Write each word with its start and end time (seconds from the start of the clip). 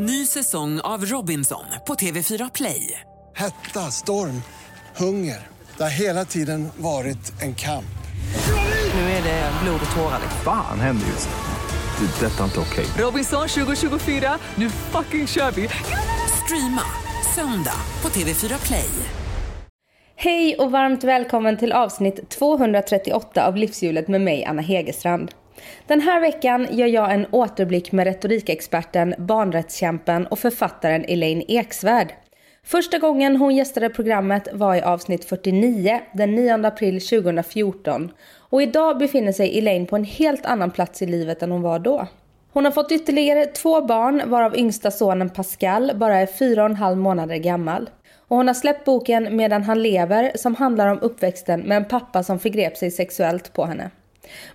Ny 0.00 0.26
säsong 0.26 0.80
av 0.80 1.04
Robinson 1.04 1.64
på 1.86 1.94
TV4 1.94 2.50
Play. 2.54 3.00
Hetta, 3.36 3.80
storm, 3.80 4.42
hunger. 4.96 5.46
Det 5.76 5.82
har 5.82 6.00
hela 6.00 6.24
tiden 6.24 6.68
varit 6.76 7.42
en 7.42 7.54
kamp. 7.54 7.98
Nu 8.94 9.00
är 9.00 9.22
det 9.22 9.50
blod 9.62 9.80
och 9.90 9.96
tårar. 9.96 10.20
Fan 10.44 10.80
händer 10.80 11.06
just 11.06 11.28
nu. 11.28 12.06
Det. 12.06 12.26
är 12.26 12.30
Detta 12.30 12.40
är 12.40 12.44
inte 12.44 12.60
okej. 12.60 12.86
Robinson 13.04 13.48
2024, 13.48 14.38
nu 14.54 14.70
fucking 14.70 15.26
kör 15.26 15.50
vi! 15.50 15.68
Streama 16.44 16.82
söndag 17.34 17.80
på 18.00 18.08
TV4 18.08 18.66
Play. 18.66 18.90
Hej 20.16 20.56
och 20.56 20.70
varmt 20.70 21.04
välkommen 21.04 21.56
till 21.56 21.72
avsnitt 21.72 22.30
238 22.30 23.46
av 23.46 23.56
Livshjulet 23.56 24.08
med 24.08 24.20
mig 24.20 24.44
Anna 24.44 24.62
Hegerstrand. 24.62 25.30
Den 25.86 26.00
här 26.00 26.20
veckan 26.20 26.66
gör 26.70 26.86
jag 26.86 27.12
en 27.12 27.26
återblick 27.30 27.92
med 27.92 28.06
retorikexperten, 28.06 29.14
barnrättskämpen 29.18 30.26
och 30.26 30.38
författaren 30.38 31.04
Elaine 31.08 31.44
Eksvärd. 31.48 32.12
Första 32.64 32.98
gången 32.98 33.36
hon 33.36 33.56
gästade 33.56 33.90
programmet 33.90 34.48
var 34.52 34.74
i 34.74 34.82
avsnitt 34.82 35.24
49 35.24 36.00
den 36.12 36.34
9 36.34 36.66
april 36.66 37.00
2014 37.00 38.10
och 38.50 38.62
idag 38.62 38.98
befinner 38.98 39.32
sig 39.32 39.58
Elaine 39.58 39.86
på 39.86 39.96
en 39.96 40.04
helt 40.04 40.46
annan 40.46 40.70
plats 40.70 41.02
i 41.02 41.06
livet 41.06 41.42
än 41.42 41.50
hon 41.50 41.62
var 41.62 41.78
då. 41.78 42.06
Hon 42.52 42.64
har 42.64 42.72
fått 42.72 42.92
ytterligare 42.92 43.46
två 43.46 43.80
barn 43.80 44.22
varav 44.26 44.56
yngsta 44.56 44.90
sonen 44.90 45.30
Pascal 45.30 45.92
bara 45.94 46.16
är 46.16 46.26
fyra 46.26 46.62
och 46.62 46.70
en 46.70 46.76
halv 46.76 46.98
månader 46.98 47.36
gammal. 47.36 47.90
Och 48.28 48.36
hon 48.36 48.46
har 48.46 48.54
släppt 48.54 48.84
boken 48.84 49.36
Medan 49.36 49.62
han 49.62 49.82
lever 49.82 50.32
som 50.34 50.54
handlar 50.54 50.86
om 50.86 50.98
uppväxten 51.00 51.60
med 51.60 51.76
en 51.76 51.84
pappa 51.84 52.22
som 52.22 52.38
förgrep 52.38 52.76
sig 52.76 52.90
sexuellt 52.90 53.52
på 53.52 53.64
henne. 53.64 53.90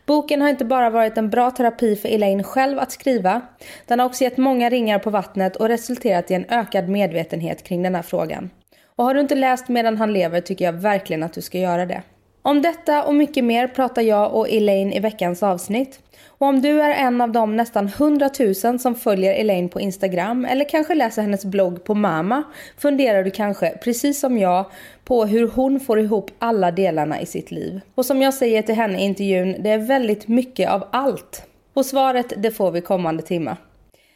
Boken 0.06 0.42
har 0.42 0.50
inte 0.50 0.66
bara 0.66 0.90
varit 0.90 1.18
en 1.18 1.30
bra 1.30 1.52
terapi 1.52 1.96
för 1.96 2.10
Elaine 2.10 2.44
själv 2.44 2.80
att 2.80 2.92
skriva. 2.92 3.42
Den 3.88 4.00
har 4.00 4.06
också 4.06 4.24
gett 4.24 4.38
många 4.38 4.70
ringar 4.70 5.00
på 5.00 5.10
vattnet 5.10 5.56
och 5.56 5.68
resulterat 5.68 6.32
i 6.32 6.34
en 6.34 6.46
ökad 6.50 6.90
medvetenhet 6.90 7.64
kring 7.64 7.84
den 7.84 7.96
här 7.96 8.02
frågan. 8.02 8.50
Och 8.96 9.06
har 9.06 9.14
du 9.14 9.20
inte 9.20 9.36
läst 9.36 9.70
Medan 9.70 9.98
han 9.98 10.14
lever 10.14 10.42
tycker 10.42 10.66
jag 10.66 10.74
verkligen 10.74 11.24
att 11.24 11.34
du 11.34 11.42
ska 11.42 11.58
göra 11.58 11.86
det. 11.86 12.02
Om 12.42 12.62
detta 12.62 13.04
och 13.04 13.16
mycket 13.16 13.44
mer 13.44 13.68
pratar 13.68 14.02
jag 14.02 14.36
och 14.36 14.50
Elaine 14.50 14.94
i 14.94 15.00
veckans 15.00 15.44
avsnitt. 15.44 16.00
Och 16.28 16.48
om 16.48 16.62
du 16.62 16.82
är 16.82 16.90
en 16.90 17.22
av 17.22 17.32
de 17.32 17.56
nästan 17.56 17.88
100 17.88 18.30
000 18.64 18.80
som 18.80 18.96
följer 18.96 19.34
Elaine 19.34 19.70
på 19.70 19.82
Instagram 19.82 20.46
eller 20.46 20.70
kanske 20.70 20.96
läser 20.96 21.22
hennes 21.22 21.46
blogg 21.46 21.84
på 21.84 21.96
Mama 21.96 22.44
funderar 22.78 23.24
du 23.24 23.32
kanske, 23.32 23.78
precis 23.84 24.20
som 24.20 24.38
jag, 24.38 24.66
på 25.06 25.26
hur 25.26 25.48
hon 25.48 25.80
får 25.80 26.00
ihop 26.00 26.32
alla 26.40 26.72
delarna 26.72 27.22
i 27.22 27.26
sitt 27.26 27.52
liv. 27.52 27.82
Och 27.96 28.06
som 28.06 28.22
jag 28.22 28.34
säger 28.34 28.62
till 28.62 28.76
henne 28.76 29.00
i 29.00 29.04
intervjun, 29.04 29.56
det 29.60 29.70
är 29.70 29.78
väldigt 29.78 30.28
mycket 30.28 30.70
av 30.70 30.88
allt. 30.92 31.44
Och 31.74 31.86
svaret 31.86 32.34
det 32.38 32.52
får 32.52 32.72
vi 32.72 32.82
kommande 32.82 33.24
timme. 33.24 33.56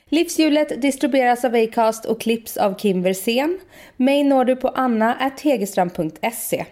Livshjulet 0.10 0.82
distribueras 0.82 1.46
av 1.46 1.56
Acast 1.56 2.06
och 2.06 2.22
klipps 2.22 2.58
av 2.58 2.74
Kim 2.74 3.02
Versén. 3.02 3.60
Mig 3.98 4.24
når 4.24 4.46
du 4.46 4.56
på 4.56 4.68
anna.hegerstrand.se. 4.68 6.66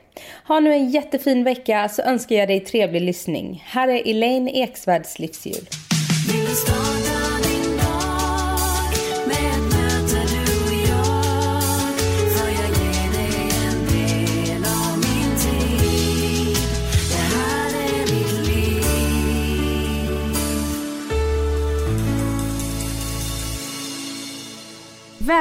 Ha 0.48 0.60
nu 0.60 0.74
en 0.74 0.90
jättefin 0.90 1.44
vecka 1.44 1.90
så 1.90 2.02
önskar 2.02 2.36
jag 2.36 2.48
dig 2.48 2.60
trevlig 2.60 3.02
lyssning. 3.02 3.64
Här 3.66 3.88
är 3.88 4.10
Elaine 4.10 4.48
Eksvärds 4.48 5.20
livshjul. 5.20 5.68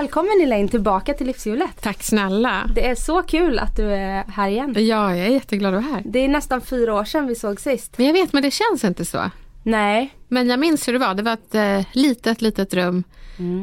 Välkommen 0.00 0.40
Elaine 0.42 0.68
tillbaka 0.68 1.14
till 1.14 1.26
livshjulet. 1.26 1.82
Tack 1.82 2.02
snälla. 2.02 2.70
Det 2.74 2.86
är 2.86 2.94
så 2.94 3.22
kul 3.22 3.58
att 3.58 3.76
du 3.76 3.92
är 3.92 4.24
här 4.28 4.48
igen. 4.48 4.74
Ja, 4.76 5.16
jag 5.16 5.26
är 5.26 5.30
jätteglad 5.30 5.74
att 5.74 5.84
vara 5.84 5.94
här. 5.94 6.02
Det 6.04 6.18
är 6.18 6.28
nästan 6.28 6.60
fyra 6.60 6.94
år 6.94 7.05
sedan 7.05 7.27
vi 7.27 7.34
såg 7.34 7.60
sist. 7.60 7.98
Men 7.98 8.06
jag 8.06 8.12
vet, 8.12 8.33
men 8.33 8.42
det 8.42 8.50
känns 8.50 8.84
inte 8.84 9.04
så. 9.04 9.30
Nej, 9.62 10.14
Men 10.28 10.48
jag 10.48 10.58
minns 10.58 10.88
hur 10.88 10.92
det 10.92 10.98
var. 10.98 11.14
Det 11.14 11.22
var 11.22 11.33
ett 11.33 11.54
eh, 11.54 11.86
litet, 11.92 12.42
litet 12.42 12.74
rum. 12.74 13.04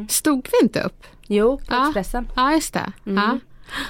Stod 0.10 0.48
vi 0.52 0.66
inte 0.66 0.82
upp? 0.82 1.06
jo, 1.28 1.58
på 1.58 1.64
Ja. 1.70 1.86
Expressen. 1.86 2.28
Ja, 2.36 2.54
just 2.54 2.74
det. 2.74 2.92
Ja. 3.04 3.38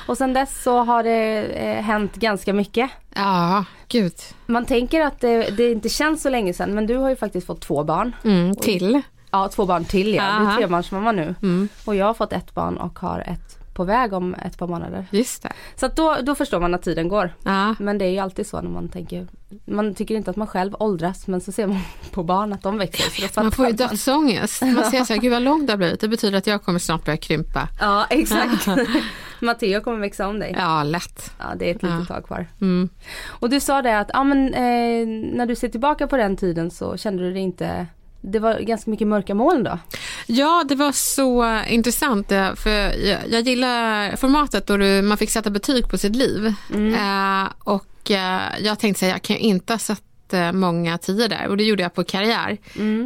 Och 0.07 0.17
sen 0.17 0.33
dess 0.33 0.63
så 0.63 0.83
har 0.83 1.03
det 1.03 1.43
eh, 1.43 1.81
hänt 1.83 2.15
ganska 2.15 2.53
mycket. 2.53 2.89
ja, 3.15 3.65
gud. 3.87 4.13
Man 4.45 4.65
tänker 4.65 5.01
att 5.01 5.19
det, 5.19 5.49
det 5.57 5.71
inte 5.71 5.89
känns 5.89 6.21
så 6.21 6.29
länge 6.29 6.53
sedan 6.53 6.75
men 6.75 6.87
du 6.87 6.97
har 6.97 7.09
ju 7.09 7.15
faktiskt 7.15 7.47
fått 7.47 7.61
två 7.61 7.83
barn. 7.83 8.15
Mm, 8.23 8.55
till. 8.55 9.01
Ja, 9.31 9.47
två 9.47 9.65
barn 9.65 9.85
till 9.85 10.13
ja. 10.13 10.23
Du 10.39 10.45
är 10.47 10.57
trebarnsmamma 10.57 11.11
nu. 11.11 11.35
Mm, 11.41 11.69
Och 11.85 11.95
jag 11.95 12.05
har 12.05 12.13
fått 12.13 12.33
ett 12.33 12.53
barn 12.53 12.77
och 12.77 12.99
har 12.99 13.19
ett 13.19 13.57
på 13.73 13.83
väg 13.83 14.13
om 14.13 14.33
ett 14.33 14.57
par 14.57 14.67
månader. 14.67 15.05
just 15.11 15.43
det. 15.43 15.51
Så 15.75 15.85
att 15.85 15.95
då, 15.95 16.17
då 16.23 16.35
förstår 16.35 16.59
man 16.59 16.73
att 16.73 16.83
tiden 16.83 17.07
går. 17.07 17.33
Ja. 17.43 17.75
Men 17.79 17.97
det 17.97 18.05
är 18.05 18.09
ju 18.09 18.19
alltid 18.19 18.47
så 18.47 18.61
när 18.61 18.69
man 18.69 18.89
tänker, 18.89 19.27
man 19.65 19.95
tycker 19.95 20.15
inte 20.15 20.31
att 20.31 20.37
man 20.37 20.47
själv 20.47 20.75
åldras 20.79 21.27
men 21.27 21.41
så 21.41 21.51
ser 21.51 21.67
man 21.67 21.79
på 22.11 22.23
barn 22.23 22.53
att 22.53 22.63
de 22.63 22.77
växer. 22.77 23.27
Fattar 23.27 23.43
Man 23.43 23.51
får 23.51 23.67
ju 23.67 23.71
dödsångest. 23.73 24.61
Man 24.61 24.83
ser 24.91 25.03
så 25.03 25.13
här, 25.13 25.21
gud 25.21 25.31
vad 25.31 25.41
långt 25.41 25.67
det 25.67 25.73
har 25.73 25.77
blivit. 25.77 25.99
Det 26.01 26.07
betyder 26.07 26.37
att 26.37 26.47
jag 26.47 26.63
kommer 26.63 26.79
snart 26.79 27.05
börja 27.05 27.17
krympa. 27.17 27.67
Ja 27.79 28.05
exakt. 28.09 28.67
Matteo 29.41 29.81
kommer 29.81 29.99
växa 29.99 30.27
om 30.27 30.39
dig. 30.39 30.55
Ja, 30.57 30.83
lätt. 30.83 31.31
Ja 31.39 31.45
det 31.59 31.69
är 31.69 31.75
ett 31.75 31.83
litet 31.83 31.99
Ja. 31.99 32.15
tag 32.15 32.25
kvar. 32.25 32.47
Mm. 32.61 32.89
Och 33.27 33.49
du 33.49 33.59
sa 33.59 33.81
det 33.81 33.99
att, 33.99 34.09
ja 34.13 34.23
men 34.23 34.53
eh, 34.53 35.07
när 35.35 35.45
du 35.45 35.55
ser 35.55 35.69
tillbaka 35.69 36.07
på 36.07 36.17
den 36.17 36.37
tiden 36.37 36.71
så 36.71 36.97
kände 36.97 37.23
du 37.23 37.33
det 37.33 37.39
inte, 37.39 37.87
det 38.21 38.39
var 38.39 38.59
ganska 38.59 38.91
mycket 38.91 39.07
mörka 39.07 39.35
moln 39.35 39.63
då? 39.63 39.79
Ja, 40.27 40.63
det 40.69 40.75
var 40.75 40.91
så 40.91 41.61
intressant. 41.67 42.31
eh, 42.31 42.55
För 42.55 42.69
jag, 43.05 43.19
jag 43.29 43.41
gillar 43.41 44.15
formatet 44.15 44.67
då 44.67 44.77
du, 44.77 45.01
man 45.01 45.17
fick 45.17 45.29
sätta 45.31 45.49
betyg 45.49 45.89
på 45.89 45.97
sitt 45.97 46.15
liv. 46.15 46.53
Eh, 46.73 47.47
och 47.59 48.11
eh, 48.11 48.41
jag 48.59 48.79
tänkte 48.79 48.99
säga, 48.99 49.11
jag 49.11 49.21
kan 49.21 49.35
inte 49.37 49.73
ha 49.73 49.77
satt 49.79 50.33
eh, 50.33 50.51
många 50.51 50.97
tio 50.97 51.27
där 51.27 51.47
och 51.47 51.57
det 51.57 51.63
gjorde 51.63 51.83
jag 51.83 51.93
på 51.93 52.03
karriär. 52.03 52.57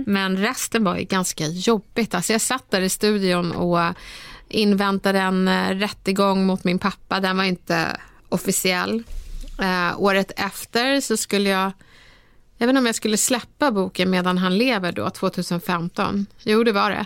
Men 0.05 0.37
resten 0.37 0.83
var 0.83 0.97
ju 0.97 1.03
ganska 1.03 1.45
jobbigt. 1.47 2.15
Alltså 2.15 2.31
jag 2.33 2.41
satt 2.41 2.71
där 2.71 2.81
i 2.81 2.89
studion 2.89 3.51
och 3.51 3.79
inväntade 4.49 5.19
en 5.19 5.47
eh, 5.47 5.69
rättegång 5.69 6.45
mot 6.45 6.63
min 6.63 6.79
pappa. 6.79 7.19
Den 7.19 7.37
var 7.37 7.43
inte 7.43 7.97
officiell. 8.29 9.03
Eh, 9.61 10.01
året 10.01 10.31
efter 10.35 11.01
så 11.01 11.17
skulle 11.17 11.49
jag 11.49 11.71
inte 12.59 12.77
om 12.79 12.85
jag 12.85 12.95
skulle 12.95 13.17
släppa 13.17 13.71
boken 13.71 14.09
medan 14.09 14.37
han 14.37 14.57
lever 14.57 14.91
då, 14.91 15.09
2015. 15.09 16.25
Jo, 16.43 16.63
det 16.63 16.71
var 16.71 16.89
det. 16.91 17.05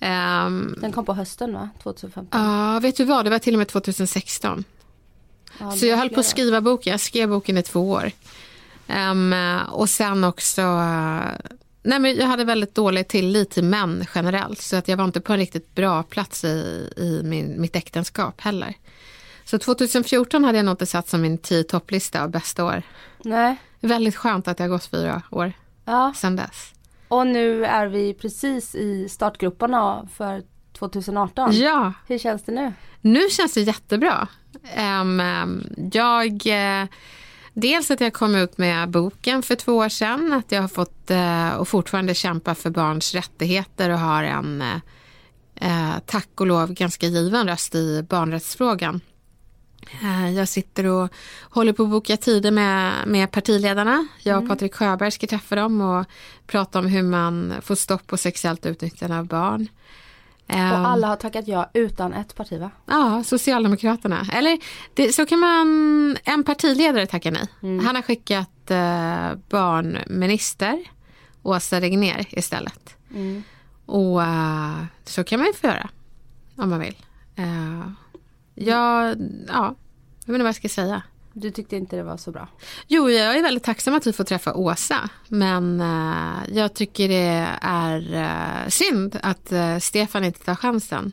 Ehm, 0.00 0.76
Den 0.80 0.92
kom 0.92 1.04
på 1.04 1.14
hösten 1.14 1.52
va? 1.52 1.68
2015? 1.82 2.40
Ja, 2.40 2.78
vet 2.80 2.96
du 2.96 3.04
vad? 3.04 3.24
Det 3.26 3.30
var 3.30 3.38
till 3.38 3.54
och 3.54 3.58
med 3.58 3.68
2016. 3.68 4.64
Ja, 5.58 5.70
Så 5.70 5.86
jag 5.86 5.96
höll 5.96 6.08
på 6.10 6.20
att 6.20 6.26
skriva 6.26 6.60
boken. 6.60 6.90
Jag 6.90 7.00
skrev 7.00 7.28
boken 7.28 7.58
i 7.58 7.62
två 7.62 7.90
år. 7.90 8.10
Ehm, 8.86 9.34
och 9.70 9.88
sen 9.90 10.24
också... 10.24 10.60
eh, 10.60 11.20
nej 11.82 11.98
men 11.98 12.16
jag 12.16 12.26
hade 12.26 12.44
väldigt 12.44 12.74
dålig 12.74 13.08
tillit 13.08 13.50
till 13.50 13.64
män 13.64 14.04
generellt. 14.14 14.60
Så 14.62 14.76
att 14.76 14.88
jag 14.88 14.96
var 14.96 15.04
inte 15.04 15.20
på 15.20 15.32
en 15.32 15.38
riktigt 15.38 15.74
bra 15.74 16.02
plats 16.02 16.44
i, 16.44 16.88
i 16.96 17.20
min, 17.24 17.60
mitt 17.60 17.76
äktenskap 17.76 18.40
heller. 18.40 18.74
Så 19.44 19.58
2014 19.58 20.44
hade 20.44 20.58
jag 20.58 20.64
nog 20.64 20.72
inte 20.72 20.86
satt 20.86 21.08
som 21.08 21.20
min 21.22 21.38
tio 21.38 21.64
topplista 21.64 22.22
av 22.22 22.30
bästa 22.30 22.64
år. 22.64 22.82
Nej. 23.24 23.56
Väldigt 23.80 24.16
skönt 24.16 24.48
att 24.48 24.56
det 24.56 24.64
har 24.64 24.68
gått 24.68 24.84
fyra 24.86 25.22
år 25.30 25.52
Ja, 25.84 26.12
sedan 26.16 26.36
dess. 26.36 26.72
och 27.08 27.26
nu 27.26 27.64
är 27.64 27.86
vi 27.86 28.14
precis 28.14 28.74
i 28.74 29.08
startgrupperna 29.08 30.08
för 30.14 30.42
2018. 30.72 31.50
Ja, 31.56 31.92
Hur 32.06 32.18
känns 32.18 32.42
det 32.42 32.52
nu? 32.52 32.72
Nu 33.00 33.28
känns 33.30 33.54
det 33.54 33.60
jättebra. 33.60 34.28
Jag, 35.92 36.46
eh, 36.46 36.86
dels 37.54 37.90
att 37.90 38.00
jag 38.00 38.12
kom 38.12 38.34
ut 38.34 38.58
med 38.58 38.90
boken 38.90 39.42
för 39.42 39.54
två 39.54 39.72
år 39.76 39.88
sedan, 39.88 40.32
att 40.32 40.52
jag 40.52 40.60
har 40.60 40.68
fått 40.68 41.10
eh, 41.10 41.48
och 41.54 41.68
fortfarande 41.68 42.14
kämpa 42.14 42.54
för 42.54 42.70
barns 42.70 43.14
rättigheter 43.14 43.90
och 43.90 43.98
har 43.98 44.24
en, 44.24 44.62
eh, 45.54 45.94
tack 46.06 46.28
och 46.40 46.46
lov, 46.46 46.72
ganska 46.72 47.06
given 47.06 47.48
röst 47.48 47.74
i 47.74 48.02
barnrättsfrågan. 48.08 49.00
Eh, 50.02 50.30
Jag 50.34 50.48
sitter 50.48 50.86
och 50.86 51.08
håller 51.50 51.72
på 51.72 51.82
att 51.82 51.88
boka 51.90 52.16
tider 52.16 52.50
med, 52.50 52.92
med 53.08 53.30
partiledarna. 53.30 54.06
Jag 54.22 54.42
och 54.42 54.48
Patrik 54.48 54.74
Sjöberg 54.74 55.10
ska 55.10 55.26
träffa 55.26 55.56
dem 55.56 55.80
och 55.80 56.06
prata 56.46 56.78
om 56.78 56.86
hur 56.86 57.02
man 57.02 57.54
får 57.62 57.74
stopp 57.74 58.06
på 58.06 58.16
sexuellt 58.16 58.66
utnyttjande 58.66 59.18
av 59.18 59.26
barn. 59.26 59.68
Och 60.48 60.56
alla 60.58 61.06
har 61.06 61.16
tackat 61.16 61.48
ja 61.48 61.70
utan 61.74 62.12
ett 62.12 62.34
parti 62.36 62.60
va? 62.60 62.70
Ja, 62.86 63.24
Socialdemokraterna. 63.24 64.26
Eller 64.32 64.58
det, 64.94 65.12
så 65.12 65.26
kan 65.26 65.38
man, 65.40 66.16
en 66.24 66.44
partiledare 66.44 67.06
tacka 67.06 67.30
nej. 67.30 67.80
Han 67.84 67.94
har 67.96 68.02
skickat 68.02 68.70
eh, 68.70 69.34
barnminister 69.50 70.78
Åsa 71.42 71.80
Regnér 71.80 72.26
istället. 72.30 72.96
Och 73.86 74.22
eh, 74.22 74.84
så 75.04 75.24
kan 75.24 75.38
man 75.38 75.46
ju 75.46 75.52
få 75.52 75.66
göra 75.66 75.88
om 76.56 76.70
man 76.70 76.80
vill. 76.80 76.96
Eh, 77.36 77.80
jag, 78.66 79.16
ja, 79.48 79.74
jag 80.24 80.32
vet 80.32 80.34
inte 80.34 80.38
vad 80.38 80.48
jag 80.48 80.54
ska 80.54 80.68
säga. 80.68 81.02
Du 81.34 81.50
tyckte 81.50 81.76
inte 81.76 81.96
det 81.96 82.02
var 82.02 82.16
så 82.16 82.30
bra? 82.30 82.48
Jo, 82.88 83.10
jag 83.10 83.36
är 83.36 83.42
väldigt 83.42 83.64
tacksam 83.64 83.94
att 83.94 84.06
vi 84.06 84.12
får 84.12 84.24
träffa 84.24 84.54
Åsa. 84.54 85.08
Men 85.28 85.80
eh, 85.80 86.56
jag 86.56 86.74
tycker 86.74 87.08
det 87.08 87.48
är 87.62 88.14
eh, 88.14 88.68
synd 88.68 89.18
att 89.22 89.52
eh, 89.52 89.78
Stefan 89.78 90.24
inte 90.24 90.44
tar 90.44 90.54
chansen 90.54 91.12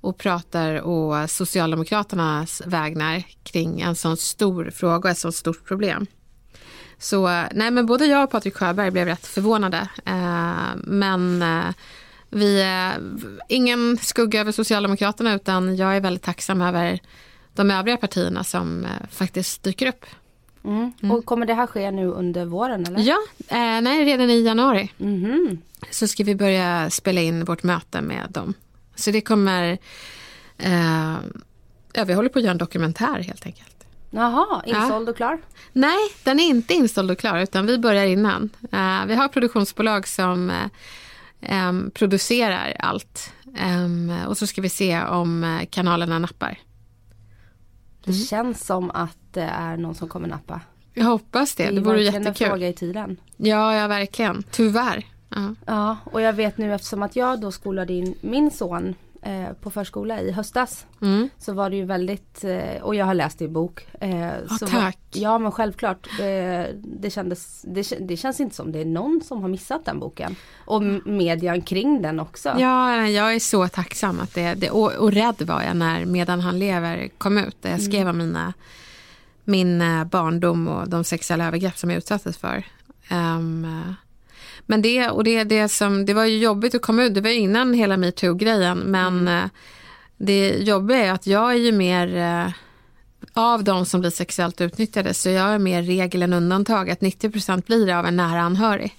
och 0.00 0.18
pratar 0.18 0.82
å 0.86 1.28
Socialdemokraternas 1.28 2.62
vägnar 2.66 3.22
kring 3.42 3.80
en 3.80 3.96
sån 3.96 4.16
stor 4.16 4.70
fråga 4.70 4.96
och 4.96 5.10
ett 5.10 5.18
sånt 5.18 5.34
stort 5.34 5.64
problem. 5.64 6.06
Så 6.98 7.26
nej, 7.52 7.70
men 7.70 7.86
både 7.86 8.06
jag 8.06 8.24
och 8.24 8.30
Patrik 8.30 8.56
Sjöberg 8.56 8.90
blev 8.90 9.06
rätt 9.06 9.26
förvånade. 9.26 9.88
Men 10.74 11.44
vi, 12.32 12.60
eh, 12.62 13.02
ingen 13.48 13.96
skugga 13.96 14.40
över 14.40 14.52
Socialdemokraterna 14.52 15.34
utan 15.34 15.76
jag 15.76 15.96
är 15.96 16.00
väldigt 16.00 16.22
tacksam 16.22 16.62
över 16.62 16.98
de 17.54 17.70
övriga 17.70 17.96
partierna 17.96 18.44
som 18.44 18.84
eh, 18.84 18.90
faktiskt 19.10 19.62
dyker 19.62 19.86
upp. 19.86 20.06
Mm. 20.64 20.92
Och 21.12 21.24
kommer 21.24 21.46
det 21.46 21.54
här 21.54 21.66
ske 21.66 21.90
nu 21.90 22.06
under 22.06 22.44
våren 22.44 22.86
eller? 22.86 23.00
Ja, 23.00 23.18
eh, 23.48 23.80
nej, 23.82 24.04
redan 24.04 24.30
i 24.30 24.42
januari 24.42 24.90
Mhm. 24.96 25.58
så 25.90 26.06
ska 26.08 26.24
vi 26.24 26.34
börja 26.34 26.90
spela 26.90 27.20
in 27.20 27.44
vårt 27.44 27.62
möte 27.62 28.00
med 28.00 28.26
dem. 28.30 28.54
Så 28.94 29.10
det 29.10 29.20
kommer... 29.20 29.78
Eh, 30.58 31.16
ja, 31.92 32.04
vi 32.04 32.12
håller 32.12 32.28
på 32.28 32.38
att 32.38 32.42
göra 32.42 32.52
en 32.52 32.58
dokumentär 32.58 33.20
helt 33.22 33.46
enkelt. 33.46 33.68
Jaha, 34.10 34.62
insåld 34.66 35.08
och 35.08 35.16
klar? 35.16 35.38
Nej, 35.72 35.98
den 36.24 36.40
är 36.40 36.44
inte 36.44 36.74
inställd 36.74 37.10
och 37.10 37.18
klar 37.18 37.38
utan 37.38 37.66
vi 37.66 37.78
börjar 37.78 38.06
innan. 38.06 38.50
Eh, 38.72 39.06
vi 39.06 39.14
har 39.14 39.28
produktionsbolag 39.28 40.08
som 40.08 40.52
em, 41.42 41.90
producerar 41.94 42.76
allt. 42.78 43.32
Em, 43.56 44.12
och 44.28 44.38
så 44.38 44.46
ska 44.46 44.60
vi 44.60 44.68
se 44.68 45.02
om 45.02 45.44
eh, 45.44 45.66
kanalerna 45.70 46.18
nappar. 46.18 46.58
Det 48.04 48.12
känns 48.12 48.66
som 48.66 48.90
att 48.90 49.16
det 49.30 49.42
är 49.42 49.76
någon 49.76 49.94
som 49.94 50.08
kommer 50.08 50.28
nappa. 50.28 50.60
Jag 50.94 51.04
hoppas 51.04 51.54
det, 51.54 51.70
det, 51.70 51.76
är 51.76 51.80
vore 51.80 51.94
verkligen 51.94 52.14
en 52.14 52.22
jättekul. 52.22 52.48
fråga 52.48 52.68
i 52.68 52.72
tiden. 52.72 53.16
Ja, 53.36 53.74
ja, 53.74 53.86
verkligen. 53.86 54.42
Tyvärr. 54.50 55.06
Ja. 55.28 55.54
Ja, 55.66 55.96
och 56.04 56.20
jag 56.20 56.32
vet 56.32 56.58
nu 56.58 56.74
eftersom 56.74 57.02
att 57.02 57.16
jag 57.16 57.40
då 57.40 57.52
skolade 57.52 57.92
in 57.92 58.14
min 58.20 58.50
son 58.50 58.94
eh, 59.22 59.52
på 59.60 59.70
förskola 59.70 60.20
i 60.20 60.30
höstas. 60.32 60.86
Mm. 61.02 61.28
Så 61.38 61.52
var 61.52 61.70
det 61.70 61.76
ju 61.76 61.84
väldigt, 61.84 62.44
eh, 62.44 62.82
och 62.82 62.94
jag 62.94 63.06
har 63.06 63.14
läst 63.14 63.38
din 63.38 63.52
bok. 63.52 63.86
Eh, 64.00 64.30
så 64.58 64.66
tack. 64.66 64.98
Var, 65.12 65.22
ja 65.22 65.38
men 65.38 65.52
självklart. 65.52 66.08
Eh, 66.20 66.74
det, 66.74 67.10
kändes, 67.10 67.62
det, 67.62 67.92
det 68.00 68.16
känns 68.16 68.40
inte 68.40 68.56
som 68.56 68.72
det 68.72 68.80
är 68.80 68.84
någon 68.84 69.20
som 69.24 69.42
har 69.42 69.48
missat 69.48 69.84
den 69.84 69.98
boken. 69.98 70.36
Och 70.64 70.82
median 71.04 71.62
kring 71.62 72.02
den 72.02 72.20
också. 72.20 72.54
Ja, 72.58 73.06
jag 73.06 73.34
är 73.34 73.38
så 73.40 73.68
tacksam 73.68 74.20
att 74.20 74.34
det, 74.34 74.54
det 74.54 74.70
och, 74.70 74.92
och 74.92 75.12
rädd 75.12 75.42
var 75.42 75.62
jag 75.62 75.76
när 75.76 76.04
Medan 76.04 76.40
han 76.40 76.58
lever 76.58 77.08
kom 77.18 77.38
ut. 77.38 77.62
Där 77.62 77.70
jag 77.70 77.82
skrev 77.82 78.08
om 78.08 78.18
mina, 78.18 78.52
min 79.44 79.78
barndom 80.10 80.68
och 80.68 80.88
de 80.88 81.04
sexuella 81.04 81.46
övergrepp 81.46 81.78
som 81.78 81.90
jag 81.90 81.98
utsattes 81.98 82.38
för. 82.38 82.64
Eh, 83.08 83.38
men 84.72 84.82
det, 84.82 85.08
och 85.08 85.24
det, 85.24 85.44
det, 85.44 85.68
som, 85.68 86.06
det 86.06 86.14
var 86.14 86.24
ju 86.24 86.38
jobbigt 86.38 86.74
att 86.74 86.82
komma 86.82 87.02
ut, 87.02 87.14
det 87.14 87.20
var 87.20 87.30
ju 87.30 87.36
innan 87.36 87.74
hela 87.74 87.96
metoo-grejen. 87.96 88.78
Men 88.78 89.28
eh, 89.28 89.44
det 90.16 90.48
jobbiga 90.48 90.98
är 90.98 91.12
att 91.12 91.26
jag 91.26 91.52
är 91.52 91.56
ju 91.56 91.72
mer 91.72 92.16
eh, 92.16 92.52
av 93.32 93.64
de 93.64 93.86
som 93.86 94.00
blir 94.00 94.10
sexuellt 94.10 94.60
utnyttjade 94.60 95.14
så 95.14 95.28
jag 95.28 95.48
är 95.48 95.58
mer 95.58 95.82
regel 95.82 96.22
än 96.22 96.32
undantag. 96.32 96.90
Att 96.90 97.00
90% 97.00 97.66
blir 97.66 97.86
det 97.86 97.98
av 97.98 98.06
en 98.06 98.16
nära 98.16 98.40
anhörig. 98.40 98.96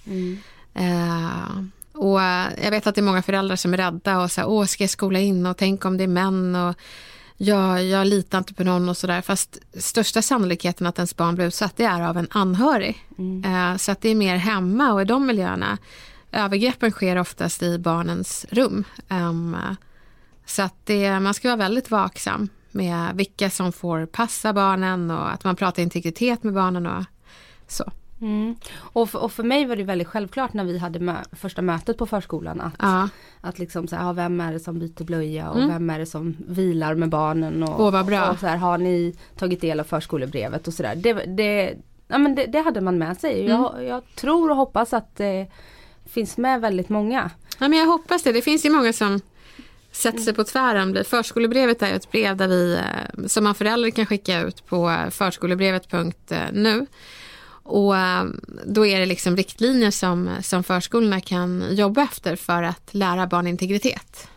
Eh, 0.74 1.62
och 1.92 2.22
eh, 2.22 2.46
jag 2.64 2.70
vet 2.70 2.86
att 2.86 2.94
det 2.94 3.00
är 3.00 3.02
många 3.02 3.22
föräldrar 3.22 3.56
som 3.56 3.72
är 3.72 3.78
rädda 3.78 4.18
och 4.18 4.30
säger, 4.30 4.48
åh 4.48 4.64
ska 4.64 4.82
jag 4.82 4.90
skola 4.90 5.18
in 5.18 5.46
och 5.46 5.56
tänk 5.56 5.84
om 5.84 5.96
det 5.96 6.04
är 6.04 6.08
män 6.08 6.54
och 6.54 6.74
jag, 7.36 7.84
jag 7.84 8.06
litar 8.06 8.38
inte 8.38 8.54
på 8.54 8.64
någon 8.64 8.88
och 8.88 8.96
sådär. 8.96 9.20
Fast 9.22 9.58
största 9.74 10.22
sannolikheten 10.22 10.86
att 10.86 10.98
ens 10.98 11.16
barn 11.16 11.34
blir 11.34 11.46
utsatt 11.46 11.76
det 11.76 11.84
är 11.84 12.02
av 12.02 12.16
en 12.16 12.28
anhörig. 12.30 13.06
Eh, 13.44 13.76
så 13.76 13.92
att 13.92 14.00
det 14.00 14.08
är 14.08 14.14
mer 14.14 14.36
hemma 14.36 14.92
och 14.92 15.02
i 15.02 15.04
de 15.04 15.26
miljöerna. 15.26 15.78
Övergreppen 16.32 16.90
sker 16.90 17.18
oftast 17.18 17.62
i 17.62 17.78
barnens 17.78 18.46
rum. 18.50 18.84
Ehm, 19.08 19.56
så 20.46 20.62
att 20.62 20.74
det, 20.84 21.20
man 21.20 21.34
ska 21.34 21.48
vara 21.48 21.56
väldigt 21.56 21.90
vaksam 21.90 22.48
med 22.70 23.10
vilka 23.14 23.50
som 23.50 23.72
får 23.72 24.06
passa 24.06 24.52
barnen 24.52 25.10
och 25.10 25.32
att 25.32 25.44
man 25.44 25.56
pratar 25.56 25.82
integritet 25.82 26.42
med 26.42 26.54
barnen 26.54 26.86
och 26.86 27.04
så. 27.68 27.92
Mm. 28.20 28.56
Och, 28.76 29.10
för, 29.10 29.22
och 29.22 29.32
för 29.32 29.42
mig 29.42 29.66
var 29.66 29.76
det 29.76 29.84
väldigt 29.84 30.08
självklart 30.08 30.52
när 30.52 30.64
vi 30.64 30.78
hade 30.78 30.98
mö- 30.98 31.24
första 31.36 31.62
mötet 31.62 31.98
på 31.98 32.06
förskolan 32.06 32.60
att, 32.60 32.74
Ja. 32.78 33.08
att 33.40 33.58
liksom 33.58 33.88
så 33.88 33.96
här, 33.96 34.04
ja, 34.06 34.12
vem 34.12 34.40
är 34.40 34.52
det 34.52 34.60
som 34.60 34.78
byter 34.78 35.04
blöja 35.04 35.50
och 35.50 35.58
vem 35.58 35.90
är 35.90 35.98
det 35.98 36.06
som 36.06 36.36
vilar 36.48 36.94
med 36.94 37.08
barnen 37.08 37.62
och, 37.62 37.80
Åh, 37.80 37.90
vad 37.92 38.06
bra. 38.06 38.30
och 38.30 38.38
så 38.38 38.46
här, 38.46 38.56
har 38.56 38.78
ni 38.78 39.14
tagit 39.38 39.60
del 39.60 39.80
av 39.80 39.84
förskolebrevet 39.84 40.66
och 40.68 40.74
sådär. 40.74 40.94
Det, 40.96 41.12
det, 41.12 41.74
ja, 42.08 42.18
men 42.18 42.34
det, 42.34 42.46
det 42.46 42.60
hade 42.60 42.80
man 42.80 42.98
med 42.98 43.16
sig. 43.16 43.46
Jag, 43.46 43.84
jag 43.84 44.02
tror 44.16 44.50
och 44.50 44.56
hoppas 44.56 44.92
att 44.92 45.16
det 45.16 45.46
finns 46.06 46.36
med 46.36 46.60
väldigt 46.60 46.88
många. 46.88 47.30
Ja, 47.58 47.68
men 47.68 47.78
jag 47.78 47.86
hoppas 47.86 48.22
det. 48.22 48.32
Det 48.32 48.42
finns 48.42 48.64
ju 48.66 48.70
många 48.70 48.92
som 48.92 49.20
sätter 49.92 50.18
sig 50.18 50.34
på 50.34 50.44
tvären. 50.44 51.04
Förskolebrevet 51.04 51.82
är 51.82 51.94
ett 51.94 52.10
brev 52.10 52.36
där 52.36 52.48
vi, 52.48 52.74
eh, 52.74 53.26
som 53.26 53.44
man 53.44 53.54
förälder 53.54 53.90
kan 53.90 54.06
skicka 54.06 54.40
ut 54.40 54.66
på 54.66 54.90
eh, 54.90 55.10
förskolebrevet.nu. 55.10 56.86
Och 57.64 57.96
eh, 57.96 58.24
då 58.66 58.86
är 58.86 59.00
det 59.00 59.06
liksom 59.06 59.36
riktlinjer 59.36 59.90
som, 59.90 60.30
som 60.42 60.64
förskolorna 60.64 61.20
kan 61.20 61.64
jobba 61.70 62.02
efter 62.02 62.36
för 62.36 62.62
att 62.62 62.94
lära 62.94 63.26
barn 63.26 63.46
integritet. 63.46 64.28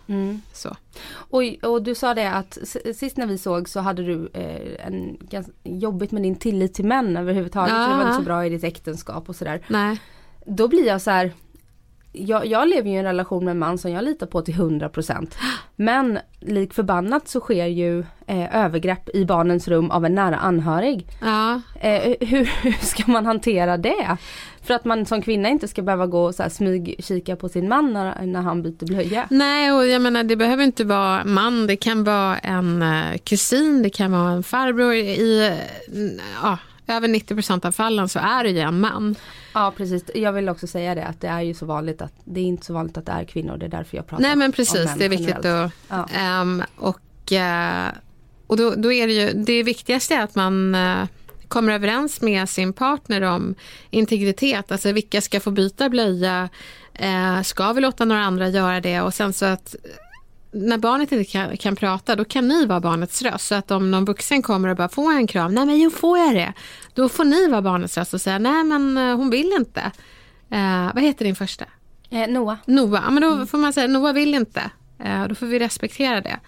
Så. 0.54 0.76
Och, 1.10 1.44
och 1.64 1.84
du 1.84 1.96
sa 1.96 2.14
det 2.14 2.32
att 2.32 2.58
sist 2.96 3.18
när 3.18 3.26
vi 3.26 3.38
såg 3.38 3.70
så 3.70 3.80
hade 3.80 4.04
du 4.04 4.30
eh, 4.34 4.88
en 4.88 5.18
ganska 5.22 5.52
jobbigt 5.64 6.12
med 6.12 6.22
din 6.24 6.36
tillit 6.36 6.74
till 6.74 6.86
män 6.86 7.18
överhuvudtaget. 7.18 7.74
Ja. 7.74 7.88
Du 7.88 7.94
var 7.94 8.02
inte 8.02 8.16
så 8.16 8.22
bra 8.22 8.46
i 8.46 8.50
ditt 8.50 8.64
äktenskap 8.64 9.30
och 9.30 9.36
sådär. 9.36 9.62
Nej. 9.68 10.02
Då 10.46 10.68
blir 10.68 10.88
jag 10.88 11.02
så 11.02 11.12
här. 11.12 11.34
Jag, 12.20 12.46
jag 12.46 12.70
lever 12.70 12.90
ju 12.90 12.96
i 12.96 13.00
en 13.00 13.06
relation 13.06 13.46
med 13.46 13.52
en 13.52 13.60
man 13.60 13.78
som 13.78 13.92
jag 13.92 14.04
litar 14.04 14.28
på 14.28 14.42
till 14.42 14.54
100%. 14.54 15.36
Men 15.76 16.20
lik 16.40 16.74
förbannat 16.74 17.28
så 17.28 17.40
sker 17.40 17.66
ju 17.66 18.00
eh, 18.28 18.56
övergrepp 18.56 19.10
i 19.14 19.26
barnens 19.26 19.68
rum 19.68 19.92
av 19.92 20.06
en 20.06 20.16
nära 20.16 20.36
anhörig. 20.36 21.08
Ja. 21.22 21.62
Eh, 21.80 22.14
hur, 22.20 22.50
hur 22.64 22.86
ska 22.86 23.12
man 23.12 23.26
hantera 23.26 23.78
det? 23.78 24.18
För 24.62 24.74
att 24.74 24.86
man 24.86 25.06
som 25.06 25.22
kvinna 25.22 25.50
inte 25.50 25.68
ska 25.68 25.82
behöva 25.82 26.08
gå 26.08 26.24
och 26.24 26.36
så 26.36 26.44
här 26.44 26.50
smygkika 26.50 27.36
på 27.36 27.50
sin 27.50 27.70
man 27.70 27.94
när, 27.94 28.26
när 28.26 28.42
han 28.42 28.64
byter 28.64 28.86
blöja. 28.86 29.28
Nej, 29.30 29.72
och 29.72 29.88
jag 29.88 30.02
menar 30.02 30.24
det 30.24 30.36
behöver 30.36 30.64
inte 30.64 30.84
vara 30.84 31.26
man. 31.26 31.68
Det 31.68 31.76
kan 31.76 32.04
vara 32.04 32.38
en 32.38 32.82
eh, 32.82 33.18
kusin, 33.24 33.84
det 33.84 33.90
kan 33.90 34.12
vara 34.12 34.32
en 34.32 34.44
farbror. 34.44 34.94
I 34.94 35.58
ja, 36.42 36.58
över 36.88 37.08
90 37.08 37.36
procent 37.36 37.66
av 37.66 37.72
fallen 37.72 38.10
så 38.10 38.20
är 38.20 38.44
det 38.44 38.50
ju 38.50 38.60
en 38.60 38.80
man. 38.80 39.16
Ja 39.54 39.74
precis, 39.78 40.04
jag 40.16 40.34
vill 40.34 40.50
också 40.50 40.68
säga 40.68 40.96
det 40.96 41.06
att 41.06 41.22
det 41.22 41.28
är 41.28 41.42
ju 41.42 41.54
så 41.54 41.66
vanligt 41.66 42.02
att 42.02 42.14
det 42.24 42.40
är 42.40 42.44
inte 42.46 42.66
så 42.66 42.74
vanligt 42.74 42.98
att 42.98 43.06
det 43.06 43.12
är 43.12 43.24
kvinnor. 43.24 43.58
Det 43.58 43.66
är 43.66 43.70
därför 43.70 43.98
jag 43.98 44.08
pratar 44.08 44.22
Nej 44.22 44.36
men 44.36 44.46
om 44.46 44.52
precis, 44.52 44.86
män 44.86 44.98
det 44.98 45.06
är 45.06 45.10
viktigt 45.10 45.36
generellt. 45.44 45.74
att... 45.90 46.10
Ja. 46.14 46.20
ehm, 46.20 46.64
och 46.78 47.32
eh, 47.32 47.92
och 48.48 48.58
då, 48.58 48.74
då 48.78 48.92
är 48.92 49.08
det 49.08 49.14
ju, 49.14 49.34
det 49.34 49.64
viktigaste 49.64 50.16
är 50.16 50.22
att 50.24 50.36
man 50.36 50.76
eh, 50.76 51.08
kommer 51.48 51.74
överens 51.74 52.22
med 52.22 52.50
sin 52.50 52.74
partner 52.74 53.22
om 53.22 53.56
integritet. 53.90 54.72
Alltså 54.72 54.92
vilka 54.92 55.22
ska 55.22 55.40
få 55.40 55.52
byta 55.52 55.90
blöja? 55.90 56.50
Eh, 56.94 57.42
ska 57.42 57.74
vi 57.74 57.82
låta 57.82 58.06
några 58.06 58.22
andra 58.22 58.50
göra 58.50 58.82
det? 58.82 59.02
Och 59.02 59.14
sen 59.14 59.34
så 59.34 59.46
att 59.46 59.76
när 60.58 60.78
barnet 60.78 61.12
inte 61.12 61.32
kan, 61.32 61.58
kan 61.58 61.76
prata, 61.76 62.16
då 62.16 62.26
kan 62.26 62.48
ni 62.48 62.66
vara 62.66 62.80
barnets 62.80 63.22
röst. 63.22 63.48
Så 63.48 63.56
att 63.56 63.72
om 63.72 63.92
någon 63.92 64.06
vuxen 64.06 64.42
kommer 64.42 64.70
och 64.70 64.78
bara 64.78 64.90
får 64.90 65.12
jag 65.12 65.22
en 65.22 65.28
kram, 65.28 65.54
nej 65.54 65.66
men 65.66 65.80
jo 65.80 65.90
får 65.90 66.18
jag 66.18 66.36
det? 66.36 66.54
Då 66.94 67.10
får 67.10 67.26
ni 67.26 67.48
vara 67.48 67.62
barnets 67.62 67.98
röst 67.98 68.14
och 68.14 68.22
säga, 68.22 68.40
nej 68.40 68.64
men 68.64 68.98
eh, 68.98 69.16
hon 69.16 69.30
vill 69.30 69.54
inte. 69.58 69.92
Eh, 70.50 70.94
vad 70.94 71.04
heter 71.04 71.26
din 71.26 71.36
första? 71.36 71.66
Eh, 72.10 72.28
Noah. 72.28 72.58
Noah, 72.66 73.04
ja, 73.06 73.12
men 73.12 73.24
då 73.24 73.46
får 73.46 73.58
man 73.58 73.74
säga 73.74 73.88
Noah 73.88 74.14
vill 74.14 74.34
inte. 74.34 74.62
Eh, 75.04 75.28
då 75.28 75.36
får 75.36 75.46
vi 75.46 75.60
respektera 75.60 76.22
det. 76.22 76.40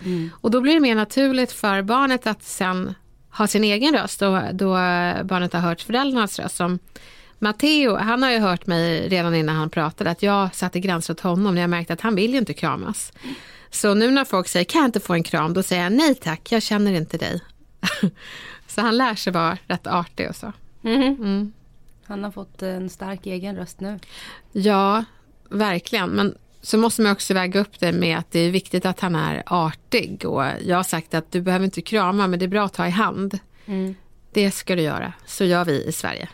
Och 0.41 0.51
då 0.51 0.61
blir 0.61 0.73
det 0.73 0.79
mer 0.79 0.95
naturligt 0.95 1.51
för 1.51 1.81
barnet 1.81 2.27
att 2.27 2.43
sen 2.43 2.93
ha 3.31 3.47
sin 3.47 3.63
egen 3.63 3.93
röst 3.93 4.19
då, 4.19 4.41
då 4.53 4.69
barnet 5.23 5.53
har 5.53 5.59
hört 5.59 5.81
föräldrarnas 5.81 6.39
röst. 6.39 6.55
Som 6.55 6.79
Matteo, 7.39 7.95
han 7.95 8.23
har 8.23 8.31
ju 8.31 8.39
hört 8.39 8.67
mig 8.67 9.07
redan 9.09 9.35
innan 9.35 9.55
han 9.55 9.69
pratade 9.69 10.09
att 10.09 10.23
jag 10.23 10.55
satte 10.55 10.79
gränser 10.79 11.13
åt 11.13 11.19
honom 11.19 11.55
när 11.55 11.61
jag 11.61 11.69
märkte 11.69 11.93
att 11.93 12.01
han 12.01 12.15
vill 12.15 12.31
ju 12.31 12.37
inte 12.37 12.53
kramas. 12.53 13.13
Så 13.71 13.93
nu 13.93 14.11
när 14.11 14.25
folk 14.25 14.47
säger 14.47 14.63
kan 14.63 14.81
jag 14.81 14.87
inte 14.87 14.99
få 14.99 15.13
en 15.13 15.23
kram, 15.23 15.53
då 15.53 15.63
säger 15.63 15.83
jag 15.83 15.91
nej 15.93 16.15
tack, 16.15 16.51
jag 16.51 16.63
känner 16.63 16.93
inte 16.93 17.17
dig. 17.17 17.41
så 18.67 18.81
han 18.81 18.97
lär 18.97 19.15
sig 19.15 19.33
vara 19.33 19.57
rätt 19.67 19.87
artig 19.87 20.29
och 20.29 20.35
så. 20.35 20.53
Han 22.05 22.23
har 22.23 22.31
fått 22.31 22.61
en 22.61 22.89
stark 22.89 23.25
egen 23.25 23.55
röst 23.55 23.79
nu. 23.79 23.99
Ja, 24.51 25.03
verkligen. 25.49 26.09
Men 26.09 26.35
så 26.61 26.77
måste 26.77 27.01
man 27.01 27.11
också 27.11 27.33
väga 27.33 27.59
upp 27.59 27.79
det 27.79 27.91
med 27.91 28.17
att 28.17 28.31
det 28.31 28.39
är 28.39 28.51
viktigt 28.51 28.85
att 28.85 28.99
han 28.99 29.15
är 29.15 29.43
artig. 29.45 30.25
Och 30.25 30.43
jag 30.65 30.75
har 30.75 30.83
sagt 30.83 31.13
att 31.13 31.31
du 31.31 31.41
behöver 31.41 31.65
inte 31.65 31.81
krama, 31.81 32.27
men 32.27 32.39
det 32.39 32.45
är 32.45 32.47
bra 32.47 32.65
att 32.65 32.73
ta 32.73 32.87
i 32.87 32.89
hand. 32.89 33.39
Det 34.33 34.51
ska 34.51 34.75
du 34.75 34.81
göra. 34.81 35.13
Så 35.25 35.43
gör 35.45 35.65
vi 35.65 35.83
i 35.83 35.91
Sverige. 35.91 36.29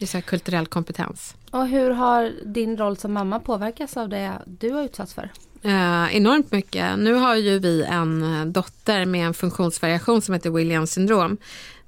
Det 0.00 0.04
är 0.04 0.20
så 0.20 0.22
kulturell 0.22 0.66
kompetens. 0.66 1.34
Och 1.50 1.66
hur 1.66 1.90
har 1.90 2.32
din 2.44 2.76
roll 2.76 2.96
som 2.96 3.12
mamma 3.12 3.40
påverkats 3.40 3.96
av 3.96 4.08
det 4.08 4.32
du 4.46 4.70
har 4.70 4.82
utsatts 4.82 5.14
för? 5.14 5.30
Eh, 5.62 6.16
enormt 6.16 6.52
mycket. 6.52 6.98
Nu 6.98 7.14
har 7.14 7.36
ju 7.36 7.58
vi 7.58 7.82
en 7.82 8.22
eh, 8.22 8.46
dotter 8.46 9.04
med 9.04 9.26
en 9.26 9.34
funktionsvariation 9.34 10.22
som 10.22 10.34
heter 10.34 10.50
Williams 10.50 10.92
syndrom. 10.92 11.36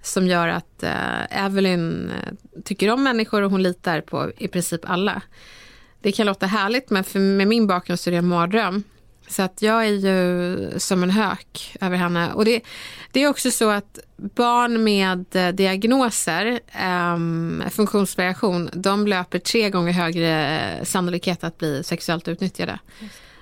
som 0.03 0.27
gör 0.27 0.49
att 0.49 0.83
eh, 0.83 1.45
Evelyn 1.45 2.11
eh, 2.11 2.33
tycker 2.65 2.91
om 2.91 3.03
människor 3.03 3.43
och 3.43 3.51
hon 3.51 3.63
litar 3.63 4.01
på 4.01 4.31
i 4.39 4.49
princip 4.49 4.91
alla. 4.91 5.23
Det 6.01 6.13
kan 6.13 6.27
låta 6.27 6.47
härligt 6.47 6.91
men 6.91 7.05
för, 7.05 7.19
med 7.19 7.49
min 7.49 7.67
bakgrund 7.67 8.01
så 8.01 8.11
är 8.11 8.13
det 8.13 8.19
en 8.19 8.29
mardröm. 8.29 8.85
Så 9.29 9.43
att 9.43 9.63
jag 9.63 9.87
är 9.87 9.93
ju 9.93 10.79
som 10.79 11.03
en 11.03 11.11
hök 11.11 11.77
över 11.81 11.97
henne. 11.97 12.33
Och 12.33 12.45
det, 12.45 12.61
det 13.13 13.23
är 13.23 13.29
också 13.29 13.51
så 13.51 13.71
att 13.71 13.99
barn 14.17 14.85
med 14.85 15.37
eh, 15.37 15.49
diagnoser, 15.49 16.61
um, 17.15 17.65
funktionsvariation, 17.71 18.71
de 18.73 19.07
löper 19.07 19.39
tre 19.39 19.71
gånger 19.71 19.93
högre 19.93 20.61
eh, 20.61 20.85
sannolikhet 20.85 21.45
att 21.45 21.59
bli 21.59 21.83
sexuellt 21.85 22.29
utnyttjade. 22.29 22.79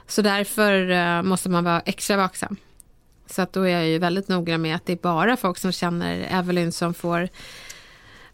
Så 0.06 0.22
därför 0.22 0.90
eh, 0.90 1.22
måste 1.22 1.48
man 1.48 1.64
vara 1.64 1.80
extra 1.80 2.16
vaksam. 2.16 2.56
Så 3.26 3.42
att 3.42 3.52
då 3.52 3.62
är 3.62 3.68
jag 3.68 3.88
ju 3.88 3.98
väldigt 3.98 4.28
noggrann 4.28 4.62
med 4.62 4.76
att 4.76 4.86
det 4.86 4.92
är 4.92 4.96
bara 4.96 5.36
folk 5.36 5.58
som 5.58 5.72
känner 5.72 6.28
Evelyn 6.30 6.72
som 6.72 6.94
får 6.94 7.28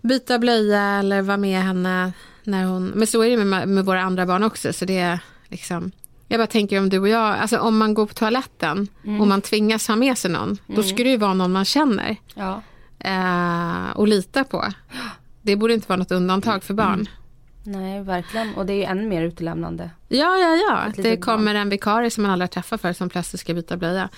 byta 0.00 0.38
blöja 0.38 0.83
eller 0.83 1.23
vara 1.23 1.37
med 1.37 1.62
henne 1.62 2.12
när 2.45 2.65
hon... 2.65 2.87
Men 2.87 3.07
så 3.07 3.25
är 3.25 3.31
det 3.31 3.45
med, 3.45 3.69
med 3.69 3.85
våra 3.85 4.03
andra 4.03 4.26
barn 4.26 4.43
också. 4.43 4.73
Så 4.73 4.85
det 4.85 4.99
är 4.99 5.19
liksom... 5.49 5.93
Jag 6.28 6.40
bara 6.40 6.47
tänker 6.47 6.78
om 6.78 6.88
du 6.88 6.99
och 6.99 7.09
jag, 7.09 7.35
alltså 7.38 7.59
om 7.59 7.78
man 7.78 7.95
går 7.95 8.06
på 8.06 8.14
toaletten 8.14 8.88
och 9.21 9.26
man 9.26 9.40
tvingas 9.42 9.88
ha 9.88 9.97
med 9.97 10.18
sig 10.18 10.30
någon, 10.30 10.59
då 10.66 10.83
ska 10.83 10.97
det 10.97 11.11
ju 11.11 11.16
vara 11.16 11.35
någon 11.35 11.52
man 11.52 11.64
känner 11.64 12.16
Ja. 12.35 12.62
eh, 12.99 13.90
och 13.97 14.09
litar 14.09 14.45
på. 14.45 14.64
Det 15.42 15.56
borde 15.56 15.75
inte 15.75 15.88
vara 15.88 15.97
något 15.99 16.12
undantag 16.12 16.62
för 16.64 16.75
barn. 16.75 17.09
Nej, 17.68 18.02
verkligen. 18.02 18.54
Och 18.54 18.66
det 18.66 18.73
är 18.73 18.76
ju 18.76 18.83
ännu 18.85 19.06
mer 19.09 19.23
utelämnande. 19.23 19.90
Ja, 20.09 20.37
ja, 20.37 20.54
ja. 20.68 21.02
Det 21.02 21.16
kommer 21.16 21.54
en 21.54 21.68
vikarie 21.68 22.11
som 22.11 22.23
man 22.23 22.33
aldrig 22.33 22.47
har 22.47 22.52
träffat 22.52 22.80
för 22.80 22.92
som 22.92 23.09
plötsligt 23.09 23.40
ska 23.40 23.54
byta 23.54 23.76
blöja. 23.76 24.09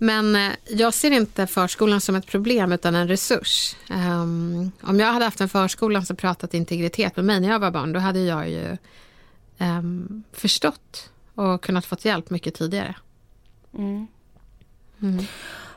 Men 0.00 0.36
eh, 0.36 0.52
jag 0.68 0.94
ser 0.94 1.10
inte 1.10 1.46
förskolan 1.46 2.00
som 2.00 2.14
ett 2.14 2.26
problem 2.26 2.72
utan 2.72 2.94
en 2.94 3.08
resurs. 3.08 3.76
Ehm, 3.90 4.70
om 4.82 5.00
jag 5.00 5.12
hade 5.12 5.24
haft 5.24 5.40
en 5.40 5.48
förskola 5.48 6.02
som 6.02 6.16
pratat 6.16 6.54
integritet 6.54 7.16
med 7.16 7.24
mig 7.24 7.40
när 7.40 7.48
jag 7.48 7.58
var 7.58 7.70
barn, 7.70 7.92
då 7.92 8.00
hade 8.00 8.20
jag 8.20 8.50
ju 8.50 8.76
ehm, 9.58 10.22
förstått 10.32 11.10
och 11.36 11.62
kunnat 11.62 11.86
fått 11.86 12.04
hjälp 12.04 12.30
mycket 12.30 12.54
tidigare. 12.54 12.94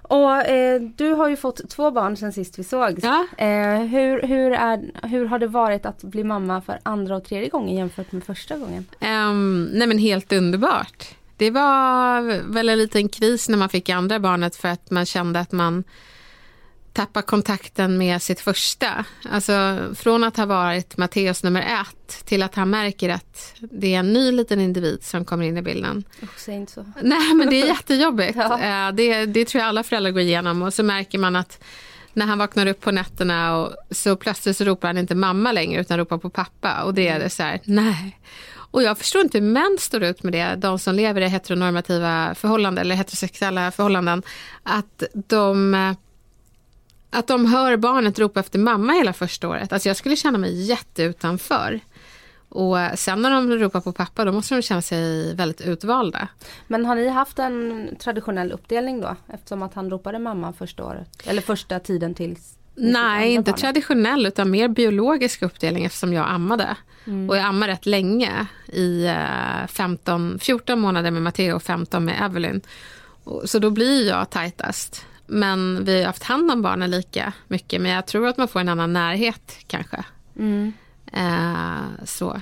Och 0.01 0.31
eh, 0.31 0.81
du 0.81 1.11
har 1.11 1.29
ju 1.29 1.35
fått 1.35 1.69
två 1.69 1.91
barn 1.91 2.17
sen 2.17 2.33
sist 2.33 2.59
vi 2.59 2.63
sågs. 2.63 3.03
Ja. 3.03 3.27
Eh, 3.37 3.81
hur, 3.81 4.21
hur, 4.21 4.51
är, 4.51 5.07
hur 5.07 5.25
har 5.25 5.39
det 5.39 5.47
varit 5.47 5.85
att 5.85 6.03
bli 6.03 6.23
mamma 6.23 6.61
för 6.61 6.79
andra 6.83 7.15
och 7.15 7.23
tredje 7.23 7.49
gången 7.49 7.75
jämfört 7.75 8.11
med 8.11 8.23
första 8.23 8.57
gången? 8.57 8.85
Um, 9.01 9.63
nej 9.63 9.87
men 9.87 9.97
helt 9.97 10.33
underbart. 10.33 11.07
Det 11.37 11.51
var 11.51 12.21
väl 12.53 12.69
en 12.69 12.77
liten 12.77 13.09
kris 13.09 13.49
när 13.49 13.57
man 13.57 13.69
fick 13.69 13.89
andra 13.89 14.19
barnet 14.19 14.55
för 14.55 14.67
att 14.67 14.91
man 14.91 15.05
kände 15.05 15.39
att 15.39 15.51
man 15.51 15.83
tappar 16.99 17.21
kontakten 17.21 17.97
med 17.97 18.21
sitt 18.21 18.39
första. 18.39 19.05
Alltså 19.31 19.79
från 19.95 20.23
att 20.23 20.37
ha 20.37 20.45
varit 20.45 20.97
Matteus 20.97 21.43
nummer 21.43 21.61
ett 21.61 22.25
till 22.25 22.43
att 22.43 22.55
han 22.55 22.69
märker 22.69 23.09
att 23.09 23.53
det 23.59 23.95
är 23.95 23.99
en 23.99 24.13
ny 24.13 24.31
liten 24.31 24.59
individ 24.59 25.03
som 25.03 25.25
kommer 25.25 25.45
in 25.45 25.57
i 25.57 25.61
bilden. 25.61 26.03
Säg 26.37 26.55
inte 26.55 26.71
så. 26.71 26.85
Nej 27.01 27.33
men 27.33 27.49
det 27.49 27.61
är 27.61 27.67
jättejobbigt. 27.75 28.35
Ja. 28.35 28.59
Eh, 28.59 28.95
det, 28.95 29.25
det 29.25 29.45
tror 29.45 29.59
jag 29.59 29.69
alla 29.69 29.83
föräldrar 29.83 30.11
går 30.11 30.21
igenom 30.21 30.61
och 30.61 30.73
så 30.73 30.83
märker 30.83 31.19
man 31.19 31.35
att 31.35 31.63
när 32.13 32.25
han 32.25 32.37
vaknar 32.37 32.67
upp 32.67 32.81
på 32.81 32.91
nätterna 32.91 33.57
och 33.57 33.75
så 33.91 34.15
plötsligt 34.15 34.57
så 34.57 34.63
ropar 34.63 34.87
han 34.87 34.97
inte 34.97 35.15
mamma 35.15 35.51
längre 35.51 35.81
utan 35.81 35.97
ropar 35.97 36.17
på 36.17 36.29
pappa 36.29 36.83
och 36.83 36.93
det 36.93 37.07
är 37.07 37.19
det 37.19 37.29
så 37.29 37.43
här, 37.43 37.59
nej. 37.63 38.19
Och 38.71 38.83
jag 38.83 38.97
förstår 38.97 39.21
inte 39.21 39.39
hur 39.39 39.45
män 39.45 39.77
står 39.79 40.03
ut 40.03 40.23
med 40.23 40.33
det, 40.33 40.55
de 40.55 40.79
som 40.79 40.95
lever 40.95 41.21
i 41.21 41.27
heteronormativa 41.27 42.35
förhållanden 42.35 42.81
eller 42.81 42.95
heterosexuella 42.95 43.71
förhållanden, 43.71 44.23
att 44.63 45.03
de 45.13 45.73
eh, 45.73 45.93
att 47.09 47.27
de 47.27 47.45
hör 47.45 47.77
barnet 47.77 48.19
ropa 48.19 48.39
efter 48.39 48.59
mamma 48.59 48.93
hela 48.93 49.13
första 49.13 49.49
året. 49.49 49.73
Alltså 49.73 49.89
jag 49.89 49.97
skulle 49.97 50.15
känna 50.15 50.37
mig 50.37 50.61
jätteutanför. 50.61 51.79
Och 52.49 52.77
sen 52.95 53.21
när 53.21 53.31
de 53.31 53.51
ropar 53.51 53.81
på 53.81 53.91
pappa 53.91 54.25
då 54.25 54.31
måste 54.31 54.55
de 54.55 54.61
känna 54.61 54.81
sig 54.81 55.35
väldigt 55.35 55.61
utvalda. 55.61 56.27
Men 56.67 56.85
har 56.85 56.95
ni 56.95 57.07
haft 57.09 57.39
en 57.39 57.89
traditionell 57.99 58.51
uppdelning 58.51 59.01
då? 59.01 59.15
Eftersom 59.33 59.61
att 59.63 59.73
han 59.73 59.89
ropade 59.89 60.19
mamma 60.19 60.53
första 60.53 60.85
året. 60.85 61.09
Eller 61.27 61.41
första 61.41 61.79
tiden 61.79 62.13
tills 62.15 62.55
Nej, 62.75 63.33
inte 63.33 63.51
barnet. 63.51 63.61
traditionell 63.61 64.25
utan 64.25 64.51
mer 64.51 64.67
biologisk 64.67 65.41
uppdelning 65.41 65.85
eftersom 65.85 66.13
jag 66.13 66.29
ammade. 66.29 66.75
Och 67.29 67.37
jag 67.37 67.45
ammade 67.45 67.71
rätt 67.71 67.85
länge 67.85 68.45
i 68.67 69.05
eh, 69.05 69.67
15, 69.67 70.39
14 70.39 70.79
månader 70.79 71.11
med 71.11 71.21
Matteo 71.21 71.55
och 71.55 71.63
15 71.63 72.05
med 72.05 72.15
Evelyn. 72.25 72.61
Så 73.45 73.59
då 73.59 73.69
blir 73.69 74.07
jag 74.07 74.29
tajtast. 74.29 75.05
Men 75.29 75.83
vi 75.85 75.99
har 75.99 76.05
haft 76.07 76.23
hand 76.23 76.51
om 76.51 76.61
barnen 76.61 76.91
lika 76.91 77.33
mycket 77.47 77.81
men 77.81 77.91
jag 77.91 78.05
tror 78.05 78.27
att 78.27 78.37
man 78.37 78.47
får 78.47 78.59
en 78.59 78.69
annan 78.69 78.93
närhet 78.93 79.57
kanske. 79.67 80.03
Mm. 80.39 80.73
Eh, 81.13 82.05
så. 82.05 82.41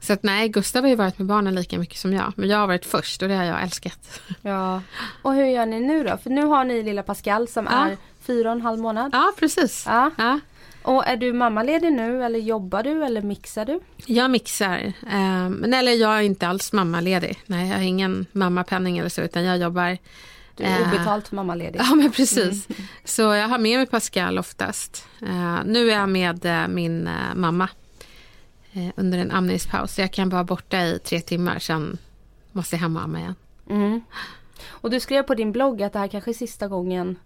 Så 0.00 0.12
att 0.12 0.22
nej, 0.22 0.48
Gustav 0.48 0.82
har 0.82 0.88
ju 0.90 0.96
varit 0.96 1.18
med 1.18 1.26
barnen 1.26 1.54
lika 1.54 1.78
mycket 1.78 1.98
som 1.98 2.12
jag. 2.12 2.32
Men 2.36 2.48
jag 2.48 2.58
har 2.58 2.66
varit 2.66 2.86
först 2.86 3.22
och 3.22 3.28
det 3.28 3.34
har 3.34 3.44
jag 3.44 3.62
älskat. 3.62 4.20
Ja. 4.42 4.82
Och 5.22 5.34
hur 5.34 5.44
gör 5.44 5.66
ni 5.66 5.80
nu 5.80 6.04
då? 6.04 6.16
För 6.16 6.30
nu 6.30 6.44
har 6.44 6.64
ni 6.64 6.82
lilla 6.82 7.02
Pascal 7.02 7.48
som 7.48 7.68
Ja. 7.70 7.86
är 7.88 7.96
fyra 8.22 8.48
och 8.50 8.56
en 8.56 8.62
halv 8.62 8.78
månad. 8.78 9.10
Ja, 9.12 9.32
precis. 9.38 9.84
Ja. 9.86 10.10
Ja. 10.18 10.40
Och 10.82 11.06
är 11.06 11.16
du 11.16 11.32
mammaledig 11.32 11.92
nu 11.92 12.24
eller 12.24 12.38
jobbar 12.38 12.82
du 12.82 13.04
eller 13.04 13.22
mixar 13.22 13.64
du? 13.64 13.80
Jag 14.06 14.30
mixar. 14.30 14.92
Eh, 15.10 15.46
eller 15.46 15.92
jag 15.92 16.16
är 16.18 16.20
inte 16.22 16.48
alls 16.48 16.72
mammaledig. 16.72 17.38
Nej, 17.46 17.68
jag 17.68 17.76
har 17.76 17.82
ingen 17.82 18.26
mammapenning 18.32 18.98
eller 18.98 19.08
så 19.08 19.20
utan 19.22 19.44
jag 19.44 19.58
jobbar. 19.58 19.98
Du 20.56 20.64
är 20.64 20.80
eh, 20.80 20.88
obetalt 20.88 21.32
mammaledig. 21.32 21.80
Ja, 21.84 21.94
men 21.94 22.12
precis. 22.12 22.68
Så 23.04 23.22
jag 23.22 23.48
har 23.48 23.58
med 23.58 23.78
mig 23.78 23.86
Pascal 23.86 24.38
oftast. 24.38 25.06
Eh, 25.22 25.58
nu 25.64 25.90
är 25.90 25.98
jag 25.98 26.08
med 26.08 26.44
eh, 26.44 26.68
min 26.68 27.08
mamma 27.34 27.68
under 28.96 29.18
en 29.18 29.30
amningspaus. 29.30 29.94
Så 29.94 30.00
jag 30.00 30.12
kan 30.12 30.28
vara 30.28 30.44
borta 30.44 30.82
i 30.82 30.98
tre 30.98 31.20
timmar, 31.20 31.58
sen 31.58 31.98
måste 32.52 32.76
jag 32.76 32.80
hem 32.80 32.96
och 32.96 33.02
amma 33.02 33.18
igen. 33.20 33.34
Mm. 33.70 34.00
Och 34.68 34.90
du 34.90 35.00
skrev 35.00 35.22
på 35.22 35.34
din 35.34 35.52
blogg 35.52 35.82
att 35.82 35.92
det 35.92 35.98
här 35.98 36.08
kanske 36.08 36.30
är 36.30 36.34
sista 36.34 36.68
gången, 36.68 37.16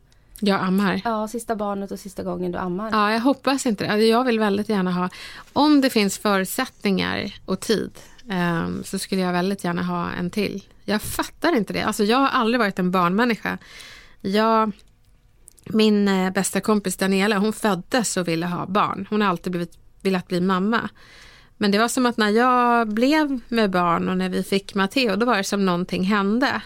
Jag 0.40 0.61
ammar. 0.61 1.00
ja 1.04 1.28
sista 1.28 1.56
barnet 1.56 1.90
och 1.90 1.99
sista 2.00 2.23
gången 2.23 2.52
du 2.52 2.59
ammar. 2.59 2.90
Ja, 2.92 3.12
jag 3.12 3.21
hoppas 3.21 3.66
inte 3.66 3.85
det. 3.85 3.90
Alltså, 3.92 4.04
Jag 4.06 4.25
vill 4.25 4.38
väldigt 4.38 4.68
gärna 4.68 4.92
ha, 4.92 5.09
om 5.52 5.80
det 5.80 5.90
finns 5.90 6.18
förutsättningar 6.18 7.35
och 7.45 7.61
tid, 7.61 7.90
ehm, 8.30 8.85
så 8.85 8.99
skulle 8.99 9.21
jag 9.21 9.33
väldigt 9.33 9.64
gärna 9.64 9.83
ha 9.83 10.11
en 10.11 10.30
till. 10.30 10.64
Jag 10.85 11.02
fattar 11.02 11.56
inte 11.56 11.73
det. 11.73 11.83
Alltså, 11.83 12.04
jag 12.04 12.18
har 12.18 12.28
aldrig 12.28 12.59
varit 12.59 12.78
en 12.78 12.90
barnmänniska. 12.90 13.59
Jag, 14.21 14.73
min 15.64 16.09
eh, 16.09 16.30
bästa 16.33 16.61
kompis 16.61 16.97
Daniela, 16.97 17.38
hon 17.38 17.52
föddes 17.52 18.16
och 18.16 18.28
ville 18.28 18.47
ha 18.47 18.66
barn. 18.66 19.06
Hon 19.11 19.21
har 19.21 19.28
alltid 19.28 19.52
blivit, 19.52 19.78
velat 20.02 20.28
bli 20.28 20.40
mamma. 20.40 20.88
Men 21.56 21.71
det 21.71 21.78
var 21.78 21.88
som 21.88 22.06
att 22.06 22.16
när 22.16 22.30
jag 22.30 22.88
blev 22.88 23.40
med 23.49 23.71
barn 23.71 24.09
och 24.09 24.18
när 24.18 24.28
vi 24.28 24.42
fick 24.42 24.75
Matteo, 24.75 25.16
då 25.16 25.26
var 25.26 25.37
det 25.37 25.45
som 25.45 25.66
någonting 25.66 26.04
hände. 26.04 26.62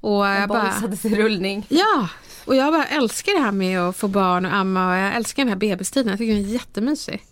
Och 0.00 0.26
En 0.26 0.40
jag 0.40 0.48
bara, 0.48 0.72
sattes 0.72 1.04
i 1.04 1.14
rullning. 1.14 1.66
Ja, 1.68 2.08
och 2.44 2.56
jag 2.56 2.72
bara 2.72 2.86
älskar 2.86 3.32
det 3.32 3.40
här 3.40 3.52
med 3.52 3.80
att 3.80 3.96
få 3.96 4.08
barn 4.08 4.44
och 4.44 4.54
amma 4.54 4.90
och 4.90 4.96
jag 4.96 5.14
älskar 5.14 5.42
den 5.42 5.48
här 5.48 5.56
bebistiden. 5.56 6.08
Jag 6.10 6.18
tycker 6.18 6.34
den 6.34 6.44
är 6.44 6.48
jättemysig. 6.48 7.22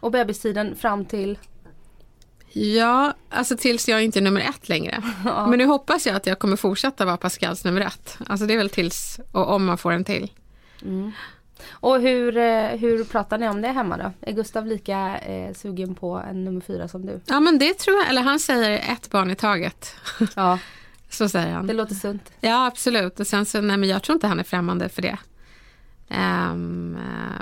Och 0.00 0.10
bebistiden 0.10 0.76
fram 0.76 1.04
till, 1.04 1.38
Ja, 2.54 3.14
alltså 3.30 3.56
tills 3.56 3.88
jag 3.88 4.04
inte 4.04 4.18
är 4.18 4.22
nummer 4.22 4.40
ett 4.40 4.68
längre. 4.68 5.02
Men 5.24 5.58
nu 5.58 5.64
hoppas 5.66 6.06
jag 6.06 6.16
att 6.16 6.26
jag 6.26 6.38
kommer 6.38 6.56
fortsätta 6.56 7.04
vara 7.04 7.16
Pascals 7.16 7.64
nummer 7.64 7.80
ett. 7.80 8.18
Alltså 8.26 8.46
det 8.46 8.54
är 8.54 8.58
väl 8.58 8.70
tills 8.70 9.20
och 9.32 9.50
om 9.54 9.64
man 9.64 9.78
får 9.78 9.92
en 9.92 10.04
till. 10.04 10.30
och 11.70 12.00
hur, 12.00 12.36
eh, 12.36 12.66
hur 12.66 13.04
pratar 13.04 13.38
ni 13.38 13.48
om 13.48 13.62
det 13.62 13.68
hemma 13.68 13.96
då? 13.96 14.12
Är 14.20 14.32
Gustav 14.32 14.66
lika 14.66 15.18
eh, 15.18 15.54
sugen 15.54 15.94
på 15.94 16.16
en 16.30 16.44
nummer 16.44 16.60
fyra 16.60 16.88
som 16.88 17.06
du? 17.06 17.20
Ja 17.26 17.40
men 17.40 17.58
det 17.58 17.74
tror 17.78 17.96
jag, 17.96 18.08
eller 18.08 18.22
han 18.22 18.38
säger 18.40 18.92
ett 18.92 19.10
barn 19.10 19.30
i 19.30 19.34
taget. 19.34 19.94
Ja, 20.36 20.58
Så 21.10 21.28
säger 21.28 21.46
det 21.46 21.52
han. 21.52 21.66
låter 21.66 21.94
sunt. 21.94 22.32
Ja 22.40 22.66
absolut 22.66 23.20
och 23.20 23.26
sen 23.26 23.46
så, 23.46 23.60
nej 23.60 23.76
men 23.76 23.88
jag 23.88 24.02
tror 24.02 24.14
inte 24.14 24.26
han 24.26 24.40
är 24.40 24.44
främmande 24.44 24.88
för 24.88 25.02
det. 25.02 25.18
Eh, 26.08 26.54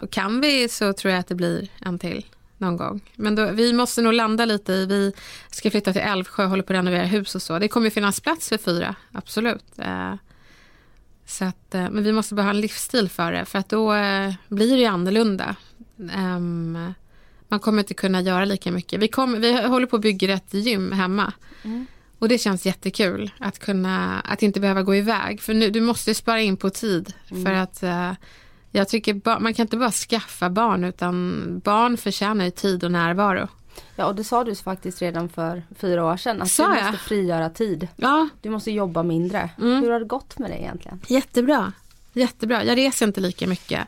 och 0.02 0.11
kan 0.11 0.40
vi 0.40 0.69
så 0.69 0.93
tror 0.93 1.12
jag 1.12 1.21
att 1.21 1.29
det 1.29 1.35
blir 1.35 1.69
en 1.81 1.99
till 1.99 2.26
någon 2.61 2.76
gång. 2.76 3.00
Men 3.17 3.35
då, 3.35 3.50
vi 3.50 3.73
måste 3.73 4.02
nog 4.02 4.12
landa 4.12 4.45
lite 4.45 4.73
i, 4.73 4.87
vi 4.87 5.12
ska 5.50 5.71
flytta 5.71 5.93
till 5.93 6.02
Älvsjö, 6.02 6.45
håller 6.45 6.62
på 6.62 6.73
att 6.73 6.76
renovera 6.76 7.05
hus 7.05 7.35
och 7.35 7.43
så. 7.43 7.59
Det 7.59 7.69
kommer 7.69 7.87
ju 7.87 7.90
finnas 7.90 8.21
plats 8.21 8.49
för 8.49 8.59
fyra, 8.59 8.95
absolut. 9.12 9.64
Eh, 9.79 10.14
så 11.26 11.45
att, 11.45 11.75
eh, 11.75 11.90
men 11.90 12.05
vi 12.05 12.12
måste 12.12 12.35
bara 12.35 12.43
ha 12.43 12.50
en 12.50 12.61
livsstil 12.61 13.09
för 13.09 13.33
det, 13.33 13.45
för 13.45 13.59
att 13.59 13.69
då 13.69 13.95
eh, 13.95 14.35
blir 14.49 14.76
det 14.76 14.87
annorlunda. 14.87 15.57
Ehm, 16.12 16.93
man 17.49 17.61
kommer 17.61 17.79
inte 17.79 17.95
kunna 17.95 18.21
göra 18.21 18.45
lika 18.45 18.73
mycket. 18.73 19.00
Vi, 19.00 19.09
kommer, 19.09 19.38
vi 19.38 19.67
håller 19.67 19.87
på 19.87 19.97
att 19.97 20.02
bygga 20.02 20.35
ett 20.35 20.55
gym 20.55 20.93
hemma. 20.93 21.33
Och 22.19 22.29
det 22.29 22.38
känns 22.38 22.67
jättekul 22.67 23.31
att 23.38 23.59
kunna, 23.59 24.21
att 24.21 24.43
inte 24.43 24.61
behöva 24.61 24.83
gå 24.83 24.95
iväg. 24.95 25.40
För 25.40 25.55
nu, 25.55 25.71
du 25.71 25.81
måste 25.81 26.14
spara 26.14 26.40
in 26.40 26.57
på 26.57 26.71
tid. 26.71 27.14
För 27.45 27.52
att 27.52 27.83
jag 28.71 28.89
tycker 28.89 29.41
man 29.41 29.55
kan 29.55 29.65
inte 29.65 29.77
bara 29.77 29.91
skaffa 29.91 30.50
barn 30.50 30.85
utan 30.85 31.59
barn 31.65 31.97
förtjänar 31.97 32.45
ju 32.45 32.50
tid 32.50 32.85
och 32.85 32.93
närvaro. 32.93 33.49
Ja, 33.97 34.07
och 34.07 34.15
det 34.15 34.25
sa 34.25 34.45
du 34.45 34.55
faktiskt 34.55 35.03
redan 35.03 35.29
för 35.29 35.62
fyra 35.79 36.05
år 36.05 36.17
sedan. 36.17 36.43
Att 36.43 36.50
Sa 36.50 36.69
du 36.69 36.75
jag? 36.79 36.85
måste 36.85 36.99
frigöra 36.99 37.50
tid. 37.50 37.89
Ja, 37.97 38.29
Du 38.41 38.50
måste 38.50 38.71
jobba 38.71 39.03
mindre. 39.03 39.50
Mm. 39.59 39.83
Hur 39.83 39.91
har 39.91 40.00
det 40.00 40.07
gått 40.07 40.39
med 40.39 40.50
dig 40.50 40.59
egentligen? 40.61 41.00
jättebra. 41.07 41.73
Jättebra. 42.12 42.65
Jag 42.65 42.79
reser 42.79 43.07
inte 43.07 43.21
lika 43.21 43.47
mycket. 43.47 43.87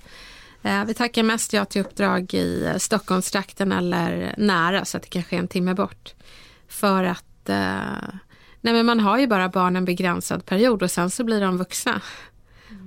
Eh, 0.62 0.84
vi 0.84 0.94
tackar 0.94 1.22
mest 1.22 1.52
ja 1.52 1.64
till 1.64 1.80
uppdrag 1.80 2.34
i 2.34 2.64
eh, 2.64 2.76
Stockholmstrakten 2.76 3.72
eller 3.72 4.34
nära 4.38 4.84
så 4.84 4.96
att 4.96 5.02
det 5.02 5.08
kanske 5.08 5.36
är 5.36 5.40
en 5.40 5.48
timme 5.48 5.74
bort. 5.74 6.14
För 6.68 7.04
att 7.04 7.48
eh, 7.48 7.56
nej 8.60 8.74
men 8.74 8.86
man 8.86 9.00
har 9.00 9.18
ju 9.18 9.26
bara 9.26 9.48
barn 9.48 9.76
en 9.76 9.84
begränsad 9.84 10.44
period 10.46 10.82
och 10.82 10.90
sen 10.90 11.10
så 11.10 11.24
blir 11.24 11.40
de 11.40 11.58
vuxna. 11.58 12.00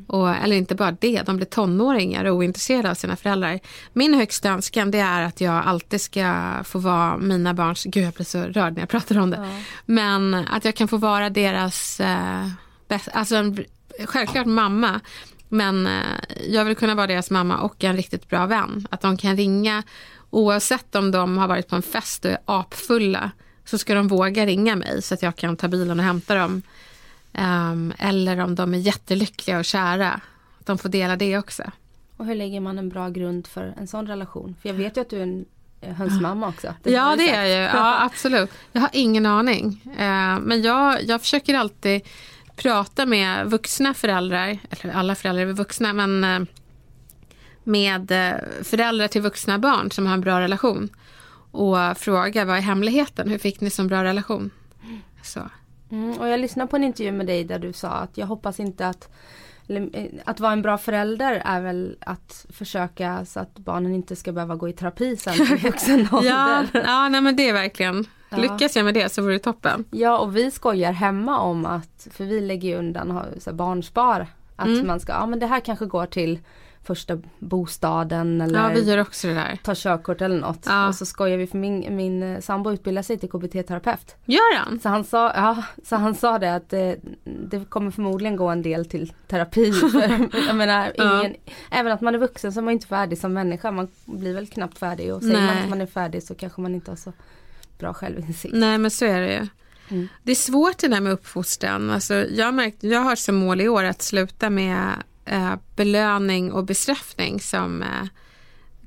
Och, 0.08 0.30
eller 0.30 0.56
inte 0.56 0.76
bara 0.76 0.92
det, 0.92 1.22
de 1.22 1.38
blir 1.38 1.46
tonåringar 1.46 2.26
och 2.26 2.36
ointresserade 2.36 2.92
av 2.92 2.96
sina 2.96 3.16
föräldrar. 3.16 3.60
Min 3.94 4.14
högsta 4.14 4.50
önskan 4.50 4.92
det 4.92 5.00
är 5.00 5.22
att 5.22 5.42
jag 5.42 5.64
alltid 5.66 6.02
ska 6.02 6.44
få 6.64 6.80
vara 6.80 7.18
mina 7.18 7.54
barns, 7.54 7.84
gud 7.84 8.04
jag 8.04 8.14
blir 8.14 8.26
så 8.26 8.44
rörd 8.44 8.74
när 8.74 8.80
jag 8.80 8.90
pratar 8.90 9.18
om 9.18 9.30
det. 9.30 9.62
Men 9.86 10.34
att 10.34 10.66
jag 10.66 10.76
kan 10.76 10.88
få 10.88 10.98
vara 10.98 11.30
deras, 11.30 12.00
eh, 12.00 12.48
bäst, 12.88 13.08
alltså 13.14 13.36
en, 13.36 13.66
självklart 14.06 14.46
mamma. 14.46 15.00
Men 15.50 15.88
eh, 15.88 16.04
jag 16.48 16.66
vill 16.66 16.76
kunna 16.76 16.96
vara 16.96 17.08
deras 17.08 17.32
mamma 17.32 17.58
och 17.58 17.84
en 17.84 17.96
riktigt 17.96 18.30
bra 18.30 18.46
vän. 18.46 18.88
Att 18.92 19.02
de 19.02 19.18
kan 19.18 19.38
ringa 19.38 19.84
oavsett 20.30 20.96
om 20.96 21.12
de 21.12 21.38
har 21.38 21.48
varit 21.48 21.68
på 21.68 21.76
en 21.76 21.82
fest 21.82 22.26
och 22.26 22.32
är 22.32 22.40
apfulla. 22.46 23.32
Så 23.66 23.78
ska 23.78 23.96
de 23.96 24.08
våga 24.08 24.46
ringa 24.46 24.76
mig 24.76 25.02
så 25.02 25.14
att 25.14 25.22
jag 25.22 25.36
kan 25.36 25.58
ta 25.58 25.68
bilen 25.68 26.00
och 26.00 26.06
hämta 26.06 26.36
dem. 26.36 26.62
Ehm, 27.38 27.94
eller 27.98 28.40
om 28.40 28.56
de 28.56 28.74
är 28.74 28.78
jättelyckliga 28.78 29.58
och 29.58 29.66
kära. 29.66 30.22
De 30.60 30.78
får 30.78 30.90
dela 30.90 31.16
det 31.16 31.38
också. 31.38 31.64
Och 32.18 32.26
hur 32.26 32.36
lägger 32.36 32.60
man 32.60 32.80
en 32.80 32.90
bra 32.90 33.10
grund 33.10 33.48
för 33.48 33.74
en 33.78 33.88
sån 33.88 34.08
relation? 34.08 34.56
För 34.62 34.70
jag 34.70 34.74
vet 34.76 34.98
ju 34.98 35.02
att 35.02 35.10
du 35.10 35.18
är 35.18 35.24
en 35.24 35.46
eh, 35.82 35.94
hönsmamma 35.94 36.48
också. 36.48 36.68
har 36.68 36.92
Ja, 36.92 37.16
det 37.16 37.30
är 37.30 37.46
jag 37.46 37.50
ju. 37.50 37.78
Ja, 37.78 37.98
absolut. 38.06 38.52
Jag 38.72 38.82
har 38.82 38.90
ingen 38.94 39.26
aning. 39.26 39.82
Eh, 39.98 40.40
Men 40.40 40.62
jag, 40.62 41.04
jag 41.04 41.22
försöker 41.22 41.56
alltid 41.56 42.02
prata 42.56 43.06
med 43.06 43.52
vuxna 43.52 43.94
föräldrar, 43.94 44.58
eller 44.70 44.94
alla 44.94 45.16
föräldrar 45.16 45.46
är 45.48 45.54
vuxna, 45.54 45.94
men 45.94 46.24
eh, 46.24 46.48
med 47.64 48.12
eh, 48.12 48.64
föräldrar 48.64 49.08
till 49.08 49.22
vuxna 49.22 49.60
barn 49.60 49.92
som 49.92 50.06
har 50.08 50.14
en 50.14 50.22
bra 50.22 50.40
relation. 50.40 50.90
Och 51.52 51.98
fråga 51.98 52.46
vad 52.46 52.58
är 52.58 52.62
hemligheten? 52.62 53.30
Hur 53.30 53.38
fick 53.38 53.62
ni 53.62 53.70
så 53.70 53.84
bra 53.84 54.04
relation? 54.04 54.50
Så. 55.24 55.50
Mm, 55.92 56.18
och 56.20 56.28
jag 56.28 56.40
lyssnade 56.40 56.68
på 56.70 56.76
en 56.76 56.84
intervju 56.84 57.12
med 57.12 57.26
dig 57.28 57.44
där 57.44 57.60
du 57.60 57.74
sa 57.74 57.88
att 57.90 58.18
jag 58.18 58.28
hoppas 58.28 58.60
inte 58.60 58.88
att 58.88 59.10
eh, 59.68 59.84
att 60.26 60.40
vara 60.40 60.54
en 60.54 60.62
bra 60.62 60.78
förälder 60.78 61.42
är 61.46 61.62
väl 61.62 61.98
att 62.02 62.46
försöka 62.50 63.26
så 63.26 63.40
att 63.40 63.58
barnen 63.60 63.96
inte 63.96 64.16
ska 64.16 64.32
behöva 64.32 64.56
gå 64.56 64.70
i 64.70 64.74
terapi 64.74 65.18
sen 65.18 65.34
i 65.34 65.56
vuxen 65.56 66.08
ålder. 66.12 66.30
Ja, 66.30 66.64
ja 66.74 67.10
nej, 67.10 67.22
men 67.22 67.36
det 67.36 67.50
är 67.50 67.54
verkligen. 67.54 68.06
Ja. 68.30 68.38
Lyckas 68.38 68.76
jag 68.76 68.86
med 68.86 68.94
det 68.94 69.12
så 69.14 69.22
vore 69.22 69.34
det 69.34 69.40
toppen. 69.40 69.86
Ja 69.92 70.18
och 70.18 70.38
vi 70.38 70.52
skojar 70.52 70.92
hemma 70.92 71.40
om 71.40 71.66
att, 71.66 72.08
för 72.12 72.24
vi 72.26 72.42
lägger 72.42 72.70
ju 72.70 72.76
undan 72.76 73.22
så 73.40 73.50
här, 73.50 73.56
barnspar. 73.58 74.28
Att 74.56 74.68
Mm. 74.68 74.88
man 74.88 75.00
ska, 75.00 75.12
ja 75.12 75.26
men 75.26 75.40
det 75.40 75.48
här 75.48 75.60
kanske 75.60 75.86
går 75.86 76.06
till 76.06 76.40
första 76.86 77.18
bostaden 77.40 78.42
eller 78.42 78.60
Ja, 78.60 78.68
vi 78.76 78.84
gör 78.84 78.98
också 78.98 79.28
det 79.28 79.34
där. 79.34 79.60
ta 79.64 79.74
körkort 79.76 80.22
eller 80.22 80.40
något. 80.40 80.64
Ja. 80.66 80.88
Och 80.88 80.96
så 80.96 81.06
skojar 81.06 81.38
vi 81.38 81.48
för 81.48 81.58
min, 81.58 81.96
min 81.96 82.24
eh, 82.24 82.40
sambo 82.40 82.72
utbildar 82.72 83.02
sig 83.02 83.18
till 83.20 83.30
KBT-terapeut. 83.30 84.16
Gör 84.26 84.58
han? 84.58 84.80
Så 84.80 84.90
han 84.90 85.04
sa, 85.04 85.32
ja, 85.36 85.64
så 85.84 85.96
han 85.96 86.16
sa 86.16 86.40
det 86.40 86.56
att 86.56 86.70
det, 86.70 86.96
det 87.50 87.70
kommer 87.70 87.92
förmodligen 87.92 88.36
gå 88.36 88.48
en 88.48 88.62
del 88.62 88.86
till 88.86 89.14
terapi. 89.28 89.72
För, 89.92 90.30
jag 90.48 90.56
menar, 90.56 90.92
Ja. 90.98 91.20
ingen, 91.20 91.36
även 91.72 91.92
att 91.92 92.02
man 92.02 92.16
är 92.16 92.20
vuxen 92.20 92.54
så 92.54 92.60
är 92.60 92.64
man 92.64 92.72
inte 92.74 92.88
färdig 92.88 93.18
som 93.18 93.34
människa. 93.34 93.72
Man 93.72 93.88
blir 94.06 94.34
väl 94.34 94.48
knappt 94.48 94.78
färdig 94.78 95.14
och 95.14 95.22
säger 95.22 95.36
man 95.36 95.46
Nej. 95.56 95.64
att 95.64 95.70
man 95.70 95.82
är 95.82 95.86
färdig 95.86 96.24
så 96.24 96.36
kanske 96.36 96.62
man 96.62 96.76
inte 96.76 96.92
har 96.92 96.96
så 96.96 97.14
bra 97.80 97.94
självinsikt. 97.94 98.54
Nej 98.56 98.78
men 98.78 98.92
så 98.92 99.06
är 99.06 99.22
det 99.22 99.34
ju. 99.34 99.48
Mm. 99.90 100.08
Det 100.24 100.32
är 100.32 100.36
svårt 100.36 100.78
det 100.78 100.88
där 100.88 101.02
med 101.02 101.14
uppfostran. 101.14 101.90
Alltså, 101.90 102.14
jag, 102.14 102.46
har 102.46 102.52
märkt, 102.52 102.84
jag 102.84 103.00
har 103.00 103.16
som 103.16 103.36
mål 103.36 103.62
i 103.62 103.68
år 103.70 103.84
att 103.84 104.02
sluta 104.02 104.50
med 104.50 104.78
eh, 104.78 104.90
belöning 105.76 106.52
och 106.52 106.66
bestraffning 106.66 107.40
som 107.40 107.82
eh, 107.82 108.08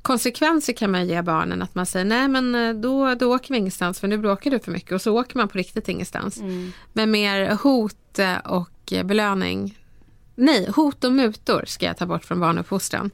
konsekvenser 0.02 0.73
kan 0.73 0.90
man 0.90 1.07
ge 1.07 1.23
barnen. 1.23 1.62
Att 1.62 1.75
man 1.75 1.87
säger 1.87 2.04
nej 2.04 2.28
men 2.28 2.54
eh, 2.54 2.75
då, 2.75 3.14
då 3.14 3.35
åker 3.35 3.54
vi 3.54 3.59
ingenstans 3.59 4.00
för 4.00 4.09
nu 4.09 4.18
bråkar 4.18 4.50
du 4.50 4.59
för 4.59 4.73
mycket 4.73 4.92
och 4.92 5.02
så 5.02 5.21
åker 5.21 5.37
man 5.37 5.49
på 5.49 5.59
riktigt 5.59 5.88
ingenstans. 5.88 6.40
Mm. 6.40 6.73
Men 6.92 7.11
mer 7.11 7.54
hot 7.54 8.18
eh, 8.18 8.37
och 8.37 8.92
eh, 8.92 9.04
belöning. 9.07 9.78
Nej, 10.35 10.71
hot 10.76 11.04
och 11.04 11.12
mutor 11.12 11.64
ska 11.66 11.87
jag 11.87 11.97
ta 11.97 12.07
bort 12.07 12.25
från 12.25 12.40
barnuppfostran. 12.40 13.10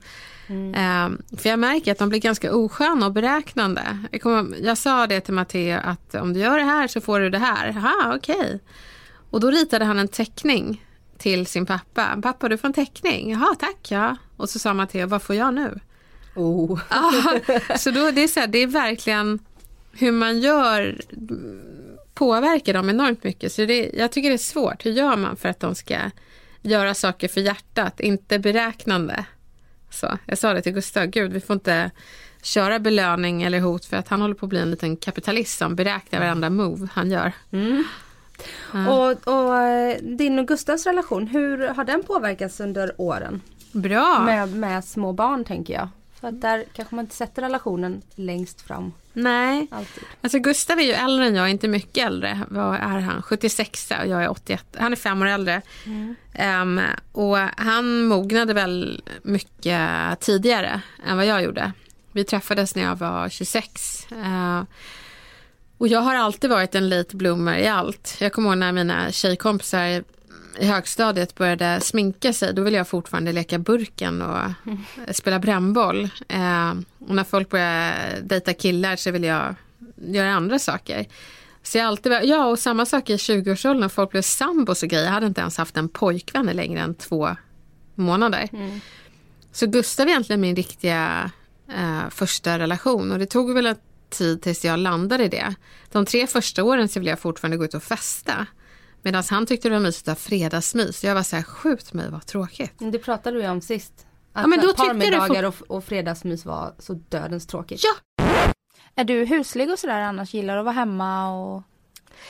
Eh, 0.49 1.37
för 1.38 1.49
jag 1.49 1.59
märker 1.59 1.92
att 1.92 1.99
de 1.99 2.09
blir 2.09 2.20
ganska 2.20 2.55
osköna 2.55 3.07
och 3.07 3.12
beräknande. 3.12 3.99
Jag, 4.11 4.22
kommer, 4.22 4.59
jag 4.59 4.79
sa 4.79 5.07
det 5.07 5.20
till 5.20 5.35
Matteo 5.35 5.81
att 5.85 6.14
om 6.14 6.33
du 6.33 6.40
gör 6.40 6.59
det 6.59 6.64
här 6.64 6.88
så 6.88 7.01
får 7.01 7.20
du 7.20 7.31
det 7.31 7.38
här. 7.38 7.72
Jaha, 7.75 8.16
okej. 8.16 8.61
Och 9.31 9.40
då 9.40 9.51
ritade 9.51 9.85
han 9.85 9.99
en 9.99 10.09
teckning 10.09 10.84
till 11.18 11.46
sin 11.46 11.66
pappa. 11.66 12.18
Pappa, 12.22 12.48
du 12.48 12.59
får 12.59 12.68
en 12.68 12.74
teckning. 12.74 13.31
Jaha, 13.31 13.55
tack 13.59 13.90
ja. 13.90 14.16
Och 14.37 14.50
så 14.50 14.59
sa 14.59 14.74
Matteo, 14.74 15.07
vad 15.07 15.22
får 15.22 15.37
jag 15.37 15.55
nu? 15.55 15.81
Oh. 16.35 16.81
Ja, 16.90 17.22
så 17.79 17.90
då, 17.90 18.11
det, 18.11 18.22
är 18.22 18.29
så 18.29 18.40
här, 18.40 18.46
det 18.46 18.59
är 18.59 18.66
verkligen 18.66 19.38
hur 19.92 20.12
man 20.12 20.40
gör 20.40 21.00
påverkar 22.14 22.74
dem 22.74 22.90
enormt 22.90 23.24
mycket. 23.24 23.53
Så 23.53 23.64
det, 23.64 23.90
jag 23.94 24.12
tycker 24.12 24.29
det 24.29 24.35
är 24.35 24.38
svårt. 24.38 24.87
Hur 24.87 24.90
gör 24.90 25.16
man 25.16 25.37
för 25.37 25.48
att 25.48 25.61
de 25.61 25.74
ska 25.74 25.96
göra 26.62 26.94
saker 26.94 27.29
för 27.29 27.40
hjärtat, 27.40 28.00
inte 28.00 28.38
beräknande? 28.38 29.24
Så, 29.90 30.18
jag 30.27 30.38
sa 30.38 30.53
det 30.53 30.62
till 30.62 30.72
Gustav, 30.72 31.07
gud 31.07 31.33
vi 31.33 31.40
får 31.40 31.55
inte 31.55 31.90
köra 32.42 32.79
belöning 32.79 33.42
eller 33.42 33.61
hot 33.61 33.85
för 33.85 33.96
att 33.96 34.09
han 34.09 34.20
håller 34.20 34.35
på 34.35 34.46
att 34.46 34.50
bli 34.50 34.61
en 34.61 34.70
liten 34.70 34.96
kapitalist 34.96 35.59
som 35.59 35.77
beräknar 35.77 36.20
varenda 36.20 36.50
move 36.50 36.88
han 36.92 37.11
gör. 37.11 37.33
Och, 38.88 39.35
och 39.35 39.59
eh, 39.59 39.99
din 40.03 40.38
och 40.38 40.49
Gustavs 40.49 40.87
relation, 40.87 41.27
hur 41.27 41.68
har 41.68 41.85
den 41.85 42.03
påverkats 42.03 42.61
under 42.61 42.92
åren? 42.97 43.40
Bra! 43.73 44.20
Med, 44.20 44.57
med 44.57 44.85
små 44.85 45.12
barn 45.12 45.44
tänker 45.44 45.75
jag. 45.75 45.88
För 46.20 46.29
att 46.29 46.40
där 46.40 46.64
kanske 46.73 46.94
man 46.94 47.05
inte 47.05 47.16
sätter 47.16 47.42
relationen 47.42 48.03
längst 48.14 48.61
fram 48.61 48.92
Nej, 49.16 49.66
alltid. 49.70 50.05
Alltså 50.20 50.38
Gustav 50.38 50.79
är 50.79 50.83
ju 50.83 50.92
äldre 50.92 51.27
än 51.27 51.35
jag, 51.35 51.51
inte 51.51 51.68
mycket 51.68 52.07
äldre. 52.07 52.40
Vad 52.49 52.75
är 52.75 53.01
han? 53.01 53.23
76 53.23 53.92
och 54.03 54.09
jag 54.09 54.25
är 54.25 54.31
81. 54.31 54.64
Han 54.79 54.92
är 54.92 54.97
fem 54.97 55.23
år 55.23 55.27
äldre. 55.27 55.62
Ehm, 56.35 56.81
och 57.12 57.38
han 57.38 58.05
mognade 58.05 58.55
väl 58.55 59.03
mycket 59.23 59.81
tidigare 60.20 60.81
än 61.07 61.16
vad 61.16 61.27
jag 61.27 61.42
gjorde. 61.42 61.73
Vi 62.12 62.25
träffades 62.25 62.75
när 62.75 62.83
jag 62.83 62.97
var 62.97 63.29
26. 63.29 64.07
Ehm, 64.25 64.66
och 65.79 65.89
jag 65.89 66.01
har 66.01 66.15
alltid 66.15 66.51
varit 66.51 66.75
en 66.75 66.89
late 66.89 67.17
bloomer 67.17 67.59
i 67.59 67.69
allt. 67.69 68.17
Jag 68.21 68.33
kommer 68.33 68.49
ihåg 68.49 68.59
när 68.59 68.73
mina 68.73 69.13
tjejkompisar 69.13 70.05
i 70.59 70.67
högstadiet 70.67 71.35
började 71.35 71.81
sminka 71.81 72.33
sig, 72.33 72.55
då 72.55 72.63
ville 72.63 72.77
jag 72.77 72.89
fortfarande 72.89 73.33
leka 73.33 73.59
burken 73.59 74.23
och 74.23 74.51
spela 75.11 75.39
brännboll. 75.39 76.09
Eh, 76.29 76.71
och 76.99 77.15
när 77.15 77.25
folk 77.25 77.51
började 77.51 78.21
dejta 78.23 78.55
killar 78.55 78.97
så 78.97 79.11
ville 79.11 79.27
jag 79.27 79.55
göra 79.97 80.33
andra 80.33 80.59
saker. 80.59 81.07
Så 81.63 81.79
jag 81.79 81.87
alltid, 81.87 82.13
ja 82.23 82.47
och 82.47 82.59
samma 82.59 82.87
sak 82.87 83.11
i 83.11 83.17
20-årsåldern 83.17 83.81
när 83.81 83.89
folk 83.89 84.11
blev 84.11 84.23
sambos 84.23 84.83
och 84.83 84.89
grejer. 84.89 85.05
Jag 85.05 85.13
hade 85.13 85.27
inte 85.27 85.41
ens 85.41 85.59
haft 85.59 85.77
en 85.77 85.89
pojkvän 85.89 86.47
längre 86.47 86.81
än 86.81 86.95
två 86.95 87.37
månader. 87.95 88.49
Så 89.53 89.67
Gustav 89.67 90.07
är 90.07 90.11
egentligen 90.11 90.41
min 90.41 90.57
riktiga 90.57 91.31
eh, 91.69 92.11
första 92.11 92.59
relation 92.59 93.13
och 93.13 93.19
det 93.19 93.27
tog 93.27 93.55
väl 93.55 93.67
en 93.67 93.77
tid 94.14 94.42
tills 94.42 94.64
jag 94.64 94.79
landade 94.79 95.24
i 95.24 95.29
det. 95.29 95.55
De 95.92 96.07
tre 96.07 96.27
första 96.27 96.64
åren 96.64 96.88
så 96.88 97.00
ville 97.00 97.11
jag 97.11 97.18
fortfarande 97.20 97.57
gå 97.57 97.64
ut 97.64 97.74
och 97.74 97.83
festa. 97.83 98.46
Medan 99.03 99.22
han 99.31 99.46
tyckte 99.46 99.68
det 99.68 99.74
var 99.74 99.81
mysigt 99.81 100.09
att 100.09 100.18
ha 100.18 100.20
fredagsmys. 100.29 101.05
Jag 101.05 101.14
var 101.14 101.22
så 101.22 101.37
här, 101.37 101.42
skjut 101.42 101.92
mig 101.92 102.11
vad 102.11 102.27
tråkigt. 102.27 102.81
Men 102.81 102.90
Det 102.90 102.98
pratade 102.98 103.38
vi 103.38 103.48
om 103.48 103.61
sist. 103.61 103.92
Att 104.33 104.42
Ja, 104.42 104.46
men 104.46 104.61
då 104.61 104.66
du 104.66 104.74
parmiddagar 104.74 105.42
och, 105.42 105.55
och 105.66 105.85
fredagsmys 105.85 106.44
var 106.44 106.74
så 106.79 106.92
dödens 107.09 107.46
tråkigt. 107.46 107.81
Ja. 107.85 108.24
Är 108.94 109.05
du 109.05 109.24
huslig 109.24 109.70
och 109.70 109.79
sådär 109.79 110.00
annars? 110.00 110.35
Gillar 110.35 110.55
du 110.55 110.61
att 110.61 110.64
vara 110.64 110.74
hemma 110.74 111.35
och 111.35 111.62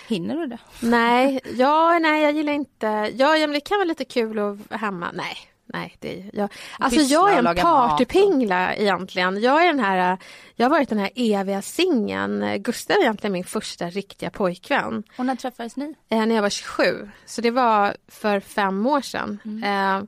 hinner 0.09 0.37
du 0.37 0.47
det? 0.47 0.59
Nej, 0.81 1.40
ja, 1.57 1.99
nej, 1.99 2.23
jag 2.23 2.33
gillar 2.33 2.53
inte... 2.53 2.87
Ja, 2.87 3.37
ja, 3.37 3.47
men 3.47 3.53
det 3.53 3.61
kan 3.61 3.79
vara 3.79 3.88
lite 3.88 4.05
kul 4.05 4.38
att 4.38 4.70
vara 4.70 4.79
hemma. 4.79 5.11
Nej, 5.14 5.37
nej. 5.66 5.96
Det, 6.00 6.24
jag, 6.33 6.48
alltså 6.79 7.00
Pyssla 7.00 7.14
jag 7.14 7.33
är 7.33 7.38
en 7.38 7.44
mat 7.44 7.57
och- 7.57 7.62
partypingla 7.62 8.74
egentligen. 8.74 9.40
Jag 9.42 9.62
är 9.62 9.66
den 9.66 9.81
här... 9.81 10.18
Jag 10.57 10.64
har 10.64 10.70
varit 10.70 10.88
den 10.88 10.98
här 10.98 11.11
eviga 11.14 11.62
singeln. 11.62 12.62
Gustav 12.62 12.96
är 12.96 13.00
egentligen 13.00 13.33
min 13.33 13.44
första 13.44 13.90
riktiga 13.90 14.31
pojkvän. 14.31 15.03
Och 15.18 15.27
när 15.27 15.37
träffades 15.37 15.77
ni? 15.77 15.94
eh, 16.09 16.27
när 16.27 16.35
jag 16.35 16.42
var 16.42 16.50
27. 16.50 17.11
Så 17.27 17.40
det 17.40 17.50
var 17.50 17.96
för 18.09 18.40
fem 18.40 18.87
år 18.87 19.00
sedan. 19.00 19.38
Eh, 19.64 20.03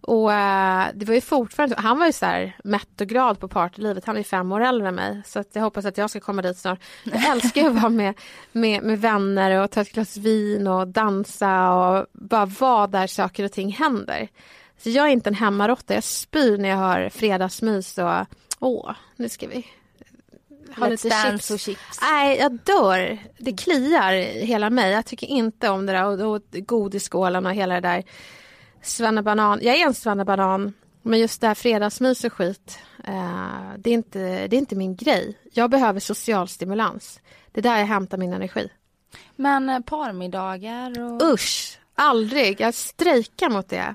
och 0.00 0.32
eh, 0.32 0.86
det 0.94 1.04
var 1.06 1.14
ju 1.14 1.20
fortfarande, 1.20 1.76
han 1.78 1.98
var 1.98 2.06
ju 2.06 2.12
så 2.12 2.26
här 2.26 2.56
mätt 2.64 3.00
och 3.00 3.06
glad 3.06 3.40
på 3.40 3.48
partylivet. 3.48 4.04
Han 4.04 4.16
är 4.16 4.22
fem 4.22 4.52
år 4.52 4.60
äldre 4.60 4.88
än 4.88 4.94
mig. 4.94 5.22
Så 5.26 5.44
jag 5.52 5.62
hoppas 5.62 5.84
att 5.84 5.98
jag 5.98 6.10
ska 6.10 6.20
komma 6.20 6.42
dit 6.42 6.58
snart. 6.58 6.78
Jag 7.04 7.24
älskar 7.32 7.66
att 7.66 7.74
vara 7.74 7.88
med, 7.88 8.14
med, 8.52 8.82
med 8.82 9.00
vänner 9.00 9.62
och 9.62 9.70
ta 9.70 9.80
ett 9.80 9.92
glas 9.92 10.16
vin 10.16 10.66
och 10.66 10.88
dansa 10.88 11.70
och 11.72 12.06
bara 12.12 12.46
vara 12.46 12.86
där 12.86 13.06
saker 13.06 13.44
och 13.44 13.52
ting 13.52 13.72
händer. 13.72 14.28
Så 14.78 14.90
jag 14.90 15.06
är 15.06 15.10
inte 15.10 15.30
en 15.30 15.34
hemmarotta. 15.34 15.94
Jag 15.94 16.04
spyr 16.04 16.58
när 16.58 16.68
jag 16.68 16.76
har 16.76 17.08
fredagsmys 17.08 17.98
och 17.98 18.26
åh, 18.58 18.94
nu 19.16 19.28
ska 19.28 19.46
vi 19.46 19.66
ha 20.76 20.86
Let's 20.86 20.90
lite 20.90 21.30
chips. 21.30 21.50
och 21.50 21.60
chips. 21.60 22.00
Nej, 22.02 22.38
jag 22.38 22.52
dör. 22.52 23.18
Det 23.38 23.52
kliar 23.52 24.12
i 24.12 24.44
hela 24.44 24.70
mig. 24.70 24.92
Jag 24.92 25.06
tycker 25.06 25.26
inte 25.26 25.68
om 25.68 25.86
det 25.86 25.92
där 25.92 26.04
och, 26.04 26.34
och 26.34 26.42
godisskålen 26.52 27.46
och 27.46 27.52
hela 27.52 27.74
det 27.74 27.80
där. 27.80 28.04
Svennebanan. 28.82 29.58
Jag 29.62 29.76
är 29.76 29.86
en 29.86 29.94
svennebanan 29.94 30.74
Men 31.02 31.18
just 31.18 31.40
det 31.40 31.46
här 31.46 31.54
fredagsmys 31.54 32.24
och 32.24 32.32
skit, 32.32 32.78
eh, 33.04 33.72
det, 33.78 33.90
är 33.90 33.94
inte, 33.94 34.48
det 34.48 34.56
är 34.56 34.58
inte 34.58 34.76
min 34.76 34.96
grej. 34.96 35.38
Jag 35.52 35.70
behöver 35.70 36.00
social 36.00 36.48
stimulans. 36.48 37.20
Det 37.52 37.60
är 37.60 37.62
där 37.62 37.78
jag 37.78 37.86
hämtar 37.86 38.18
min 38.18 38.32
energi. 38.32 38.68
Men 39.36 39.68
eh, 39.68 39.80
parmiddagar 39.80 41.00
och... 41.00 41.32
Usch! 41.32 41.78
Aldrig. 41.94 42.60
Jag 42.60 42.74
strejkar 42.74 43.50
mot 43.50 43.68
det. 43.68 43.94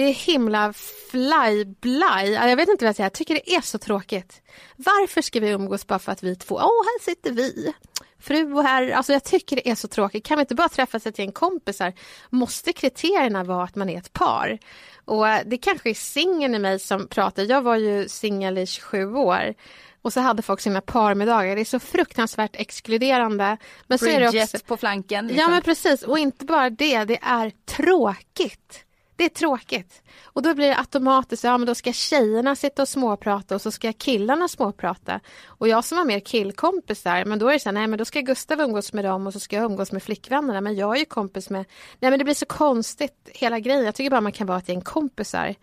Det 0.00 0.04
är 0.04 0.14
himla 0.14 0.72
fly-blaj. 1.10 2.30
Jag 2.30 2.56
vet 2.56 2.68
inte 2.68 2.84
vad 2.84 2.88
jag 2.88 2.96
säger. 2.96 3.04
Jag 3.04 3.12
tycker 3.12 3.34
det 3.34 3.54
är 3.54 3.60
så 3.60 3.78
tråkigt. 3.78 4.42
Varför 4.76 5.22
ska 5.22 5.40
vi 5.40 5.48
umgås 5.48 5.86
bara 5.86 5.98
för 5.98 6.12
att 6.12 6.22
vi 6.22 6.36
två... 6.36 6.54
Åh, 6.54 6.62
här 6.62 7.04
sitter 7.04 7.32
vi. 7.32 7.72
Fru 8.20 8.52
och 8.52 8.62
herr. 8.62 8.90
Alltså 8.90 9.12
jag 9.12 9.24
tycker 9.24 9.56
det 9.56 9.70
är 9.70 9.74
så 9.74 9.88
tråkigt. 9.88 10.26
Kan 10.26 10.36
vi 10.38 10.40
inte 10.40 10.54
bara 10.54 10.68
träffas 10.68 11.06
ett 11.06 11.18
gäng 11.18 11.32
kompisar? 11.32 11.92
Måste 12.30 12.72
kriterierna 12.72 13.44
vara 13.44 13.64
att 13.64 13.76
man 13.76 13.90
är 13.90 13.98
ett 13.98 14.12
par? 14.12 14.58
Och 15.04 15.28
eh, 15.28 15.42
det 15.46 15.58
kanske 15.58 15.90
är 15.90 15.94
singeln 15.94 16.54
i 16.54 16.58
mig 16.58 16.78
som 16.78 17.08
pratar. 17.08 17.42
Jag 17.42 17.62
var 17.62 17.76
ju 17.76 18.08
singel 18.08 18.58
i 18.58 18.66
27 18.66 19.14
år. 19.14 19.54
Och 20.02 20.12
så 20.12 20.20
hade 20.20 20.42
folk 20.42 20.60
sina 20.60 20.80
parmiddagar. 20.80 21.56
Det 21.56 21.62
är 21.62 21.64
så 21.64 21.80
fruktansvärt 21.80 22.56
exkluderande. 22.56 23.56
Men 23.86 23.98
så 23.98 24.06
är 24.06 24.20
det 24.20 24.30
Bridget 24.30 24.54
också... 24.54 24.66
på 24.66 24.76
flanken. 24.76 25.28
Ja 25.28 25.32
liksom. 25.32 25.52
men 25.52 25.62
precis 25.62 26.02
och 26.02 26.18
inte 26.18 26.44
bara 26.44 26.70
det, 26.70 27.04
det 27.04 27.18
är 27.22 27.52
tråkigt. 27.66 28.84
Det 29.20 29.24
är 29.24 29.28
tråkigt. 29.28 30.02
Och 30.24 30.42
då 30.42 30.54
blir 30.54 30.68
det 30.68 30.78
automatiskt, 30.78 31.44
ja 31.44 31.58
men 31.58 31.66
då 31.66 31.74
ska 31.74 31.92
tjejerna 31.92 32.56
sitta 32.56 32.82
och 32.82 32.88
småprata 32.88 33.54
och 33.54 33.62
så 33.62 33.70
ska 33.70 33.92
killarna 33.92 34.48
småprata. 34.48 35.20
Och 35.46 35.68
jag 35.68 35.84
som 35.84 35.98
har 35.98 36.04
mer 36.04 36.20
killkompisar, 36.20 37.24
men 37.24 37.38
då 37.38 37.48
är 37.48 37.52
det 37.52 37.60
så 37.60 37.68
här, 37.68 37.74
nej 37.74 37.86
men 37.86 37.98
då 37.98 38.04
ska 38.04 38.20
Gustav 38.20 38.60
umgås 38.60 38.92
med 38.92 39.04
dem 39.04 39.26
och 39.26 39.32
så 39.32 39.40
ska 39.40 39.56
jag 39.56 39.64
umgås 39.64 39.92
med 39.92 40.02
flickvännerna. 40.02 40.60
Men 40.60 40.76
jag 40.76 40.94
är 40.94 40.98
ju 40.98 41.04
kompis 41.04 41.50
med, 41.50 41.64
nej 41.98 42.10
men 42.10 42.18
det 42.18 42.24
blir 42.24 42.34
så 42.34 42.46
konstigt 42.46 43.28
hela 43.34 43.58
grejen. 43.58 43.84
Jag 43.84 43.94
tycker 43.94 44.10
bara 44.10 44.20
man 44.20 44.32
kan 44.32 44.46
vara 44.46 44.58
ett 44.58 44.68
gäng 44.68 44.80
kompisar. 44.80 45.54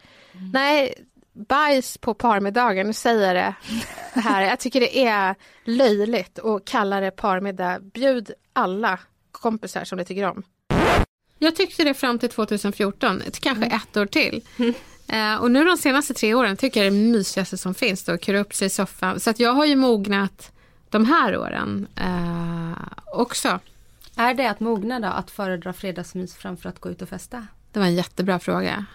Nej, 0.54 0.94
bajs 1.34 1.98
på 1.98 2.14
parmiddagar, 2.14 2.84
nu 2.84 2.94
säger 2.94 3.36
jag 3.36 3.54
det 4.14 4.20
här. 4.20 4.42
Jag 4.42 4.60
tycker 4.60 4.80
det 4.80 5.06
är 5.06 5.36
löjligt 5.64 6.40
att 6.40 6.66
kalla 6.66 7.00
det 7.00 7.12
parmiddag. 7.12 7.80
Bjud 7.80 8.32
alla 8.54 9.00
kompisar 9.32 9.84
som 9.84 9.98
du 9.98 10.04
tycker 10.04 10.24
om. 10.30 10.44
Jag 11.40 11.56
tyckte 11.56 11.84
det 11.84 11.94
fram 11.94 12.20
till 12.20 12.30
2014, 12.30 13.22
ett- 13.22 13.40
kanske 13.40 13.66
ett 13.66 13.98
år 13.98 14.06
till. 14.06 14.42
Eh, 15.08 15.36
och 15.36 15.52
nu 15.52 15.64
de 15.66 15.78
senaste 15.78 16.14
tre 16.14 16.34
åren 16.34 16.58
tycker 16.58 16.84
jag 16.84 16.94
det 16.94 16.98
är 16.98 17.02
det 17.04 17.08
mysigaste 17.12 17.58
som 17.58 17.74
finns 17.74 18.04
då, 18.04 18.12
att 18.12 18.22
kura 18.22 18.40
upp 18.40 18.54
sig 18.54 18.66
i 18.68 18.70
soffan. 18.70 19.20
Så 19.20 19.30
att 19.30 19.40
jag 19.40 19.54
har 19.54 19.66
ju 19.66 19.76
mognat 19.76 20.52
de 20.90 21.06
här 21.06 21.38
åren 21.38 21.88
eh, 21.96 22.82
också. 23.14 23.60
Är 24.16 24.34
det 24.34 24.50
att 24.50 24.60
mogna 24.60 25.00
då, 25.00 25.08
att 25.08 25.32
föredra 25.32 25.74
fredagsmys 25.74 26.36
framför 26.36 26.70
att 26.70 26.80
gå 26.80 26.90
ut 26.90 27.02
och 27.02 27.10
festa? 27.10 27.48
Det 27.72 27.80
var 27.80 27.86
en 27.88 27.96
jättebra 27.96 28.40
fråga. 28.40 28.86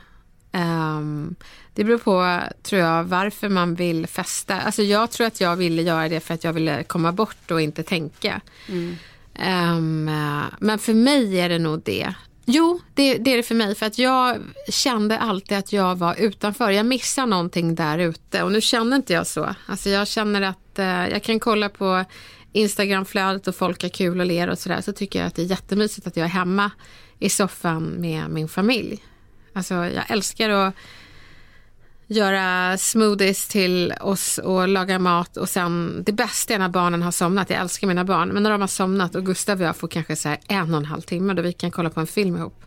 Ehm, 0.53 1.35
det 1.75 1.85
beror 1.85 1.99
på, 1.99 2.41
tror 2.63 2.81
jag, 2.83 3.05
varför 3.05 3.49
man 3.49 3.75
vill 3.75 4.07
festa. 4.07 4.61
Alltså 4.61 4.83
jag 4.83 5.11
tror 5.11 5.27
att 5.27 5.41
jag 5.41 5.57
ville 5.57 5.83
göra 5.83 6.09
det 6.09 6.21
för 6.21 6.35
att 6.35 6.45
jag 6.45 6.53
ville 6.53 6.83
komma 6.85 7.13
bort 7.13 7.51
och 7.51 7.61
inte 7.61 7.83
tänka. 7.83 8.41
Ehm, 9.35 10.09
eh, 10.09 10.43
men 10.61 10.79
för 10.79 10.95
mig 10.95 11.41
är 11.41 11.49
det 11.49 11.59
nog 11.59 11.83
det. 11.85 12.15
Jo, 12.45 12.81
det, 12.95 13.19
det 13.19 13.33
är 13.33 13.37
det 13.37 13.43
för 13.43 13.55
mig. 13.55 13.75
För 13.75 13.87
att 13.87 13.99
jag 13.99 14.39
kände 14.69 15.19
alltid 15.19 15.59
att 15.59 15.73
jag 15.73 15.95
var 15.95 16.15
utanför. 16.15 16.71
Jag 16.71 16.87
missar 16.87 17.27
någonting 17.27 17.75
där 17.75 17.99
ute. 17.99 18.43
Och 18.43 18.53
nu 18.53 18.61
känner 18.61 18.97
inte 18.97 19.13
jag 19.13 19.27
så. 19.27 19.55
Alltså 19.67 19.89
jag 19.89 20.09
känner 20.09 20.43
att 20.43 20.79
eh, 20.79 20.87
jag 20.87 21.23
kan 21.23 21.41
kolla 21.41 21.69
på 21.69 22.05
Instagramflödet 22.53 23.49
och 23.49 23.57
folk 23.57 23.83
har 23.83 23.89
kul 23.89 24.21
och 24.21 24.27
ler 24.27 24.51
och 24.51 24.59
sådär. 24.59 24.81
Så 24.81 24.93
tycker 24.93 25.19
jag 25.19 25.27
att 25.27 25.35
det 25.35 25.43
är 25.43 25.47
jättemysigt 25.47 26.07
att 26.07 26.17
jag 26.17 26.25
är 26.25 26.31
hemma 26.31 26.71
i 27.19 27.29
soffan 27.29 27.85
med 27.85 28.31
min 28.31 28.49
familj. 28.49 29.05
Alltså 29.53 29.75
jag 29.75 30.05
älskar 30.11 30.51
att 30.51 30.75
göra 32.13 32.79
smoothies 32.79 33.49
till 33.49 33.95
oss 34.01 34.39
och 34.39 34.69
laga 34.69 34.99
mat 34.99 35.37
och 35.37 35.49
sen 35.49 36.03
det 36.07 36.13
bästa 36.13 36.55
är 36.55 36.59
när 36.59 36.69
barnen 36.69 37.03
har 37.03 37.11
somnat. 37.11 37.51
Jag 37.51 37.61
älskar 37.61 37.87
mina 37.87 38.05
barn 38.05 38.29
men 38.29 38.43
när 38.43 38.51
de 38.51 38.61
har 38.61 38.69
somnat 38.69 39.15
och 39.15 39.27
Gustav 39.27 39.61
och 39.61 39.67
jag 39.67 39.77
får 39.77 39.89
kanske 39.89 40.17
så 40.17 40.37
en 40.49 40.75
och 40.75 40.81
en 40.81 40.85
halv 40.85 41.01
timme 41.01 41.35
då 41.35 41.43
vi 41.43 41.53
kan 41.53 41.71
kolla 41.71 41.91
på 41.91 42.01
en 42.01 42.07
film 42.07 42.37
ihop. 42.37 42.65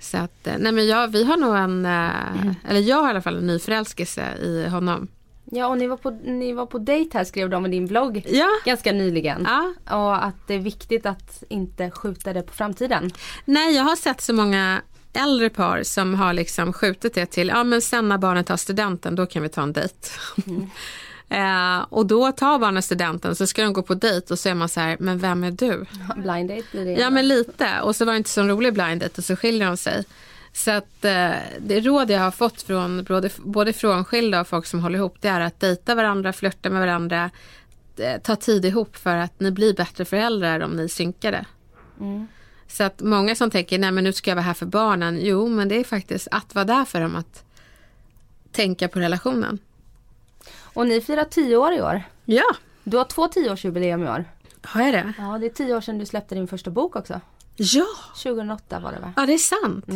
Så 0.00 0.16
att, 0.16 0.46
eh, 0.46 0.54
nej 0.58 0.72
men 0.72 0.86
jag, 0.86 1.08
vi 1.08 1.24
har 1.24 1.36
nog 1.36 1.56
en, 1.56 1.86
eh, 1.86 2.70
eller 2.70 2.80
jag 2.80 2.96
har 2.96 3.06
i 3.06 3.10
alla 3.10 3.22
fall 3.22 3.36
en 3.36 3.46
ny 3.46 3.58
förälskelse 3.58 4.34
i 4.42 4.68
honom. 4.68 5.08
Ja, 5.44 5.66
och 5.66 5.78
ni 5.78 5.86
var, 5.86 5.96
på, 5.96 6.10
ni 6.10 6.52
var 6.52 6.66
på 6.66 6.78
dejt 6.78 7.18
här 7.18 7.24
skrev 7.24 7.50
de 7.50 7.66
i 7.66 7.68
din 7.68 7.86
blogg 7.86 8.26
Ja. 8.28 8.48
ganska 8.64 8.92
nyligen. 8.92 9.46
Ja. 9.48 9.74
Och 9.96 10.24
att 10.24 10.34
det 10.46 10.54
är 10.54 10.58
viktigt 10.58 11.06
att 11.06 11.42
inte 11.48 11.90
skjuta 11.90 12.32
det 12.32 12.42
på 12.42 12.52
framtiden. 12.52 13.10
Nej, 13.44 13.74
jag 13.76 13.82
har 13.84 13.96
sett 13.96 14.20
så 14.20 14.32
många 14.32 14.82
äldre 15.12 15.50
par 15.50 15.82
som 15.82 16.14
har 16.14 16.32
liksom 16.32 16.72
skjutit 16.72 17.14
det 17.14 17.26
till, 17.26 17.48
ja 17.48 17.64
men 17.64 17.82
sen 17.82 18.08
när 18.08 18.18
barnet 18.18 18.46
tar 18.46 18.56
studenten 18.56 19.14
då 19.14 19.26
kan 19.26 19.42
vi 19.42 19.48
ta 19.48 19.62
en 19.62 19.72
dejt. 19.72 19.94
eh, 21.28 21.78
och 21.88 22.06
då 22.06 22.32
tar 22.32 22.58
barnet 22.58 22.84
studenten 22.84 23.36
så 23.36 23.46
ska 23.46 23.62
de 23.62 23.72
gå 23.72 23.82
på 23.82 23.94
dejt 23.94 24.32
och 24.32 24.38
så 24.38 24.48
är 24.48 24.54
man 24.54 24.68
så 24.68 24.80
här, 24.80 24.96
men 25.00 25.18
vem 25.18 25.44
är 25.44 25.50
du? 25.50 25.84
Blind 26.16 26.48
date 26.48 26.64
blir 26.72 26.84
det. 26.84 26.92
Ja 26.92 27.10
men 27.10 27.28
lite 27.28 27.80
och 27.80 27.96
så 27.96 28.04
var 28.04 28.12
det 28.12 28.16
inte 28.16 28.30
så 28.30 28.42
rolig 28.42 28.74
blind 28.74 29.00
date 29.00 29.14
och 29.16 29.24
så 29.24 29.36
skiljer 29.36 29.66
de 29.66 29.76
sig. 29.76 30.04
Så 30.52 30.70
att 30.70 31.04
eh, 31.04 31.32
det 31.60 31.80
råd 31.80 32.10
jag 32.10 32.20
har 32.20 32.30
fått 32.30 32.62
från 32.62 33.04
både, 33.04 33.30
både 33.38 33.72
frånskilda 33.72 34.40
och 34.40 34.48
folk 34.48 34.66
som 34.66 34.80
håller 34.80 34.98
ihop 34.98 35.16
det 35.20 35.28
är 35.28 35.40
att 35.40 35.60
dejta 35.60 35.94
varandra, 35.94 36.32
flörta 36.32 36.70
med 36.70 36.80
varandra, 36.80 37.30
eh, 37.96 38.20
ta 38.20 38.36
tid 38.36 38.64
ihop 38.64 38.96
för 38.96 39.16
att 39.16 39.40
ni 39.40 39.50
blir 39.50 39.74
bättre 39.74 40.04
föräldrar 40.04 40.60
om 40.60 40.70
ni 40.70 40.88
synkar 40.88 41.32
det. 41.32 41.44
Så 42.72 42.82
att 42.84 43.00
många 43.00 43.34
som 43.34 43.50
tänker, 43.50 43.78
nej 43.78 43.90
men 43.92 44.04
nu 44.04 44.12
ska 44.12 44.30
jag 44.30 44.36
vara 44.36 44.44
här 44.44 44.54
för 44.54 44.66
barnen. 44.66 45.18
Jo, 45.20 45.48
men 45.48 45.68
det 45.68 45.74
är 45.76 45.84
faktiskt 45.84 46.28
att 46.30 46.54
vara 46.54 46.64
där 46.64 46.84
för 46.84 47.00
dem, 47.00 47.16
att 47.16 47.44
tänka 48.52 48.88
på 48.88 49.00
relationen. 49.00 49.58
Och 50.62 50.86
ni 50.86 51.00
firar 51.00 51.24
tio 51.24 51.56
år 51.56 51.72
i 51.72 51.82
år. 51.82 52.02
Ja, 52.24 52.44
Du 52.84 52.96
har 52.96 53.04
två 53.04 53.28
tioårsjubileum 53.28 54.02
i 54.02 54.08
år. 54.08 54.24
har 54.62 54.82
jag 54.82 54.94
det? 54.94 55.12
Ja, 55.18 55.38
det 55.38 55.46
är 55.46 55.50
tio 55.50 55.76
år 55.76 55.80
sedan 55.80 55.98
du 55.98 56.06
släppte 56.06 56.34
din 56.34 56.48
första 56.48 56.70
bok 56.70 56.96
också. 56.96 57.20
Ja, 57.56 57.86
2008 58.22 58.80
var 58.80 58.92
det 58.92 58.98
va? 59.00 59.12
ja 59.16 59.26
det 59.26 59.34
är 59.34 59.38
sant. 59.38 59.86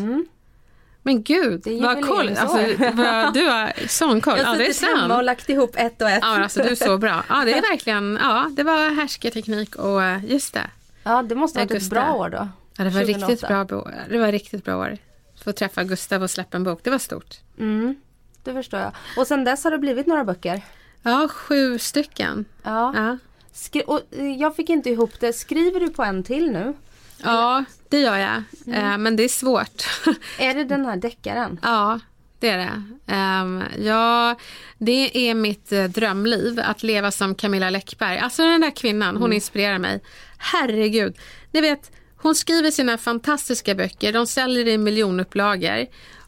Men 1.02 1.22
gud, 1.22 1.62
vad 1.82 2.04
koll. 2.06 2.28
Alltså, 2.36 2.56
vad, 2.94 3.34
du 3.34 3.44
har 3.48 3.88
sån 3.88 4.20
koll. 4.20 4.36
Jag 4.38 4.44
Ja, 4.46 4.48
har 4.48 4.56
det 4.58 4.66
är 4.68 4.72
suttit 4.72 4.96
hemma 5.00 5.16
och 5.16 5.24
lagt 5.24 5.48
ihop 5.48 5.70
ett 5.76 6.02
och 6.02 6.10
ett. 6.10 6.18
Ja, 6.22 6.42
alltså 6.42 6.62
du 6.62 6.68
är 6.68 6.74
så 6.74 6.98
bra. 6.98 7.24
Ja, 7.28 7.44
det 7.44 7.52
är 7.58 7.62
verkligen, 7.70 8.18
ja, 8.22 8.50
det 8.52 8.62
var 8.62 8.90
härskarteknik 8.94 9.76
och 9.76 10.02
eh, 10.02 10.24
just 10.24 10.54
det. 10.54 10.70
Ja, 11.02 11.22
det 11.22 11.34
måste 11.34 11.58
ha 11.58 11.66
varit 11.66 11.82
ett 11.82 11.90
bra 11.90 12.12
år 12.12 12.28
då. 12.28 12.48
Ja, 12.78 12.84
det 12.84 12.90
var 12.90 13.00
2008. 13.00 13.26
riktigt 13.32 13.48
bra, 13.48 13.64
bo- 13.64 13.88
det 14.10 14.18
var 14.18 14.32
riktigt 14.32 14.64
bra 14.64 14.76
år. 14.76 14.96
Få 15.44 15.52
träffa 15.52 15.84
Gustav 15.84 16.22
och 16.22 16.30
släppa 16.30 16.56
en 16.56 16.64
bok, 16.64 16.80
det 16.82 16.90
var 16.90 16.98
stort. 16.98 17.34
Mm, 17.58 17.94
det 18.44 18.52
förstår 18.52 18.80
jag. 18.80 18.92
Och 19.16 19.26
sen 19.26 19.44
dess 19.44 19.64
har 19.64 19.70
det 19.70 19.78
blivit 19.78 20.06
några 20.06 20.24
böcker. 20.24 20.62
Ja, 21.02 21.28
sju 21.28 21.78
stycken. 21.78 22.44
Ja. 22.62 22.92
Ja. 22.96 23.18
Skri- 23.52 23.84
och 23.86 24.00
eh, 24.10 24.26
jag 24.26 24.56
fick 24.56 24.68
inte 24.70 24.90
ihop 24.90 25.20
det. 25.20 25.32
Skriver 25.32 25.80
du 25.80 25.88
på 25.88 26.02
en 26.04 26.22
till 26.22 26.50
nu? 26.52 26.72
Ja, 27.24 27.64
det 27.88 28.00
gör 28.00 28.16
jag. 28.16 28.36
Eh, 28.76 28.98
Men 28.98 29.16
det 29.16 29.22
är 29.24 29.28
svårt. 29.28 29.82
Är 30.38 30.54
det 30.54 30.64
den 30.64 30.84
här 30.86 30.96
deckaren? 30.96 31.60
ja, 31.62 32.00
det 32.38 32.48
är 32.48 32.58
det. 32.58 32.82
Ehm, 33.06 33.62
ja, 33.78 34.36
det 34.78 35.28
är 35.30 35.34
mitt 35.34 35.72
eh, 35.72 35.84
drömliv, 35.84 36.60
att 36.64 36.82
leva 36.82 37.10
som 37.10 37.34
Camilla 37.34 37.70
Läckberg. 37.70 38.18
Alltså 38.18 38.42
den 38.42 38.60
där 38.60 38.76
kvinnan, 38.76 39.16
hon 39.16 39.32
inspirerar 39.32 39.78
mig. 39.78 40.00
Herregud. 40.38 41.16
Ni 41.50 41.60
vet, 41.60 41.90
hon 42.16 42.34
skriver 42.34 42.70
sina 42.70 42.98
fantastiska 42.98 43.74
böcker, 43.74 44.12
de 44.12 44.26
säljer 44.26 44.68
i 44.68 44.78
miljonupplagor. 44.78 45.86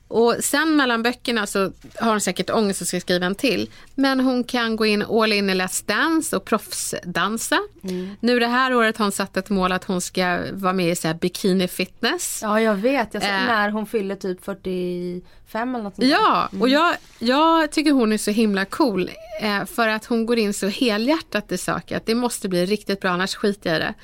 Och 0.09 0.37
sen 0.41 0.77
mellan 0.77 1.03
böckerna 1.03 1.47
så 1.47 1.73
har 2.01 2.11
hon 2.11 2.21
säkert 2.21 2.51
ångest 2.51 2.81
och 2.81 2.87
ska 2.87 3.01
skriva 3.01 3.27
en 3.27 3.35
till. 3.35 3.71
Men 3.95 4.21
hon 4.21 4.45
kan 4.45 4.77
gå 4.77 4.87
in 4.87 5.03
all 5.03 5.33
in 5.33 5.51
i 5.51 5.55
Let's 5.55 5.87
Dance 5.87 6.37
och 6.37 6.45
proffsdansa. 6.45 7.59
Nu 8.21 8.39
det 8.39 8.47
här 8.47 8.75
året 8.75 8.97
har 8.97 9.05
hon 9.05 9.13
satt 9.13 9.37
ett 9.37 9.51
mål 9.51 9.73
att 9.73 9.85
hon 9.85 10.01
ska 10.01 10.41
vara 10.53 10.73
med 10.73 10.91
i 10.91 10.97
så 10.97 11.09
här 11.09 11.15
bikini 11.15 11.69
fitness. 11.69 12.41
Ja, 12.43 12.61
jag 12.61 12.75
vet. 12.75 13.15
Jag 13.15 13.23
Eh. 13.23 13.29
När 13.31 13.71
hon 13.71 13.87
fyller 13.87 14.15
typ 14.15 14.45
45 14.45 15.75
eller 15.75 15.85
något. 15.85 15.95
Ja, 15.97 16.49
och 16.61 16.69
jag, 16.69 16.97
jag 17.19 17.73
tycker 17.73 17.93
hon 17.93 18.13
är 18.13 18.19
så 18.19 18.31
himla 18.31 18.65
cool 18.65 19.11
eh, 19.41 19.65
för 19.65 19.89
att 19.89 20.05
hon 20.05 20.27
går 20.27 20.39
in 20.39 20.55
så 20.55 20.67
helhjärtat 20.67 21.53
i 21.53 21.59
saker 21.59 21.97
att 21.97 22.07
det 22.07 22.15
måste 22.15 22.49
bli 22.49 22.67
riktigt 22.67 23.01
bra 23.01 23.11
annars 23.11 23.35
skiter 23.35 23.71
jag 23.71 23.77
i 23.77 23.81
det. 23.81 23.95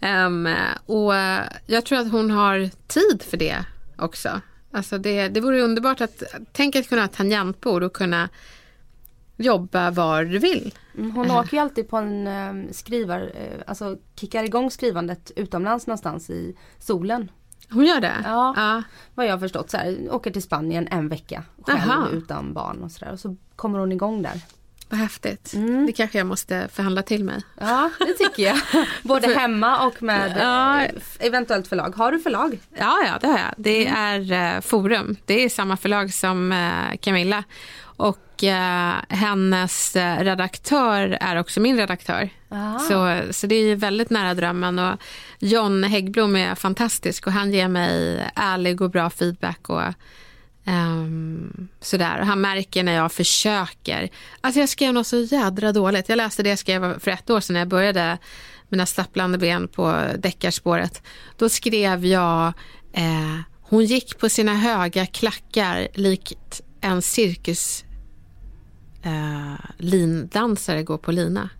Ehm, 0.00 0.48
och 0.86 1.14
eh, 1.14 1.44
jag 1.66 1.84
tror 1.84 1.98
att 1.98 2.10
hon 2.10 2.30
har 2.30 2.70
tid 2.86 3.22
för 3.22 3.36
det 3.36 3.64
också. 3.98 4.40
Alltså 4.72 4.98
det, 4.98 5.28
det 5.28 5.40
vore 5.40 5.62
underbart 5.62 6.00
att 6.00 6.22
tänk 6.52 6.76
att 6.76 6.88
kunna 6.88 7.02
ha 7.02 7.08
tangentbord 7.08 7.82
och 7.82 7.92
kunna 7.92 8.28
jobba 9.36 9.90
var 9.90 10.24
du 10.24 10.38
vill. 10.38 10.74
Mm, 10.98 11.10
Hon 11.10 11.30
åker 11.30 11.56
ju 11.56 11.62
alltid 11.62 11.88
på 11.88 11.96
en 11.96 12.26
um, 12.26 12.72
skrivar, 12.72 13.32
eh, 13.34 13.62
alltså 13.66 13.96
kickar 14.16 14.44
igång 14.44 14.70
skrivandet 14.70 15.32
utomlands 15.36 15.86
någonstans 15.86 16.30
i 16.30 16.56
solen. 16.78 17.30
Hon 17.70 17.84
gör 17.86 18.00
det? 18.00 18.14
Ja. 18.24 18.54
ja. 18.56 18.82
Vad 19.14 19.26
jag 19.26 19.32
har 19.32 19.38
förstått 19.38 19.70
så 19.70 19.76
här, 19.76 20.08
åker 20.10 20.30
till 20.30 20.42
Spanien 20.42 20.88
en 20.90 21.08
vecka 21.08 21.44
själv 21.66 21.90
Aha. 21.90 22.08
utan 22.12 22.52
barn 22.52 22.82
och 22.82 22.92
sådär. 22.92 23.12
Och 23.12 23.20
så 23.20 23.36
kommer 23.56 23.78
hon 23.78 23.92
igång 23.92 24.22
där. 24.22 24.40
Vad 24.90 25.00
häftigt. 25.00 25.52
Mm. 25.54 25.86
Det 25.86 25.92
kanske 25.92 26.18
jag 26.18 26.26
måste 26.26 26.68
förhandla 26.72 27.02
till 27.02 27.24
mig. 27.24 27.40
Ja, 27.60 27.90
det 27.98 28.12
tycker 28.14 28.42
jag. 28.42 28.60
Både 29.02 29.28
hemma 29.34 29.86
och 29.86 30.02
med 30.02 30.36
Ja. 30.40 30.82
eh, 30.82 30.90
eventuellt 31.18 31.68
förlag. 31.68 31.96
Har 31.96 32.12
du 32.12 32.20
förlag? 32.20 32.58
Ja, 32.78 32.96
ja, 33.06 33.18
det 33.20 33.26
har 33.26 33.38
jag. 33.38 33.54
Det 33.56 33.86
är 33.86 34.32
eh, 34.56 34.60
Forum. 34.60 35.16
Det 35.26 35.44
är 35.44 35.48
samma 35.48 35.76
förlag 35.76 36.12
som 36.12 36.52
eh, 36.52 36.96
Camilla. 37.00 37.44
Och 37.82 38.44
eh, 38.44 38.92
hennes 39.08 39.96
redaktör 39.96 41.18
är 41.20 41.36
också 41.36 41.60
min 41.60 41.76
redaktör. 41.76 42.30
Ah. 42.48 42.78
Så, 42.78 43.20
så 43.32 43.46
det 43.46 43.54
är 43.54 43.76
väldigt 43.76 44.10
nära 44.10 44.34
drömmen. 44.34 44.78
Och 44.78 45.00
John 45.38 45.84
Häggblom 45.84 46.36
är 46.36 46.54
fantastisk 46.54 47.26
och 47.26 47.32
han 47.32 47.52
ger 47.52 47.68
mig 47.68 48.24
ärlig 48.34 48.80
och 48.80 48.90
bra 48.90 49.10
feedback. 49.10 49.68
Och, 49.68 49.82
ehm, 50.64 51.68
sådär. 51.80 52.20
Och 52.20 52.26
han 52.26 52.40
märker 52.40 52.82
när 52.82 52.92
jag 52.92 53.12
försöker. 53.12 54.10
Alltså 54.40 54.60
jag 54.60 54.68
skrev 54.68 54.92
något 54.92 55.06
så 55.06 55.16
jädra 55.16 55.72
dåligt. 55.72 56.08
Jag 56.08 56.16
läste 56.16 56.42
det 56.42 56.48
jag 56.50 56.58
skrev 56.58 56.98
för 56.98 57.10
ett 57.10 57.30
år 57.30 57.40
sedan 57.40 57.54
när 57.54 57.60
jag 57.60 57.68
började 57.68 58.18
mina 58.68 58.86
stapplande 58.86 59.38
ben 59.38 59.68
på 59.68 60.04
deckarspåret. 60.18 61.02
Då 61.38 61.48
skrev 61.48 62.06
jag 62.06 62.52
eh, 62.92 63.40
hon 63.62 63.84
gick 63.84 64.18
på 64.18 64.28
sina 64.28 64.54
höga 64.54 65.06
klackar 65.06 65.88
likt 65.94 66.60
en 66.80 67.02
cirkus 67.02 67.84
eh, 69.02 69.64
lindansare 69.76 70.82
går 70.82 70.98
på 70.98 71.12
lina. 71.12 71.50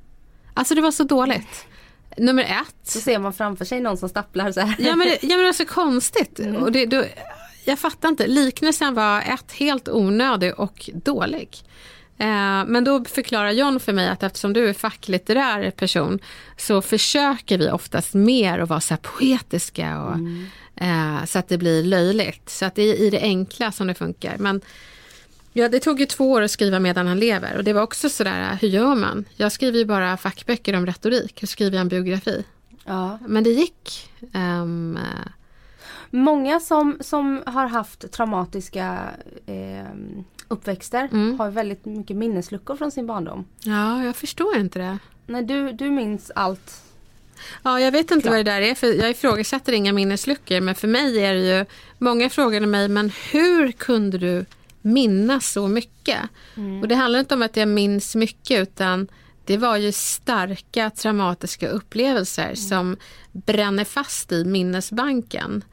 Alltså 0.55 0.75
det 0.75 0.81
var 0.81 0.91
så 0.91 1.05
dåligt. 1.05 1.67
Nummer 2.17 2.43
ett. 2.43 2.75
Så 2.83 3.01
ser 3.01 3.19
man 3.19 3.33
framför 3.33 3.65
sig 3.65 3.81
någon 3.81 3.97
som 3.97 4.09
stapplar 4.09 4.53
så 4.53 4.61
här. 4.61 4.77
Ja 4.79 4.97
men, 4.97 5.09
ja, 5.09 5.17
men 5.29 5.39
det 5.39 5.45
var 5.45 5.53
så 5.53 5.67
konstigt. 5.67 6.39
Och 6.39 6.73
det, 6.73 6.87
då, 6.87 7.05
jag 7.64 7.79
fattar 7.79 8.09
inte. 8.09 8.27
Liknelsen 8.27 8.94
var 8.94 9.20
ett 9.20 9.53
helt 9.53 9.88
onödig 9.88 10.59
och 10.59 10.90
dålig. 10.94 11.49
Eh, 12.20 12.64
men 12.66 12.85
då 12.85 13.05
förklarar 13.05 13.51
John 13.51 13.81
för 13.81 13.92
mig 13.92 14.09
att 14.09 14.23
eftersom 14.23 14.53
du 14.53 14.68
är 14.68 14.73
facklitterär 14.73 15.70
person 15.70 16.18
så 16.57 16.83
försöker 16.83 17.59
vi 17.59 17.70
oftast 17.70 18.14
mer 18.14 18.59
att 18.59 18.68
vara 18.68 18.81
så 18.81 18.94
här 18.94 19.01
poetiska 19.01 20.03
och, 20.03 20.16
eh, 20.85 21.25
så 21.25 21.38
att 21.38 21.49
det 21.49 21.59
blir 21.59 21.85
löjligt. 21.85 22.51
Så 22.51 22.64
att 22.64 22.75
det 22.75 22.83
är 22.83 22.94
i 22.94 23.11
det 23.11 23.20
enkla 23.20 23.73
som 23.73 23.87
det 23.87 23.94
funkar. 23.94 24.37
Men 24.38 24.61
ja, 25.53 25.68
det 25.68 25.81
tog 25.81 26.01
ju 26.01 26.07
två 26.07 26.31
år 26.31 26.42
att 26.42 26.51
skriva 26.51 26.79
medan 26.79 27.07
han 27.07 27.18
lever 27.18 27.57
och 27.57 27.64
det 27.64 27.73
var 27.73 27.83
också 27.83 28.09
sådär, 28.09 28.59
hur 28.61 28.68
gör 28.68 28.94
man? 28.94 29.25
Jag 29.37 29.53
skriver 29.53 29.79
ju 29.79 29.85
bara 29.85 30.16
fackböcker 30.16 30.77
om 30.77 30.87
retorik, 30.87 31.42
hur 31.42 31.49
skriver 31.49 31.77
jag 31.77 31.81
en 31.81 31.88
biografi? 31.88 32.44
Ja. 32.85 33.18
Men 33.27 33.44
det 33.44 33.51
gick. 33.51 34.11
Eh, 34.33 34.64
Många 36.11 36.61
som, 36.61 36.96
som 37.01 37.42
har 37.46 37.66
haft 37.66 38.12
traumatiska 38.12 39.11
eh, 39.46 39.85
uppväxter 40.49 41.09
Mm. 41.12 41.38
har 41.38 41.51
väldigt 41.51 41.85
mycket 41.85 42.16
minnesluckor 42.16 42.77
från 42.77 42.90
sin 42.90 43.07
barndom. 43.07 43.44
ja, 43.64 44.05
jag 44.05 44.16
förstår 44.16 44.57
inte 44.57 44.79
det. 44.79 44.99
Nej, 45.27 45.42
du, 45.44 45.73
du 45.73 45.90
minns 45.90 46.31
allt. 46.35 46.83
Ja, 47.62 47.81
jag 47.81 47.92
vet 47.92 48.11
inte 48.11 48.23
Klart. 48.23 48.31
vad 48.31 48.38
det 48.38 48.51
där 48.51 48.61
är, 48.61 48.75
för 48.75 48.87
jag 48.87 49.11
ifrågasätter 49.11 49.73
inga 49.73 49.92
minnesluckor. 49.92 50.61
Men 50.61 50.75
för 50.75 50.88
mig 50.88 51.25
är 51.25 51.35
det 51.35 51.59
ju, 51.59 51.64
många 51.99 52.31
frågade 52.31 52.66
mig, 52.66 52.88
men 52.88 53.12
hur 53.33 53.73
kunde 53.73 54.18
du 54.18 54.44
minnas 54.83 55.53
så 55.53 55.68
mycket? 55.68 56.18
Och 56.83 56.88
det 56.88 56.94
handlar 56.94 57.20
inte 57.20 57.35
om 57.35 57.42
att 57.42 57.57
jag 57.57 57.68
minns 57.68 58.14
mycket, 58.14 58.62
utan 58.62 59.09
det 59.44 59.57
var 59.57 59.77
ju 59.77 59.92
starka 59.92 60.90
traumatiska 60.90 61.68
upplevelser 61.68 62.55
som 62.55 62.96
bränner 63.33 63.85
fast 63.85 64.33
i 64.33 64.44
minnesbanken. 64.44 65.64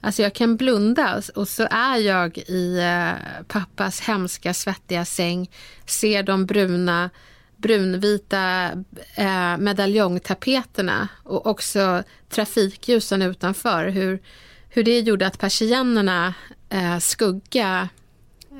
Alltså 0.00 0.22
jag 0.22 0.34
kan 0.34 0.56
blunda 0.56 1.22
och 1.34 1.48
så 1.48 1.68
är 1.70 1.96
jag 1.96 2.38
i 2.38 2.78
eh, 2.78 3.44
pappas 3.48 4.00
hemska 4.00 4.54
svettiga 4.54 5.04
säng, 5.04 5.50
ser 5.86 6.22
de 6.22 6.46
bruna 6.46 7.10
brunvita 7.58 8.70
eh, 9.14 9.58
medaljongtapeterna 9.58 11.08
och 11.22 11.46
också 11.46 12.02
trafikljusen 12.28 13.22
utanför. 13.22 13.88
Hur, 13.88 14.22
hur 14.68 14.84
det 14.84 15.00
gjorde 15.00 15.26
att 15.26 15.38
persiennerna 15.38 16.34
eh, 16.68 16.98
skugga 16.98 17.88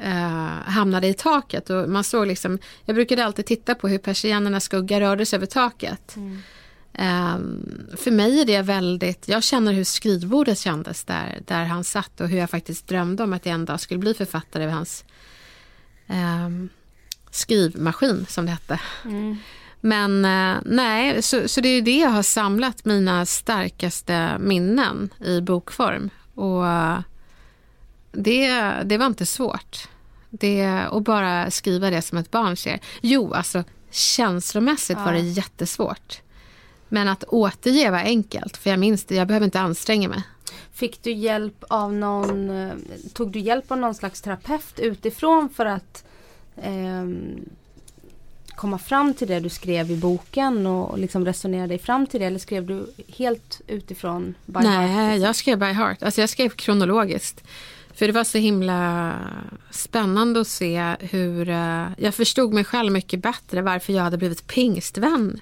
eh, 0.02 0.70
hamnade 0.70 1.06
i 1.06 1.14
taket. 1.14 1.70
Och 1.70 1.88
man 1.88 2.04
såg 2.04 2.26
liksom, 2.26 2.58
jag 2.84 2.94
brukade 2.96 3.24
alltid 3.24 3.46
titta 3.46 3.74
på 3.74 3.88
hur 3.88 3.98
persiennernas 3.98 4.64
skugga 4.64 5.00
rörde 5.00 5.26
sig 5.26 5.36
över 5.36 5.46
taket. 5.46 6.16
Mm 6.16 6.42
för 7.96 8.10
mig 8.10 8.40
är 8.40 8.44
det 8.44 8.62
väldigt, 8.62 9.28
jag 9.28 9.42
känner 9.42 9.72
hur 9.72 9.84
skrivbordet 9.84 10.58
kändes 10.58 11.04
där, 11.04 11.38
där 11.46 11.64
han 11.64 11.84
satt 11.84 12.20
och 12.20 12.28
hur 12.28 12.38
jag 12.38 12.50
faktiskt 12.50 12.88
drömde 12.88 13.22
om 13.22 13.32
att 13.32 13.46
jag 13.46 13.54
en 13.54 13.64
dag 13.64 13.80
skulle 13.80 14.00
bli 14.00 14.14
författare 14.14 14.64
vid 14.64 14.74
hans 14.74 15.04
ehm, 16.06 16.68
skrivmaskin 17.30 18.26
som 18.28 18.46
det 18.46 18.52
hette. 18.52 18.80
Men 19.80 20.24
eh, 20.24 20.56
nej, 20.64 21.22
så, 21.22 21.48
så 21.48 21.60
det 21.60 21.68
är 21.68 21.82
det 21.82 21.98
jag 21.98 22.10
har 22.10 22.22
samlat 22.22 22.84
mina 22.84 23.26
starkaste 23.26 24.36
minnen 24.38 25.10
i 25.24 25.40
bokform. 25.40 26.10
Och 26.34 26.64
det, 28.12 28.72
det 28.84 28.98
var 28.98 29.06
inte 29.06 29.26
svårt. 29.26 29.88
Det, 30.30 30.66
att 30.66 31.02
bara 31.02 31.50
skriva 31.50 31.90
det 31.90 32.02
som 32.02 32.18
ett 32.18 32.30
barn 32.30 32.56
ser. 32.56 32.80
Jo, 33.00 33.34
alltså 33.34 33.64
känslomässigt 33.90 34.98
var 34.98 35.12
det 35.12 35.20
jättesvårt. 35.20 36.20
Men 36.88 37.08
att 37.08 37.24
återge 37.24 37.90
var 37.90 37.98
enkelt, 37.98 38.56
för 38.56 38.70
jag 38.70 38.78
minns 38.78 39.04
det, 39.04 39.14
jag 39.14 39.26
behöver 39.28 39.44
inte 39.44 39.60
anstränga 39.60 40.08
mig. 40.08 40.22
Fick 40.72 41.02
du 41.02 41.12
hjälp 41.12 41.64
av 41.68 41.92
någon, 41.92 42.50
eh, 42.50 42.72
tog 43.12 43.32
du 43.32 43.38
hjälp 43.38 43.70
av 43.70 43.78
någon 43.78 43.94
slags 43.94 44.20
terapeut 44.20 44.78
utifrån 44.78 45.48
för 45.48 45.66
att 45.66 46.04
ehm, 46.62 47.40
komma 48.54 48.78
fram 48.78 49.14
till 49.14 49.28
det 49.28 49.40
du 49.40 49.48
skrev 49.48 49.90
i 49.90 49.96
boken 49.96 50.66
och, 50.66 50.90
och 50.90 50.98
liksom 50.98 51.24
resonera 51.24 51.66
dig 51.66 51.78
fram 51.78 52.06
till 52.06 52.20
det 52.20 52.26
eller 52.26 52.38
skrev 52.38 52.66
du 52.66 52.86
helt 53.08 53.60
utifrån 53.66 54.34
by 54.46 54.60
Nej, 54.62 54.88
heart? 54.88 55.20
jag 55.20 55.36
skrev 55.36 55.58
by 55.58 55.66
heart. 55.66 56.02
Alltså 56.02 56.20
jag 56.20 56.30
skrev 56.30 56.48
kronologiskt. 56.48 57.44
För 57.94 58.06
det 58.06 58.12
var 58.12 58.24
så 58.24 58.38
himla 58.38 59.14
spännande 59.70 60.40
att 60.40 60.48
se 60.48 60.96
hur... 61.00 61.48
eh, 61.48 61.86
jag 61.98 62.14
förstod 62.14 62.52
mig 62.52 62.64
själv 62.64 62.92
mycket 62.92 63.20
bättre 63.20 63.62
varför 63.62 63.92
jag 63.92 64.02
hade 64.02 64.18
blivit 64.18 64.46
pingstvän 64.46 65.40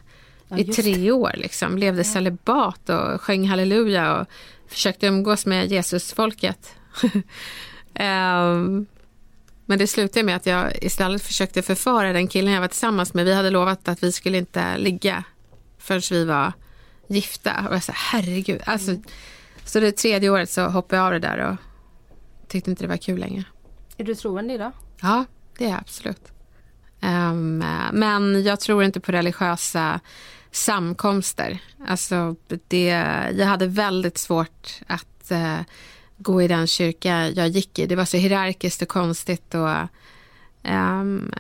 Ja, 0.49 0.59
i 0.59 0.65
tre 0.65 1.13
år. 1.13 1.33
Liksom. 1.35 1.79
Levde 1.79 2.05
celibat 2.05 2.89
och 2.89 3.23
sjöng 3.23 3.49
halleluja 3.49 4.17
och 4.17 4.27
försökte 4.69 5.07
umgås 5.07 5.47
med 5.47 5.73
Jesusfolket. 5.73 6.73
Ehm, 7.99 8.87
men 9.67 9.79
det 9.79 9.87
slutade 9.87 10.25
med 10.25 10.37
att 10.37 10.47
jag 10.47 10.85
istället 10.85 11.23
försökte 11.23 11.63
förfara 11.63 12.13
den 12.13 12.29
killen 12.29 12.53
jag 12.53 12.61
var 12.61 12.69
tillsammans 12.69 13.15
med. 13.15 13.25
Vi 13.25 13.35
hade 13.35 13.51
lovat 13.51 13.89
att 13.89 14.03
vi 14.03 14.13
skulle 14.13 14.39
inte 14.39 14.79
ligga 14.79 15.25
förrän 15.79 16.03
vi 16.11 16.25
var 16.25 16.53
gifta. 17.09 17.67
Och 17.69 17.75
jag 17.75 17.83
sa 17.83 17.93
herregud. 17.97 18.63
Alltså, 18.67 18.91
Så 19.65 19.81
det 19.81 19.93
tredje 19.93 20.31
året 20.31 20.51
så 20.51 20.63
hoppade 20.63 20.97
jag 20.97 21.07
av 21.07 21.13
det 21.13 21.19
där 21.19 21.39
och 21.39 21.57
tyckte 22.49 22.71
inte 22.71 22.85
det 22.85 22.89
var 22.89 22.97
kul 22.97 23.19
längre. 23.21 23.45
Är 23.97 24.05
du 24.05 24.15
troende 24.15 24.55
idag? 24.55 24.73
Ja, 25.01 25.25
det 25.59 25.65
är 25.65 25.69
jag 25.69 25.81
absolut. 25.81 26.33
Ehm, 27.01 27.65
men 27.93 28.43
jag 28.43 28.61
tror 28.61 28.85
inte 28.85 29.01
på 29.01 29.13
religiösa 29.13 30.01
samkomster. 30.57 31.59
Alltså, 31.87 32.37
det, 32.69 32.87
jag 33.37 33.47
hade 33.47 33.67
väldigt 33.67 34.19
svårt 34.19 34.81
att 34.87 35.31
eh, 35.31 35.61
gå 36.17 36.43
i 36.43 36.49
den 36.49 36.67
kyrka 36.67 37.29
jag 37.29 37.49
gick 37.49 37.79
i. 37.79 37.87
Det 37.87 37.97
var 37.97 38.05
så 38.05 38.17
hierarkiskt 38.17 38.83
och 38.83 38.89
konstigt. 38.89 39.55
Och, 39.55 39.71
ehm, 40.63 41.33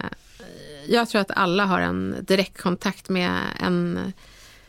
jag 0.88 1.08
tror 1.08 1.20
att 1.20 1.30
alla 1.30 1.64
har 1.64 1.80
en 1.80 2.16
direktkontakt 2.22 3.08
med 3.08 3.40
en 3.60 4.12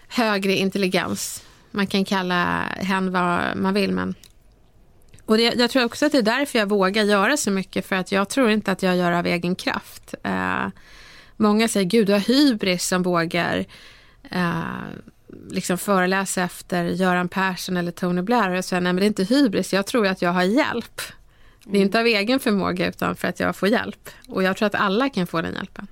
högre 0.07 0.53
intelligens. 0.53 1.43
Man 1.71 1.87
kan 1.87 2.05
kalla 2.05 2.61
hen 2.77 3.11
vad 3.11 3.57
man 3.57 3.73
vill, 3.73 3.91
men 3.91 4.15
och 5.25 5.37
det, 5.37 5.43
jag 5.43 5.69
tror 5.69 5.83
också 5.83 6.05
att 6.05 6.11
det 6.11 6.17
är 6.17 6.21
därför 6.21 6.59
jag 6.59 6.69
vågar 6.69 7.03
göra 7.03 7.37
så 7.37 7.51
mycket, 7.51 7.85
för 7.85 7.95
att 7.95 8.11
jag 8.11 8.29
tror 8.29 8.49
inte 8.49 8.71
att 8.71 8.83
jag 8.83 8.97
gör 8.97 9.11
av 9.11 9.25
egen 9.25 9.55
kraft. 9.55 10.15
Eh, 10.23 10.67
många 11.37 11.67
säger, 11.67 11.85
gud 11.85 12.07
du 12.07 12.13
har 12.13 12.19
hybris 12.19 12.87
som 12.87 13.03
vågar 13.03 13.65
eh, 14.31 14.87
liksom 15.49 15.77
föreläsa 15.77 16.43
efter 16.43 16.85
Göran 16.85 17.29
Persson 17.29 17.77
eller 17.77 17.91
Tony 17.91 18.21
Blair. 18.21 18.49
Och 18.49 18.57
jag 18.57 18.65
säger, 18.65 18.81
nej 18.81 18.93
men 18.93 18.99
det 18.99 19.05
är 19.05 19.07
inte 19.07 19.23
hybris, 19.23 19.73
jag 19.73 19.85
tror 19.85 20.07
att 20.07 20.21
jag 20.21 20.31
har 20.31 20.43
hjälp. 20.43 21.01
Det 21.63 21.77
är 21.77 21.81
inte 21.81 21.99
av 21.99 22.05
egen 22.05 22.39
förmåga 22.39 22.87
utan 22.87 23.15
för 23.15 23.27
att 23.27 23.39
jag 23.39 23.55
får 23.55 23.69
hjälp. 23.69 24.09
Och 24.27 24.43
jag 24.43 24.57
tror 24.57 24.65
att 24.65 24.75
alla 24.75 25.09
kan 25.09 25.27
få 25.27 25.41
den 25.41 25.53
hjälpen. 25.53 25.87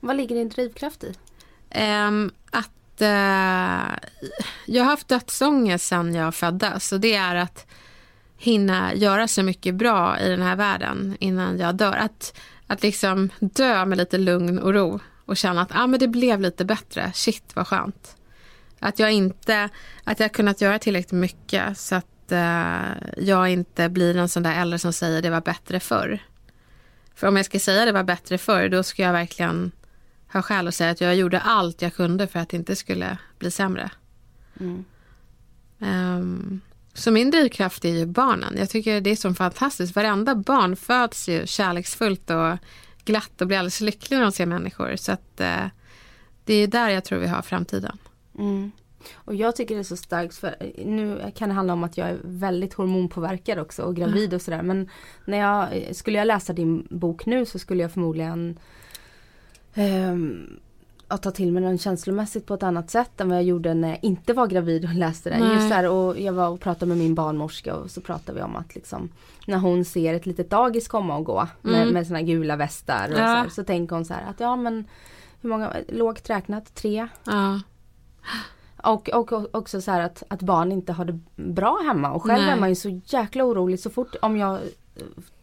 Vad 0.00 0.16
ligger 0.16 0.36
din 0.36 0.48
drivkraft 0.48 1.04
i? 1.04 1.14
Ehm, 1.70 2.32
att 2.50 3.00
eh, 3.00 3.98
jag 4.66 4.84
har 4.84 4.90
haft 4.90 5.08
dödsångest 5.08 5.86
sedan 5.86 6.14
jag 6.14 6.34
föddes. 6.34 6.92
Och 6.92 7.00
det 7.00 7.14
är 7.14 7.36
att 7.36 7.66
hinna 8.36 8.94
göra 8.94 9.28
så 9.28 9.42
mycket 9.42 9.74
bra 9.74 10.20
i 10.20 10.28
den 10.28 10.42
här 10.42 10.56
världen 10.56 11.16
innan 11.20 11.58
jag 11.58 11.74
dör. 11.74 11.96
Att, 11.96 12.38
att 12.66 12.82
liksom 12.82 13.30
dö 13.38 13.84
med 13.84 13.98
lite 13.98 14.18
lugn 14.18 14.58
och 14.58 14.74
ro 14.74 15.00
och 15.30 15.36
känna 15.36 15.60
att 15.60 15.74
ah, 15.74 15.86
men 15.86 16.00
det 16.00 16.08
blev 16.08 16.40
lite 16.40 16.64
bättre. 16.64 17.12
Shit 17.14 17.56
vad 17.56 17.66
skönt. 17.66 18.16
Att 18.78 18.98
jag 18.98 19.12
inte, 19.12 19.68
att 20.04 20.20
jag 20.20 20.32
kunnat 20.32 20.60
göra 20.60 20.78
tillräckligt 20.78 21.12
mycket 21.12 21.78
så 21.78 21.94
att 21.94 22.32
eh, 22.32 22.80
jag 23.16 23.48
inte 23.48 23.88
blir 23.88 24.16
en 24.16 24.28
sån 24.28 24.42
där 24.42 24.60
äldre 24.60 24.78
som 24.78 24.92
säger 24.92 25.22
det 25.22 25.30
var 25.30 25.40
bättre 25.40 25.80
förr. 25.80 26.18
För 27.14 27.26
om 27.26 27.36
jag 27.36 27.46
ska 27.46 27.58
säga 27.58 27.84
det 27.84 27.92
var 27.92 28.04
bättre 28.04 28.38
förr, 28.38 28.68
då 28.68 28.82
ska 28.82 29.02
jag 29.02 29.12
verkligen 29.12 29.72
ha 30.32 30.42
skäl 30.42 30.68
att 30.68 30.74
säga 30.74 30.90
att 30.90 31.00
jag 31.00 31.16
gjorde 31.16 31.40
allt 31.40 31.82
jag 31.82 31.94
kunde 31.94 32.26
för 32.26 32.38
att 32.38 32.48
det 32.48 32.56
inte 32.56 32.76
skulle 32.76 33.18
bli 33.38 33.50
sämre. 33.50 33.90
Ehm, 35.80 36.60
så 36.94 37.10
min 37.10 37.30
drivkraft 37.30 37.84
är 37.84 37.98
ju 37.98 38.06
barnen. 38.06 38.54
Jag 38.58 38.70
tycker 38.70 39.00
det 39.00 39.10
är 39.10 39.16
så 39.16 39.34
fantastiskt. 39.34 39.96
Varenda 39.96 40.34
barn 40.34 40.76
föds 40.76 41.28
ju 41.28 41.46
kärleksfullt 41.46 42.30
och 42.30 42.58
glatt 43.04 43.40
och 43.40 43.46
blir 43.46 43.58
alldeles 43.58 43.80
lycklig 43.80 44.16
när 44.16 44.22
de 44.22 44.32
ser 44.32 44.46
människor. 44.46 44.96
Så 44.96 45.12
att 45.12 45.40
eh, 45.40 45.66
det 46.44 46.54
är 46.54 46.66
där 46.66 46.88
jag 46.88 47.04
tror 47.04 47.18
vi 47.18 47.26
har 47.26 47.42
framtiden. 47.42 47.98
Mm. 48.38 48.70
Och 49.14 49.34
jag 49.34 49.56
tycker 49.56 49.74
det 49.74 49.80
är 49.80 49.84
så 49.84 49.96
starkt 49.96 50.34
för 50.34 50.56
eh, 50.60 50.86
nu 50.86 51.32
kan 51.34 51.48
det 51.48 51.54
handla 51.54 51.72
om 51.72 51.84
att 51.84 51.96
jag 51.96 52.08
är 52.08 52.18
väldigt 52.22 52.74
hormonpåverkad 52.74 53.58
också 53.58 53.82
och 53.82 53.96
gravid 53.96 54.34
och 54.34 54.42
sådär 54.42 54.62
men 54.62 54.88
när 55.24 55.38
jag, 55.38 55.68
eh, 55.76 55.92
skulle 55.92 56.18
jag 56.18 56.26
läsa 56.26 56.52
din 56.52 56.86
bok 56.90 57.26
nu 57.26 57.46
så 57.46 57.58
skulle 57.58 57.82
jag 57.82 57.92
förmodligen 57.92 58.58
ehm, 59.74 60.60
att 61.10 61.22
ta 61.22 61.30
till 61.30 61.52
mig 61.52 61.62
den 61.62 61.78
känslomässigt 61.78 62.46
på 62.46 62.54
ett 62.54 62.62
annat 62.62 62.90
sätt 62.90 63.20
än 63.20 63.28
vad 63.28 63.38
jag 63.38 63.44
gjorde 63.44 63.74
när 63.74 63.88
jag 63.88 63.98
inte 64.02 64.32
var 64.32 64.46
gravid 64.46 64.84
och 64.84 64.94
läste 64.94 65.30
den. 65.30 65.40
Nej. 65.40 65.54
Just 65.54 65.68
där, 65.68 65.88
och 65.88 66.20
jag 66.20 66.32
var 66.32 66.48
och 66.48 66.60
pratade 66.60 66.86
med 66.86 66.98
min 66.98 67.14
barnmorska 67.14 67.74
och 67.76 67.90
så 67.90 68.00
pratade 68.00 68.38
vi 68.38 68.42
om 68.44 68.56
att 68.56 68.74
liksom 68.74 69.08
när 69.46 69.58
hon 69.58 69.84
ser 69.84 70.14
ett 70.14 70.26
litet 70.26 70.50
dagis 70.50 70.88
komma 70.88 71.16
och 71.16 71.24
gå 71.24 71.48
med, 71.62 71.82
Mm. 71.82 71.94
med 71.94 72.06
såna 72.06 72.22
gula 72.22 72.56
västar 72.56 73.08
och 73.08 73.12
Ja. 73.12 73.16
så, 73.16 73.22
här, 73.22 73.48
så 73.48 73.64
tänker 73.64 73.96
hon 73.96 74.04
så 74.04 74.14
här 74.14 74.30
att 74.30 74.40
ja 74.40 74.56
men 74.56 74.84
hur 75.40 75.48
många, 75.50 75.72
lågt 75.88 76.30
räknat, 76.30 76.74
tre 76.74 77.08
Ja, 77.24 77.60
och, 78.82 79.08
och, 79.08 79.32
och 79.32 79.54
också 79.54 79.80
så 79.80 79.90
här 79.90 80.00
att, 80.00 80.22
att 80.28 80.42
barn 80.42 80.72
inte 80.72 80.92
har 80.92 81.04
det 81.04 81.18
bra 81.36 81.78
hemma 81.86 82.12
och 82.12 82.22
själv 82.22 82.42
Nej. 82.42 82.50
är 82.52 82.60
man 82.60 82.68
ju 82.68 82.74
så 82.74 83.00
jäkla 83.04 83.44
orolig 83.44 83.80
så 83.80 83.90
fort 83.90 84.16
om 84.22 84.36
jag 84.36 84.58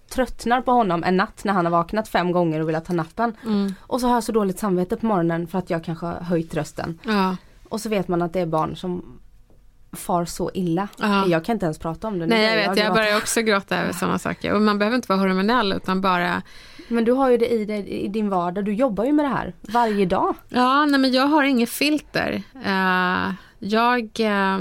tröttnar 0.10 0.62
på 0.62 0.72
honom 0.72 1.04
en 1.04 1.17
natt 1.17 1.43
när 1.43 1.54
han 1.54 1.65
har 1.65 1.72
vaknat 1.72 2.08
fem 2.08 2.32
gånger 2.32 2.60
och 2.62 2.70
vill 2.70 2.80
ta 2.86 2.93
nappen. 2.93 3.36
mm, 3.46 3.74
Och 3.82 4.02
så 4.02 4.08
har 4.08 4.13
jag 4.13 4.24
så 4.24 4.32
dåligt 4.32 4.60
samvete 4.60 4.98
på 4.98 5.06
morgonen 5.06 5.48
för 5.48 5.58
att 5.60 5.70
jag 5.70 5.84
kanske 5.84 6.06
har 6.06 6.13
höjt 6.22 6.54
rösten. 6.56 7.00
ja, 7.04 7.36
Och 7.70 7.82
så 7.82 7.89
vet 7.89 8.08
man 8.08 8.22
att 8.22 8.34
det 8.34 8.39
är 8.39 8.46
barn 8.46 8.76
som 8.76 9.20
far 9.91 10.26
så 10.26 10.52
illa. 10.54 10.88
Ja. 11.00 11.28
Jag 11.28 11.46
kan 11.46 11.54
inte 11.54 11.65
ens 11.65 11.80
prata 11.80 12.08
om 12.08 12.20
det. 12.20 12.26
Nej 12.26 12.43
jag 12.43 12.52
börjar 12.54 12.70
vet, 12.70 12.78
jag 12.78 12.86
gråta. 12.88 12.93
börjar 13.02 13.17
också 13.17 13.41
gråta 13.41 13.78
över 13.78 13.93
sådana 13.93 14.20
saker. 14.20 14.54
Och 14.54 14.62
man 14.62 14.80
behöver 14.80 14.96
inte 14.96 15.08
vara 15.12 15.20
hormonell 15.20 15.74
utan 15.74 16.02
bara 16.02 16.41
Men 16.88 17.06
du 17.06 17.12
har 17.12 17.30
ju 17.30 17.38
det 17.38 17.50
i, 17.50 17.65
dig, 17.65 17.89
i 17.89 18.08
din 18.08 18.30
vardag, 18.30 18.65
du 18.65 18.74
jobbar 18.74 19.06
ju 19.06 19.12
med 19.12 19.26
det 19.26 19.30
här 19.30 19.54
varje 19.62 20.06
dag. 20.06 20.36
Ja, 20.50 20.86
nej 20.86 21.00
men 21.00 21.12
jag 21.12 21.28
har 21.28 21.43
inget 21.43 21.70
filter. 21.70 22.43
Eh, 22.65 23.34
jag, 23.60 24.00
eh, 24.20 24.60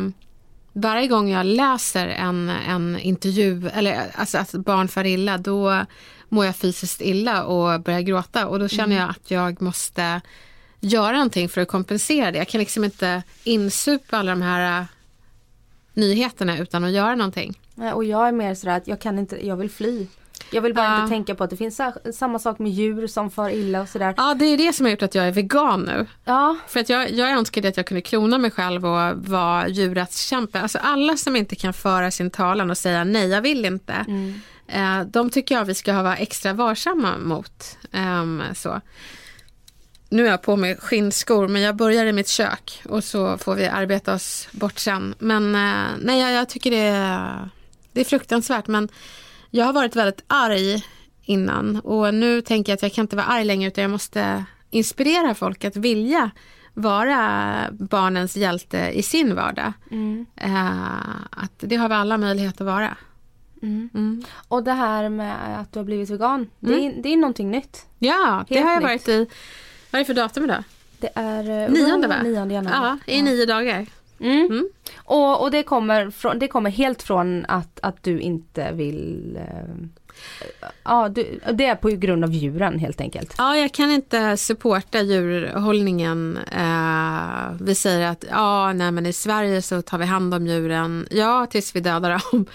varje 0.77 1.07
gång 1.07 1.31
jag 1.31 1.47
läser 1.47 2.09
en, 2.09 2.49
en 2.49 2.99
intervju, 2.99 3.69
eller 3.69 4.11
alltså 4.15 4.39
att 4.39 4.53
barn 4.53 4.89
far 4.89 5.05
illa, 5.05 5.39
då 5.39 5.85
mår 6.29 6.45
jag 6.47 6.57
fysiskt 6.57 7.01
illa 7.01 7.45
och 7.45 7.81
börjar 7.81 8.01
gråta. 8.01 8.47
Och 8.47 8.59
då 8.59 8.69
känner 8.69 8.97
jag 8.97 9.11
att 9.11 9.31
jag 9.31 9.63
måste 9.63 10.21
göra 10.81 11.13
någonting 11.13 11.49
för 11.49 11.61
att 11.61 11.69
kompensera 11.69 12.31
det. 12.31 12.39
Jag 12.39 12.49
kan 12.49 12.59
liksom 12.59 12.85
inte 12.85 13.23
insupa 13.45 14.19
alla 14.19 14.31
de 14.31 14.43
här 14.43 14.81
eh, 14.81 14.87
nyheterna 15.95 16.59
utan 16.59 16.85
att 16.85 16.93
göra 16.93 17.15
någonting. 17.15 17.61
Och 17.95 18.05
jag 18.05 18.29
är 18.29 18.33
mer 18.33 18.55
sådär 18.55 18.77
att 18.77 18.89
jag 18.89 19.01
kan 19.01 19.19
inte, 19.19 19.47
jag 19.47 19.57
vill 19.57 19.71
fly. 19.71 20.07
Jag 20.51 20.63
vill 20.63 20.75
bara 20.75 20.85
Ja. 20.87 20.97
inte 21.03 21.09
tänka 21.15 21.35
på 21.35 21.45
att 21.45 21.51
det 21.51 21.57
finns 21.57 21.77
sa- 21.77 22.13
samma 22.13 22.39
sak 22.39 22.59
med 22.59 22.73
djur 22.73 23.07
som 23.07 23.31
far 23.31 23.51
illa 23.51 23.81
och 23.81 23.89
sådär. 23.89 24.15
Ja, 24.17 24.35
det 24.35 24.45
är 24.45 24.57
det 24.59 24.73
som 24.73 24.87
har 24.87 24.91
gjort 24.91 25.03
att 25.03 25.15
jag 25.15 25.27
är 25.29 25.33
vegan 25.33 25.83
nu. 25.83 26.07
Ja, 26.25 26.57
För 26.69 26.81
att 26.81 26.89
jag, 26.89 27.11
jag 27.11 27.31
önskade 27.31 27.69
att 27.69 27.77
jag 27.77 27.87
kunde 27.87 28.01
klona 28.01 28.39
mig 28.39 28.51
själv 28.51 28.87
och 28.87 29.17
vara 29.27 29.69
djurrättskämpe. 29.69 30.61
Alltså 30.61 30.79
alla 30.79 31.17
som 31.17 31.37
inte 31.37 31.57
kan 31.57 31.73
föra 31.73 32.11
sin 32.11 32.31
talan 32.31 32.71
och 32.71 32.79
säga 32.79 33.05
nej, 33.05 33.29
jag 33.29 33.41
vill 33.43 33.65
inte. 33.65 33.93
Eh, 34.69 35.01
de 35.01 35.31
tycker 35.31 35.55
jag 35.55 35.65
vi 35.65 35.75
ska 35.75 36.03
vara 36.03 36.17
extra 36.17 36.53
varsamma 36.53 37.19
mot. 37.19 37.79
Ehm, 37.93 38.43
så. 38.55 38.81
Nu 40.09 40.27
är 40.27 40.31
jag 40.31 40.43
på 40.43 40.57
mig 40.57 40.77
skinnskor 40.77 41.49
men 41.49 41.63
jag 41.63 41.77
börjar 41.77 42.05
i 42.07 42.13
mitt 42.13 42.29
kök 42.29 42.83
och 42.89 43.05
så 43.05 43.39
får 43.39 43.55
vi 43.55 43.67
arbeta 43.67 44.15
oss 44.15 44.49
bort 44.53 44.79
sen. 44.79 45.15
Men 45.19 45.55
eh, 45.55 45.85
nej, 46.01 46.21
jag, 46.21 46.33
jag 46.33 46.49
tycker 46.49 46.71
det 46.71 46.77
är, 46.77 47.49
det 47.93 48.01
är 48.01 48.05
fruktansvärt. 48.05 48.67
Men 48.67 48.89
jag 49.51 49.65
har 49.67 49.73
varit 49.73 49.97
väldigt 49.97 50.25
arg 50.27 50.85
innan 51.23 51.81
och 51.81 52.15
nu 52.15 52.41
tänker 52.41 52.73
jag 52.73 52.77
att 52.77 52.83
jag 52.83 52.93
kan 52.93 53.03
inte 53.05 53.17
vara 53.17 53.27
arg 53.27 53.45
längre 53.45 53.69
utan 53.69 53.83
jag 53.83 53.91
måste 53.91 54.45
inspirera 54.71 55.35
folk 55.35 55.65
att 55.65 55.77
vilja 55.77 56.31
vara 56.75 57.65
barnens 57.73 58.37
hjälte 58.37 58.91
i 58.95 59.03
sin 59.03 59.35
vardag. 59.35 59.73
Eh, 60.37 61.01
att 61.31 61.53
det 61.59 61.77
har 61.77 61.89
vi 61.89 61.95
alla 61.95 62.19
möjlighet 62.19 62.61
att 62.61 62.67
vara. 62.67 62.97
Mm. 63.63 64.25
och 64.49 64.63
det 64.63 64.73
här 64.73 65.09
med 65.09 65.61
att 65.61 65.73
du 65.73 65.79
har 65.79 65.85
blivit 65.85 66.11
vegan. 66.11 66.51
Det, 66.61 66.87
är, 66.87 67.03
det 67.03 67.09
är 67.13 67.17
någonting 67.17 67.51
nytt. 67.51 67.87
Ja, 67.99 68.45
det 68.49 68.55
Helt 68.55 68.67
har 68.67 68.73
jag 68.73 68.83
nytt. 68.83 68.91
varit 68.91 69.09
i, 69.09 69.27
vad 69.91 69.99
är 70.01 70.05
det 70.05 70.05
för 70.05 70.15
datum 70.15 70.45
idag? 70.45 70.65
Det 70.99 71.11
är 71.15 71.65
eh, 71.65 71.71
Nionde 71.71 72.09
va? 72.09 72.23
Nionde 72.23 72.55
januari. 72.55 72.99
Ja, 73.07 73.13
i 73.15 73.23
nio 73.23 73.47
dagar. 73.47 73.87
Mm. 74.21 74.47
Mm. 74.47 74.69
Och, 74.97 75.43
och 75.43 75.51
det, 75.51 75.63
kommer 75.63 76.11
från, 76.11 76.39
det 76.39 76.49
kommer 76.49 76.71
helt 76.71 77.03
från 77.03 77.45
att, 77.49 77.81
att 77.83 78.03
du 78.03 78.21
inte 78.21 78.73
vill 78.73 79.37
eh, 79.37 79.87
Ja, 80.85 81.09
du, 81.09 81.41
det 81.53 81.67
är 81.67 81.75
på 81.75 81.89
grund 81.89 82.25
av 82.25 82.33
djuren 82.33 82.79
helt 82.79 83.01
enkelt. 83.01 83.35
Ja, 83.39 83.57
jag 83.57 83.73
kan 83.73 83.91
inte 83.91 84.37
supporta 84.37 85.01
djurhållningen. 85.01 86.39
Eh, 86.53 87.53
vi 87.61 87.75
säger 87.75 88.11
att 88.11 88.25
ja, 88.31 88.73
nej, 88.73 88.93
men 88.93 89.07
i 89.07 89.13
Sverige 89.13 89.63
så 89.63 89.83
tar 89.83 89.99
vi 89.99 90.05
hand 90.05 90.35
om 90.35 90.47
djuren, 90.47 91.07
ja, 91.11 91.47
tills 91.51 91.77
vi 91.77 91.81
dödar 91.81 92.11
dem. 92.11 92.47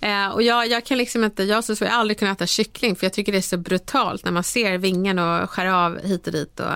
Eh, 0.00 0.28
och 0.28 0.42
jag, 0.42 0.66
jag 0.66 0.84
kan 0.84 0.98
liksom 0.98 1.24
inte, 1.24 1.42
jag 1.42 1.56
har 1.56 1.86
aldrig 1.86 2.18
kunnat 2.18 2.38
äta 2.38 2.46
kyckling 2.46 2.96
för 2.96 3.06
jag 3.06 3.12
tycker 3.12 3.32
det 3.32 3.38
är 3.38 3.42
så 3.42 3.56
brutalt 3.56 4.24
när 4.24 4.32
man 4.32 4.44
ser 4.44 4.78
vingen 4.78 5.18
och 5.18 5.50
skär 5.50 5.66
av 5.66 5.98
hit 6.02 6.26
och 6.26 6.32
dit. 6.32 6.60
Och, 6.60 6.66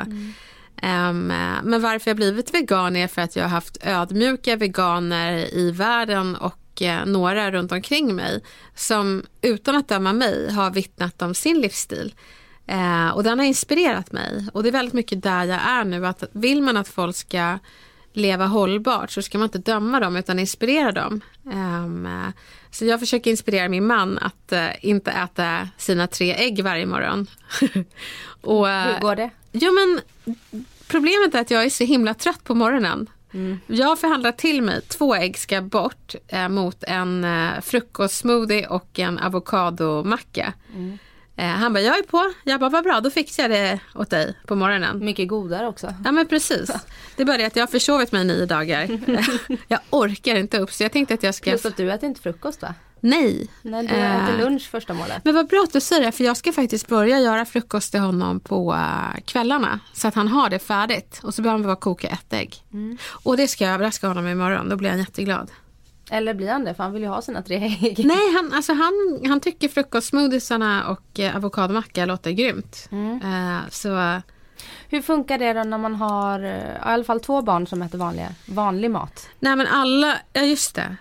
Um, 0.82 1.26
men 1.62 1.82
varför 1.82 2.10
jag 2.10 2.16
blivit 2.16 2.54
vegan 2.54 2.96
är 2.96 3.08
för 3.08 3.22
att 3.22 3.36
jag 3.36 3.44
har 3.44 3.50
haft 3.50 3.78
ödmjuka 3.80 4.56
veganer 4.56 5.54
i 5.54 5.70
världen 5.70 6.36
och 6.36 6.82
uh, 6.82 7.06
några 7.06 7.50
runt 7.50 7.72
omkring 7.72 8.14
mig 8.14 8.42
som 8.74 9.22
utan 9.42 9.76
att 9.76 9.88
döma 9.88 10.12
mig 10.12 10.52
har 10.52 10.70
vittnat 10.70 11.22
om 11.22 11.34
sin 11.34 11.60
livsstil. 11.60 12.14
Uh, 12.70 13.08
och 13.08 13.22
den 13.22 13.38
har 13.38 13.46
inspirerat 13.46 14.12
mig 14.12 14.48
och 14.52 14.62
det 14.62 14.68
är 14.68 14.72
väldigt 14.72 14.94
mycket 14.94 15.22
där 15.22 15.44
jag 15.44 15.60
är 15.60 15.84
nu. 15.84 16.06
Att 16.06 16.24
vill 16.32 16.62
man 16.62 16.76
att 16.76 16.88
folk 16.88 17.16
ska 17.16 17.58
leva 18.12 18.46
hållbart 18.46 19.10
så 19.10 19.22
ska 19.22 19.38
man 19.38 19.46
inte 19.46 19.58
döma 19.58 20.00
dem 20.00 20.16
utan 20.16 20.38
inspirera 20.38 20.92
dem. 20.92 21.20
Um, 21.44 22.32
så 22.70 22.84
jag 22.84 23.00
försöker 23.00 23.30
inspirera 23.30 23.68
min 23.68 23.86
man 23.86 24.18
att 24.18 24.52
uh, 24.52 24.68
inte 24.82 25.10
äta 25.10 25.68
sina 25.76 26.06
tre 26.06 26.34
ägg 26.34 26.64
varje 26.64 26.86
morgon. 26.86 27.26
och, 28.40 28.68
Hur 28.68 29.00
går 29.00 29.16
det? 29.16 29.30
Ja 29.60 29.70
men 29.72 30.00
problemet 30.88 31.34
är 31.34 31.40
att 31.40 31.50
jag 31.50 31.64
är 31.64 31.70
så 31.70 31.84
himla 31.84 32.14
trött 32.14 32.44
på 32.44 32.54
morgonen. 32.54 33.10
Jag 33.66 33.86
har 33.86 33.96
förhandlat 33.96 34.38
till 34.38 34.62
mig 34.62 34.82
två 34.82 35.14
ägg 35.14 35.38
ska 35.38 35.62
bort 35.62 36.14
eh, 36.28 36.48
mot 36.48 36.84
en 36.84 37.24
eh, 37.24 37.60
frukostsmoothie 37.60 38.66
och 38.66 38.98
en 38.98 39.18
avokadomacka. 39.18 40.52
Eh, 40.74 40.94
han 41.46 41.72
bara, 41.72 41.80
jag 41.80 41.98
är 41.98 42.02
på. 42.02 42.32
Jag 42.44 42.60
bara, 42.60 42.70
vad 42.70 42.84
bra, 42.84 43.00
då 43.00 43.10
fixar 43.10 43.42
jag 43.42 43.50
det 43.50 43.80
åt 43.94 44.10
dig 44.10 44.34
på 44.46 44.54
morgonen. 44.54 45.04
Mycket 45.04 45.28
godare 45.28 45.66
också. 45.66 45.94
Ja 46.04 46.12
men 46.12 46.26
precis. 46.26 46.70
Det 47.16 47.22
är 47.22 47.26
bara 47.26 47.36
det 47.36 47.44
att 47.44 47.56
jag 47.56 47.62
har 47.62 47.68
försovit 47.68 48.12
mig 48.12 48.24
nio 48.24 48.46
dagar. 48.46 48.88
jag 49.68 49.80
orkar 49.90 50.34
inte 50.34 50.58
upp 50.58 50.72
så 50.72 50.82
jag 50.82 50.92
tänkte 50.92 51.14
att 51.14 51.22
jag 51.22 51.34
ska... 51.34 51.50
Plus 51.50 51.66
att 51.66 51.76
du 51.76 51.92
äter 51.92 52.08
inte 52.08 52.20
frukost 52.20 52.62
va? 52.62 52.74
Nej. 53.00 53.50
Nej, 53.62 53.86
du 53.86 53.94
Eh, 53.94 54.28
äter 54.28 54.38
lunch 54.44 54.70
första 54.70 54.94
målet. 54.94 55.24
Men 55.24 55.34
vad 55.34 55.48
bra 55.48 55.62
att 55.64 55.72
du 55.72 55.80
säger 55.80 56.06
det, 56.06 56.12
för 56.12 56.24
jag 56.24 56.36
ska 56.36 56.52
faktiskt 56.52 56.88
börja 56.88 57.20
göra 57.20 57.44
frukost 57.44 57.90
till 57.90 58.00
honom 58.00 58.40
på 58.40 58.74
eh, 58.74 59.20
kvällarna. 59.24 59.80
Så 59.92 60.08
att 60.08 60.14
han 60.14 60.28
har 60.28 60.50
det 60.50 60.58
färdigt. 60.58 61.20
Och 61.22 61.34
så 61.34 61.42
behöver 61.42 61.58
han 61.58 61.66
bara 61.66 61.76
koka 61.76 62.08
ett 62.08 62.32
ägg. 62.32 62.54
Och 63.22 63.36
det 63.36 63.48
ska 63.48 63.64
jag 63.64 63.74
överraska 63.74 64.08
honom 64.08 64.26
imorgon, 64.26 64.68
då 64.68 64.76
blir 64.76 64.90
han 64.90 64.98
jätteglad. 64.98 65.50
Eller 66.10 66.34
blir 66.34 66.48
han 66.52 66.64
det? 66.64 66.74
För 66.74 66.82
han 66.82 66.92
vill 66.92 67.02
ju 67.02 67.08
ha 67.08 67.22
sina 67.22 67.42
tre 67.42 67.56
ägg. 67.82 68.04
Nej, 68.06 68.32
han, 68.34 68.52
alltså 68.52 68.72
han, 68.72 69.20
han 69.28 69.40
tycker 69.40 69.68
frukostsmoothiesarna 69.68 70.88
och 70.88 71.20
eh, 71.20 71.36
avokadomacka 71.36 72.04
låter 72.06 72.30
grymt. 72.30 72.88
Eh, 73.22 73.68
så 73.70 74.20
Hur 74.88 75.02
funkar 75.02 75.38
det 75.38 75.52
då 75.52 75.62
när 75.64 75.78
man 75.78 75.94
har 75.94 76.40
eh, 76.44 76.56
i 76.56 76.76
alla 76.80 77.04
fall 77.04 77.20
två 77.20 77.42
barn 77.42 77.66
som 77.66 77.82
äter 77.82 77.98
vanliga, 77.98 78.28
vanlig 78.48 78.90
mat? 78.90 79.28
nej 79.40 79.56
men 79.56 79.66
alla, 79.66 80.14
ja 80.32 80.42
just 80.42 80.74
det. 80.74 80.96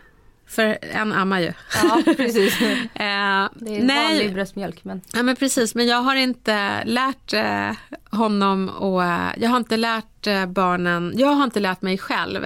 För 0.50 0.78
en 0.82 1.14
ammar 1.14 1.40
ju. 1.40 1.54
Ja, 1.84 2.02
precis. 2.18 2.62
Eh, 2.94 3.50
Det 3.56 3.78
är 3.78 3.84
nej, 3.84 4.08
vanlig 4.08 4.34
bröstmjölk 4.34 4.84
men 4.84 5.02
Ja 5.14 5.24
men 5.24 5.36
precis, 5.36 5.76
men 5.76 5.88
jag 5.88 6.02
har 6.02 6.16
inte 6.16 6.84
lärt 6.86 7.34
eh, 7.34 7.72
honom 8.18 8.70
och 8.70 9.04
eh, 9.04 9.30
jag 9.38 9.50
har 9.50 9.58
inte 9.58 9.78
lärt 9.78 10.28
barnen, 10.48 11.14
jag 11.16 11.28
har 11.28 11.44
inte 11.44 11.60
lärt 11.60 11.82
mig 11.82 11.98
själv 11.98 12.46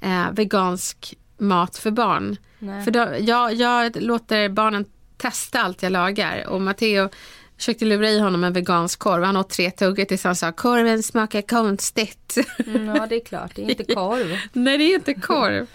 eh, 0.00 0.30
vegansk 0.32 1.14
mat 1.42 1.76
för 1.76 1.90
barn. 1.90 2.36
Nej. 2.58 2.84
För 2.84 2.90
då, 2.90 3.08
jag, 3.20 3.54
jag 3.54 4.02
låter 4.02 4.48
barnen 4.48 4.84
testa 5.16 5.60
allt 5.62 5.82
jag 5.82 5.92
lagar 5.92 6.46
och 6.48 6.60
Matteo 6.60 7.08
försökte 7.56 7.84
lura 7.84 8.10
i 8.10 8.18
honom 8.18 8.44
en 8.44 8.52
vegansk 8.52 8.98
korv. 8.98 9.24
Han 9.24 9.36
åt 9.36 9.50
tre 9.50 9.70
tuggor 9.70 10.04
tills 10.04 10.24
han 10.24 10.36
sa 10.36 10.52
korven 10.52 11.02
smakar 11.02 11.42
konstigt. 11.42 12.36
mm, 12.66 12.86
ja 12.86 13.06
det 13.06 13.16
är 13.16 13.24
klart, 13.24 13.52
det 13.54 13.62
är 13.64 13.70
inte 13.70 13.94
korv. 13.94 14.36
Nej, 14.52 14.78
det 14.78 14.84
är 14.84 14.94
inte 14.94 15.14
korv. 15.14 15.66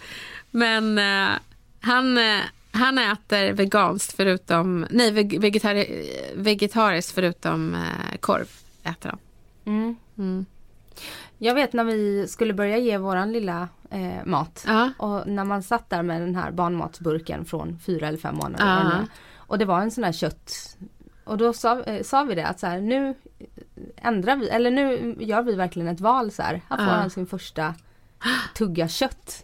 Men 0.52 0.98
eh, 0.98 1.38
han, 1.82 2.18
eh, 2.18 2.40
Han 2.72 2.98
äter 2.98 3.54
veganskt 3.54 4.16
förutom, 4.16 4.86
nej 4.90 5.12
veg- 5.12 5.40
vegetari, 5.42 6.10
vegetariskt 6.36 7.12
förutom 7.12 7.74
eh, 7.76 8.18
korv. 8.20 8.48
Äter 8.84 9.10
han. 9.10 9.20
Jag 11.38 11.56
vet 11.56 11.74
när 11.74 11.84
vi 11.84 12.28
skulle 12.28 12.54
börja 12.54 12.78
ge 12.78 12.98
våran 12.98 13.32
lilla 13.32 13.70
eh, 13.90 14.26
mat. 14.26 14.64
Ja. 14.68 14.92
Och 14.98 15.28
när 15.28 15.44
man 15.44 15.64
satt 15.64 15.90
där 15.90 16.04
med 16.04 16.22
den 16.22 16.36
här 16.36 16.52
barnmatsburken 16.52 17.46
från 17.46 17.80
fyra 17.86 18.08
eller 18.08 18.18
fem 18.18 18.36
månader. 18.36 18.84
Nu. 18.84 19.08
Och 19.38 19.58
det 19.58 19.66
var 19.66 19.82
en 19.82 19.92
sån 19.92 20.04
här 20.04 20.12
kött. 20.12 20.78
Och 21.24 21.38
då 21.38 21.54
sa, 21.54 21.84
eh, 21.84 22.04
sa 22.04 22.24
vi 22.24 22.36
det 22.36 22.48
att 22.48 22.60
så 22.60 22.68
här, 22.68 22.80
nu 22.82 23.16
ändrar 23.96 24.36
vi, 24.36 24.50
eller 24.50 24.72
nu 24.72 25.16
gör 25.20 25.42
vi 25.42 25.56
verkligen 25.56 25.88
ett 25.88 26.02
val 26.02 26.32
så 26.32 26.42
här. 26.42 26.62
Här 26.70 26.78
får 26.78 26.86
Ja. 26.86 26.92
han 26.92 27.10
sin 27.10 27.28
första 27.28 27.74
tugga 28.56 28.88
kött. 28.88 29.44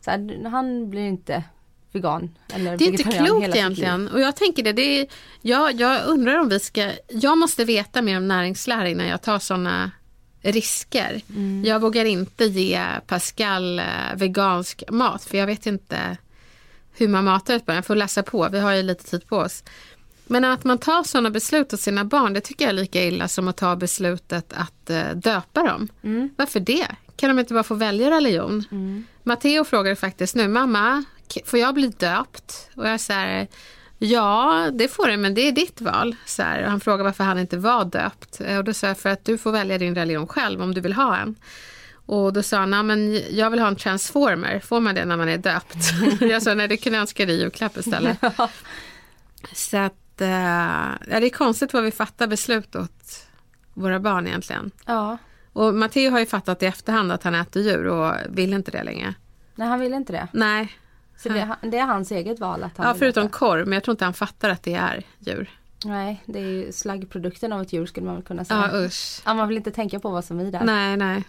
Så 0.00 0.10
här, 0.10 0.48
han 0.50 0.90
blir 0.90 1.06
inte 1.06 1.44
vegan 1.92 2.34
eller 2.54 2.76
Det 2.76 2.84
är 2.84 2.90
inte 2.90 3.02
klokt 3.02 3.56
egentligen. 3.56 4.08
Och 4.08 4.20
jag 4.20 4.36
tänker 4.36 4.62
det, 4.62 4.72
det 4.72 5.00
är, 5.00 5.06
jag, 5.40 5.72
jag 5.80 6.06
undrar 6.06 6.38
om 6.40 6.48
vi 6.48 6.60
ska, 6.60 6.90
jag 7.08 7.38
måste 7.38 7.64
veta 7.64 8.02
mer 8.02 8.16
om 8.16 8.28
näringslära 8.28 8.88
innan 8.88 9.06
jag 9.06 9.22
tar 9.22 9.38
sådana 9.38 9.90
risker. 10.42 11.20
Mm. 11.30 11.64
Jag 11.64 11.80
vågar 11.80 12.04
inte 12.04 12.44
ge 12.44 12.84
Pascal 13.06 13.78
eh, 13.78 13.84
vegansk 14.16 14.82
mat 14.90 15.24
för 15.24 15.38
jag 15.38 15.46
vet 15.46 15.66
inte 15.66 16.16
hur 16.92 17.08
man 17.08 17.24
matar 17.24 17.54
ett 17.54 17.66
barn. 17.66 17.76
Jag 17.76 17.86
får 17.86 17.96
läsa 17.96 18.22
på, 18.22 18.48
vi 18.48 18.58
har 18.58 18.72
ju 18.72 18.82
lite 18.82 19.04
tid 19.04 19.26
på 19.26 19.36
oss. 19.36 19.64
Men 20.26 20.44
att 20.44 20.64
man 20.64 20.78
tar 20.78 21.02
sådana 21.02 21.30
beslut 21.30 21.72
åt 21.72 21.80
sina 21.80 22.04
barn, 22.04 22.32
det 22.32 22.40
tycker 22.40 22.64
jag 22.64 22.68
är 22.70 22.76
lika 22.76 23.04
illa 23.04 23.28
som 23.28 23.48
att 23.48 23.56
ta 23.56 23.76
beslutet 23.76 24.52
att 24.52 24.90
eh, 24.90 25.10
döpa 25.14 25.62
dem. 25.62 25.88
Mm. 26.02 26.30
Varför 26.36 26.60
det? 26.60 26.86
Kan 27.16 27.30
de 27.30 27.38
inte 27.38 27.54
bara 27.54 27.62
få 27.62 27.74
välja 27.74 28.10
religion? 28.10 28.64
Matteo 29.22 29.64
frågade 29.64 29.96
faktiskt 29.96 30.34
nu, 30.34 30.48
mamma, 30.48 31.04
får 31.44 31.58
jag 31.58 31.74
bli 31.74 31.88
döpt? 31.88 32.70
Och 32.74 32.88
jag 32.88 33.00
säger, 33.00 33.48
ja 34.02 34.68
det 34.72 34.88
får 34.88 35.06
du, 35.06 35.16
men 35.16 35.34
det 35.34 35.40
är 35.48 35.52
ditt 35.52 35.80
val. 35.80 36.16
Så 36.26 36.42
här, 36.42 36.62
och 36.64 36.70
han 36.70 36.80
frågade 36.80 37.02
varför 37.04 37.24
han 37.24 37.38
inte 37.38 37.56
var 37.56 37.84
döpt. 37.84 38.40
Eh, 38.40 38.58
Och 38.58 38.64
då 38.64 38.72
sa 38.74 38.86
jag, 38.86 38.98
för 38.98 39.08
att 39.08 39.24
du 39.24 39.38
får 39.38 39.52
välja 39.52 39.78
din 39.78 39.94
religion 39.94 40.26
själv 40.26 40.62
om 40.62 40.74
du 40.74 40.80
vill 40.80 40.92
ha 40.92 41.16
en. 41.16 41.34
Och 42.06 42.32
då 42.32 42.42
sa 42.42 42.58
han, 42.58 42.70
"Nej, 42.70 42.82
men 42.82 43.22
jag 43.36 43.50
vill 43.50 43.60
ha 43.60 43.68
en 43.68 43.76
transformer, 43.76 44.60
får 44.60 44.80
man 44.80 44.94
det 44.94 45.04
när 45.04 45.16
man 45.16 45.28
är 45.28 45.38
döpt? 45.38 45.76
jag 46.20 46.42
sa, 46.42 46.54
nej 46.54 46.68
det 46.68 46.76
kunde 46.76 46.96
jag 46.96 47.00
önska 47.02 47.26
dig 47.26 47.34
i 47.34 47.38
julklapp 47.40 47.76
istället. 47.76 48.18
Så 49.52 49.76
att, 49.76 50.20
eh, 50.20 50.28
ja, 51.10 51.20
det 51.20 51.26
är 51.26 51.30
konstigt 51.30 51.72
vad 51.72 51.82
vi 51.84 51.90
fattar 51.90 52.26
beslut 52.26 52.76
åt 52.76 53.26
våra 53.74 54.00
barn 54.00 54.26
egentligen. 54.26 54.70
Ja, 54.86 55.18
Och 55.52 55.74
Matteo 55.74 56.10
har 56.10 56.18
ju 56.20 56.26
fattat 56.26 56.62
i 56.62 56.66
efterhand 56.66 57.12
att 57.12 57.22
han 57.22 57.34
äter 57.34 57.62
djur 57.62 57.86
och 57.86 58.14
vill 58.28 58.52
inte 58.52 58.70
det 58.70 58.82
längre. 58.84 59.14
nej 59.54 59.68
han 59.68 59.80
vill 59.80 59.94
inte 59.94 60.12
det. 60.12 60.28
Nej, 60.32 60.72
Så 61.22 61.28
det, 61.28 61.56
det 61.62 61.78
är 61.78 61.86
hans 61.86 62.10
eget 62.10 62.40
val 62.40 62.64
att 62.64 62.76
han 62.76 62.86
ja, 62.86 62.94
förutom 62.94 63.26
äta. 63.26 63.38
korv, 63.38 63.64
men 63.66 63.72
jag 63.72 63.84
tror 63.84 63.92
inte 63.92 64.04
han 64.04 64.14
fattar 64.14 64.50
att 64.50 64.62
det 64.62 64.74
är 64.74 65.02
djur. 65.18 65.50
Nej, 65.84 66.22
det 66.26 66.38
är 66.38 66.44
ju 66.44 66.72
slaggprodukten 66.72 67.52
av 67.52 67.62
ett 67.62 67.72
djur 67.72 67.86
skulle 67.86 68.06
man 68.06 68.14
väl 68.14 68.24
kunna 68.24 68.44
säga. 68.44 68.70
Ja, 68.72 68.78
usch. 68.78 69.22
Ja, 69.24 69.34
man 69.34 69.48
vill 69.48 69.56
inte 69.56 69.70
tänka 69.70 70.00
på 70.00 70.10
vad 70.10 70.24
som 70.24 70.40
är 70.40 70.44
där. 70.44 70.64
Nej, 70.64 70.96
nej. 70.96 71.24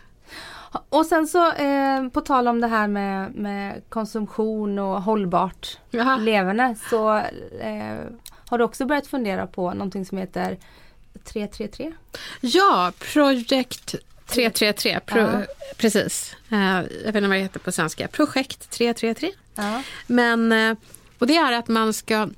Och 0.90 1.06
sen 1.06 1.28
så 1.28 1.52
eh, 1.54 2.08
på 2.08 2.22
tal 2.22 2.48
om 2.48 2.62
det 2.62 2.68
här 2.68 2.88
med, 2.88 3.36
med 3.36 3.82
konsumtion 3.90 4.80
och 4.80 5.02
hållbart 5.02 5.78
Jaha. 5.90 6.18
leverne 6.18 6.76
så 6.90 7.18
eh, 7.60 7.98
har 8.50 8.58
du 8.58 8.64
också 8.64 8.86
börjat 8.86 9.08
fundera 9.08 9.48
på 9.48 9.74
någonting 9.74 10.06
som 10.06 10.18
heter 10.18 10.58
333? 11.24 11.94
Ja, 12.42 12.92
Project 13.14 13.96
333. 14.32 15.00
Pro, 15.06 15.20
Ja. 15.20 15.46
Precis. 15.78 16.36
Eh, 16.50 16.60
jag 16.60 16.84
vet 16.84 17.16
inte 17.16 17.22
vad 17.22 17.30
det 17.30 17.38
heter 17.38 17.60
på 17.60 17.72
svenska. 17.72 18.08
Projekt 18.08 18.70
333. 18.70 19.32
Ja. 19.56 19.84
Men, 20.08 20.52
eh, 20.52 20.78
och 21.20 21.28
det 21.28 21.36
är 21.36 21.52
att 21.52 21.68
man 21.68 21.94
ska 21.94 22.30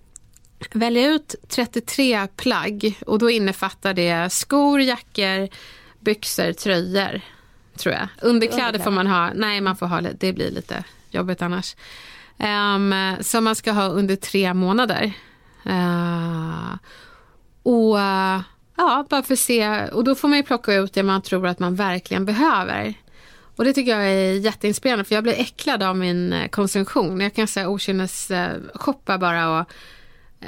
välja 0.71 1.07
ut 1.07 1.35
33 1.49 2.27
plagg 2.27 2.99
och 3.07 3.19
då 3.19 3.29
innefattar 3.29 3.93
det 3.93 4.31
skor, 4.31 4.81
jackor, 4.81 5.49
byxor, 5.99 6.53
tröjor. 6.53 7.21
Tror 7.77 7.93
jag. 7.93 8.07
Underkläder 8.21 8.79
får 8.79 8.91
man 8.91 9.07
ha. 9.07 9.31
Nej, 9.35 9.61
man 9.61 9.75
får 9.75 9.85
ha 9.85 10.01
det 10.01 10.33
blir 10.33 10.51
lite 10.51 10.83
jobbigt 11.09 11.41
annars. 11.41 11.75
Um, 12.37 12.93
som 13.21 13.43
man 13.43 13.55
ska 13.55 13.71
ha 13.71 13.87
under 13.87 14.15
tre 14.15 14.53
månader. 14.53 15.13
Eh, 15.65 16.77
och 17.63 17.99
ja, 18.77 19.05
bara 19.09 19.23
för 19.23 19.33
att 19.33 19.39
se. 19.39 19.87
Och 19.87 20.03
då 20.03 20.15
får 20.15 20.27
man 20.27 20.37
ju 20.37 20.43
plocka 20.43 20.73
ut 20.73 20.93
det 20.93 21.03
man 21.03 21.21
tror 21.21 21.47
att 21.47 21.59
man 21.59 21.75
verkligen 21.75 22.25
behöver. 22.25 22.93
Och 23.55 23.65
det 23.65 23.73
tycker 23.73 23.91
jag 23.91 24.07
är 24.07 24.33
jätteinspirerande 24.33 25.03
för 25.05 25.15
jag 25.15 25.23
blir 25.23 25.39
äcklad 25.39 25.83
av 25.83 25.97
min 25.97 26.33
eh, 26.33 26.47
konsumtion. 26.47 27.19
Jag 27.19 27.33
kan 27.33 27.47
säga 27.47 27.67
okynnes-shoppa 27.69 29.17
bara 29.17 29.59
och 29.59 29.67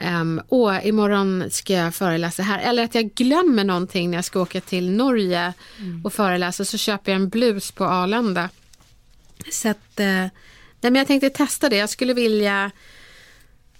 Um, 0.03 0.41
åh, 0.49 0.87
imorgon 0.87 1.43
ska 1.51 1.73
jag 1.73 1.95
föreläsa 1.95 2.43
här. 2.43 2.59
Eller 2.59 2.83
att 2.83 2.95
jag 2.95 3.13
glömmer 3.13 3.63
någonting 3.63 4.09
när 4.09 4.17
jag 4.17 4.25
ska 4.25 4.41
åka 4.41 4.61
till 4.61 4.91
Norge 4.91 5.53
och 6.03 6.13
föreläsa. 6.13 6.65
Så 6.65 6.77
köper 6.77 7.11
jag 7.11 7.21
en 7.21 7.29
blus 7.29 7.71
på 7.71 7.85
Arlanda. 7.85 8.49
Så 9.51 9.69
att, 9.69 9.99
eh, 9.99 10.05
nej, 10.05 10.31
men 10.81 10.95
jag 10.95 11.07
tänkte 11.07 11.29
testa 11.29 11.69
det. 11.69 11.75
Jag 11.75 11.89
skulle 11.89 12.13
vilja 12.13 12.71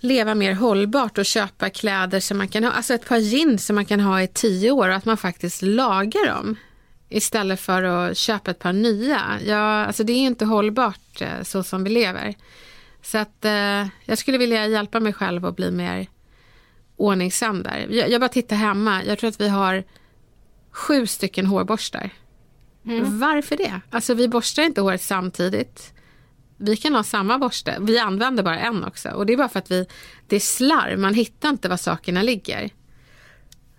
leva 0.06 0.36
mer 0.36 0.54
hållbart 0.54 1.18
och 1.18 1.26
köpa 1.26 1.70
kläder 1.70 2.20
som 2.20 2.38
man 2.38 2.48
kan 2.48 2.64
ha. 2.64 2.72
Alltså 2.72 2.94
ett 2.94 3.08
par 3.08 3.18
jeans 3.18 3.66
som 3.66 3.76
man 3.76 3.86
kan 3.86 4.00
ha 4.00 4.22
i 4.22 4.28
tio 4.28 4.72
år 4.72 4.90
och 4.90 4.96
att 4.96 5.06
man 5.06 5.18
faktiskt 5.18 5.62
lagar 5.62 6.28
dem. 6.28 6.56
Istället 7.10 7.60
för 7.60 7.84
att 7.84 8.18
köpa 8.18 8.52
ett 8.52 8.60
par 8.60 8.74
nya. 8.74 9.22
Ja, 9.46 9.86
alltså 9.86 10.04
det 10.04 10.14
är 10.14 10.18
inte 10.18 10.46
hållbart 10.46 11.22
eh, 11.22 11.44
så 11.44 11.64
som 11.64 11.84
vi 11.84 11.90
lever. 11.90 12.36
Så 13.02 13.18
att 13.18 13.46
eh, 13.46 13.88
jag 14.06 14.18
skulle 14.18 14.38
vilja 14.38 14.68
hjälpa 14.68 15.00
mig 15.00 15.14
själv 15.14 15.46
att 15.46 15.56
bli 15.56 15.72
mer 15.72 16.08
ordningsam 16.96 17.64
där. 17.64 17.88
Jag, 17.90 18.10
jag 18.10 18.22
bara 18.22 18.30
tittar 18.30 18.56
hemma. 18.56 19.04
Jag 19.04 19.20
tror 19.20 19.28
att 19.28 19.42
vi 19.42 19.50
har 19.50 19.84
sju 20.72 21.08
stycken 21.08 21.46
hårborstar. 21.46 22.10
Varför 23.04 23.58
det? 23.58 23.82
Alltså 23.90 24.14
vi 24.14 24.28
borstar 24.28 24.64
inte 24.64 24.82
håret 24.82 25.02
samtidigt. 25.02 25.94
Vi 26.58 26.78
kan 26.78 26.96
ha 26.96 27.04
samma 27.04 27.38
borste. 27.38 27.78
Vi 27.82 28.00
använder 28.00 28.44
bara 28.44 28.60
en 28.60 28.84
också. 28.84 29.10
Och 29.10 29.26
det 29.26 29.34
är 29.34 29.38
bara 29.38 29.50
för 29.50 29.60
att 29.60 29.72
vi, 29.72 29.86
det 30.28 30.36
är 30.36 30.40
slarv. 30.40 31.00
Man 31.00 31.14
hittar 31.14 31.50
inte 31.50 31.70
var 31.70 31.78
sakerna 31.78 32.22
ligger. 32.22 32.70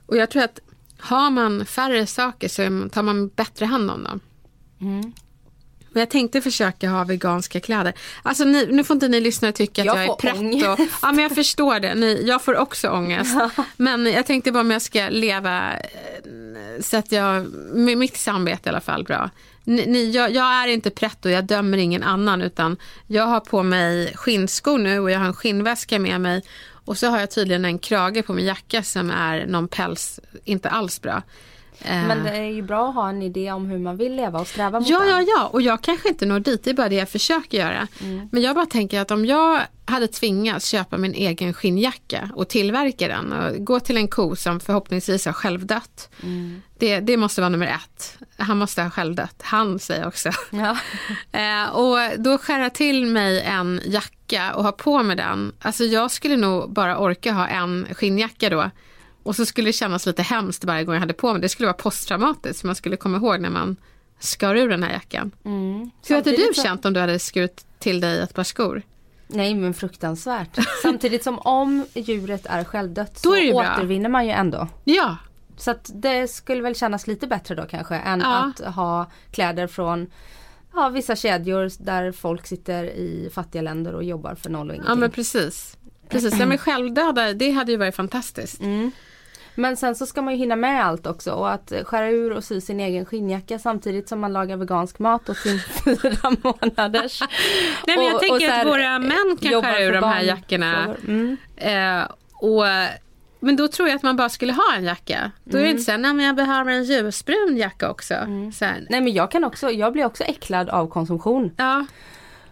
Och 0.07 0.17
jag 0.17 0.31
tror 0.31 0.43
att 0.43 0.61
har 0.99 1.31
man 1.31 1.65
färre 1.65 2.07
saker 2.07 2.49
så 2.49 2.89
tar 2.89 3.03
man 3.03 3.29
bättre 3.29 3.67
hand 3.67 3.91
om 3.91 4.05
dem. 4.05 4.21
Men 5.91 6.01
jag 6.01 6.11
tänkte 6.11 6.41
försöka 6.41 6.91
ha 6.91 7.05
veganska 7.05 7.61
kläder. 7.61 7.95
Alltså 8.23 8.45
ni, 8.45 8.67
nu 8.67 8.85
får 8.85 8.95
inte 8.95 9.09
ni 9.09 9.21
lyssnare 9.21 9.53
tycka 9.53 9.83
att 9.83 9.87
Jag 9.87 9.97
jag, 9.97 10.05
är 10.05 10.15
pretto. 10.15 10.89
Ja 11.03 11.13
men 11.13 11.23
jag 11.23 11.35
förstår 11.35 11.81
det. 11.81 11.95
Ni, 11.95 12.25
jag 12.27 12.43
får 12.43 12.57
också 12.57 12.91
ångest. 12.91 13.37
Men 13.77 14.07
jag 14.07 14.27
tänkte 14.27 14.53
bara 14.53 14.61
om 14.61 14.71
jag 14.71 14.83
ska 14.83 15.09
leva 15.09 15.73
eh, 15.73 16.83
så 16.83 16.97
att 16.97 17.13
jag, 17.13 17.47
med 17.73 17.99
mitt 17.99 18.17
samvete 18.17 18.63
i 18.65 18.69
alla 18.69 18.81
fall 18.81 19.05
bra. 19.05 19.31
Ni, 19.69 19.87
ni, 19.87 20.11
jag, 20.11 20.35
jag 20.35 20.47
är 20.47 20.69
inte 20.69 20.91
pretto, 20.91 21.29
jag 21.29 21.45
dömer 21.45 21.79
ingen 21.79 22.03
annan 22.03 22.43
utan 22.43 22.77
jag 23.07 23.27
har 23.27 23.41
på 23.41 23.63
mig 23.63 24.13
skinnskor 24.17 24.79
nu 24.79 25.01
och 25.01 25.11
jag 25.11 25.19
har 25.19 25.27
en 25.27 25.35
skinnväska 25.35 25.99
med 25.99 26.21
mig. 26.21 26.43
Och 26.69 26.99
så 26.99 27.07
har 27.07 27.21
jag 27.21 27.31
tydligen 27.31 27.65
en 27.65 27.79
krage 27.79 28.27
på 28.27 28.33
min 28.33 28.47
jacka 28.47 28.83
som 28.83 29.11
är 29.11 29.47
någon 29.47 29.69
päls, 29.69 30.21
inte 30.45 30.71
alls 30.71 31.03
bra. 31.03 31.23
Eh, 31.83 32.07
Men 32.07 32.25
det 32.25 32.31
är 32.31 32.45
ju 32.51 32.63
bra 32.63 32.89
att 32.89 32.95
ha 32.95 33.09
en 33.09 33.23
idé 33.23 33.53
om 33.53 33.67
hur 33.67 33.79
man 33.79 33.97
vill 33.97 34.17
leva 34.17 34.41
och 34.41 34.47
sträva 34.47 34.81
mot 34.81 34.89
Ja, 34.89 34.99
den. 35.01 35.09
ja, 35.09 35.21
ja. 35.37 35.47
Och 35.53 35.63
jag 35.63 35.83
kanske 35.83 36.09
inte 36.09 36.27
når 36.27 36.41
dit. 36.41 36.65
Det 36.65 36.71
är 36.71 36.75
bara 36.75 36.89
det 36.89 36.95
jag 36.95 37.09
försöker 37.09 37.59
göra. 37.59 37.89
Men 38.33 38.43
jag 38.43 38.55
bara 38.55 38.67
tänker 38.67 39.01
att 39.01 39.11
om 39.11 39.25
jag 39.27 39.61
hade 39.85 40.09
tvingats 40.09 40.69
köpa 40.69 40.97
min 40.99 41.15
egen 41.15 41.55
skinnjacka 41.55 42.31
och 42.35 42.49
tillverka 42.49 43.09
den 43.09 43.33
och 43.33 43.65
gå 43.65 43.81
till 43.81 43.97
en 43.97 44.09
ko 44.09 44.37
som 44.37 44.61
förhoppningsvis 44.61 45.27
har 45.27 45.33
självdött. 45.33 46.11
Det, 46.79 47.01
det 47.01 47.17
måste 47.17 47.41
vara 47.41 47.49
nummer 47.49 47.67
ett. 47.67 48.19
Han 48.37 48.59
måste 48.59 48.83
ha 48.83 48.91
självdött. 48.91 49.37
Han 49.43 49.79
säger 49.79 50.07
också. 50.07 50.31
Ja. 50.51 50.77
Eh, 51.33 51.69
och 51.77 51.97
då 52.19 52.39
skära 52.39 52.71
till 52.71 53.07
mig 53.07 53.41
en 53.41 53.81
jacka 53.85 54.55
och 54.55 54.65
ha 54.65 54.73
på 54.73 55.03
mig 55.03 55.17
den. 55.17 55.53
Alltså 55.61 55.85
jag 55.85 56.11
skulle 56.11 56.37
nog 56.37 56.73
bara 56.73 56.99
orka 56.99 57.33
ha 57.33 57.47
en 57.49 57.87
skinnjacka 57.95 58.51
då. 58.51 58.71
Och 59.27 59.37
så 59.37 59.47
skulle 59.47 59.69
det 59.69 59.73
kännas 59.73 60.07
lite 60.07 60.23
hemskt 60.23 60.65
varje 60.65 60.85
gång 60.85 60.95
jag 60.95 61.01
hade 61.01 61.15
på 61.15 61.33
mig. 61.33 61.43
Det 61.43 61.49
skulle 61.49 61.67
vara 61.67 61.77
posttraumatiskt. 61.77 62.61
Så 62.61 62.67
man 62.67 62.77
skulle 62.77 62.97
komma 62.97 63.17
ihåg 63.19 63.41
när 63.41 63.51
man 63.51 63.77
skar 64.19 64.55
ur 64.57 64.69
den 64.69 64.83
här 64.83 64.93
jackan. 64.93 65.31
Hur 66.09 66.15
hade 66.15 66.31
du 66.31 66.51
så- 66.55 66.63
känt 66.63 66.85
om 66.85 66.93
du 66.93 67.01
hade 67.01 67.19
skurit 67.19 67.67
till 67.79 68.01
dig 68.01 68.21
ett 68.21 68.35
par 68.35 68.45
skor? 68.45 68.83
Nej 69.29 69.55
men 69.55 69.75
fruktansvärt. 69.75 70.59
Samtidigt 70.83 71.23
som 71.25 71.39
om 71.39 71.87
djuret 71.95 72.47
är 72.47 72.65
självdött 72.65 73.19
så 73.19 73.37
är 73.37 73.53
bra. 73.53 73.61
återvinner 73.61 74.09
man 74.09 74.25
ju 74.27 74.31
ändå. 74.33 74.69
Ja, 74.85 75.17
Så 75.57 75.71
att 75.71 75.91
det 75.95 76.29
skulle 76.29 76.63
väl 76.63 76.75
kännas 76.75 77.07
lite 77.07 77.27
bättre 77.27 77.55
då 77.55 77.67
kanske 77.67 77.95
än 77.97 78.21
Ja. 78.21 78.53
att 78.59 78.75
ha 78.75 79.11
kläder 79.31 79.67
från 79.67 80.07
ja, 80.75 80.89
vissa 80.89 81.17
kedjor 81.17 81.71
där 81.85 82.13
folk 82.13 82.47
sitter 82.47 82.85
i 82.85 83.31
fattiga 83.35 83.63
länder 83.63 83.95
och 83.95 84.05
jobbar 84.05 84.35
för 84.35 84.51
noll 84.51 84.69
och 84.69 84.75
ingenting. 84.75 84.91
ja 84.91 84.95
men 84.95 85.11
precis. 85.11 85.77
Precis, 86.09 86.39
ja, 86.39 86.47
men 86.47 86.59
självdöda, 86.59 87.33
det 87.33 87.51
hade 87.51 87.73
ju 87.73 87.79
varit 87.79 87.95
fantastiskt. 87.97 88.61
Men 89.57 89.77
sen 89.77 89.95
så 89.95 90.07
ska 90.07 90.23
man 90.23 90.35
ju 90.35 90.39
hinna 90.39 90.57
med 90.57 90.85
allt 90.87 91.07
också 91.07 91.33
och 91.33 91.51
att 91.53 91.73
skära 91.85 92.11
ur 92.11 92.33
och 92.33 92.45
sy 92.45 92.61
sin 92.61 92.81
egen 92.81 93.07
skinnjacka 93.07 93.59
samtidigt 93.59 94.09
som 94.09 94.21
man 94.21 94.33
lagar 94.33 94.57
vegansk 94.57 94.99
mat 94.99 95.29
och 95.29 95.37
sin 95.37 95.59
fyra 95.85 96.31
månaders. 96.43 97.21
Nej, 97.87 97.97
men 97.97 98.05
jag 98.07 98.09
Och- 98.09 98.15
och 98.15 98.21
tänker 98.21 98.47
så 98.47 98.53
här, 98.53 98.61
att 98.61 98.67
våra 98.73 98.99
män 98.99 99.37
kan 99.41 99.53
jobbar 99.53 99.69
skära 99.71 99.83
ur 99.85 99.93
de 99.93 100.05
här 100.05 100.23
jackorna. 100.23 100.97
Mm. 101.07 101.37
Eh, 101.57 102.07
och, 102.33 102.63
men 103.41 103.57
då 103.57 103.69
tror 103.69 103.89
jag 103.89 103.97
att 103.97 104.03
man 104.03 104.17
bara 104.17 104.29
skulle 104.29 104.53
ha 104.53 104.75
en 104.77 104.85
jacka. 104.85 105.31
Då 105.45 105.59
är 105.59 105.63
det 105.63 105.71
inte 105.71 105.83
så 105.83 105.91
här, 105.91 105.99
nej 105.99 106.15
men 106.15 106.25
jag 106.27 106.37
behöver 106.37 106.73
en 106.73 106.85
ljusbrun 106.85 107.57
jacka 107.57 107.91
också. 107.91 108.15
Så 108.55 108.65
här, 108.65 108.87
Nej 108.91 109.01
men 109.01 109.13
jag 109.13 109.31
kan 109.31 109.45
också, 109.45 109.71
jag 109.71 109.93
blir 109.93 110.05
också 110.05 110.25
äcklad 110.25 110.69
av 110.69 110.87
konsumtion. 110.89 111.51
ja, 111.57 111.87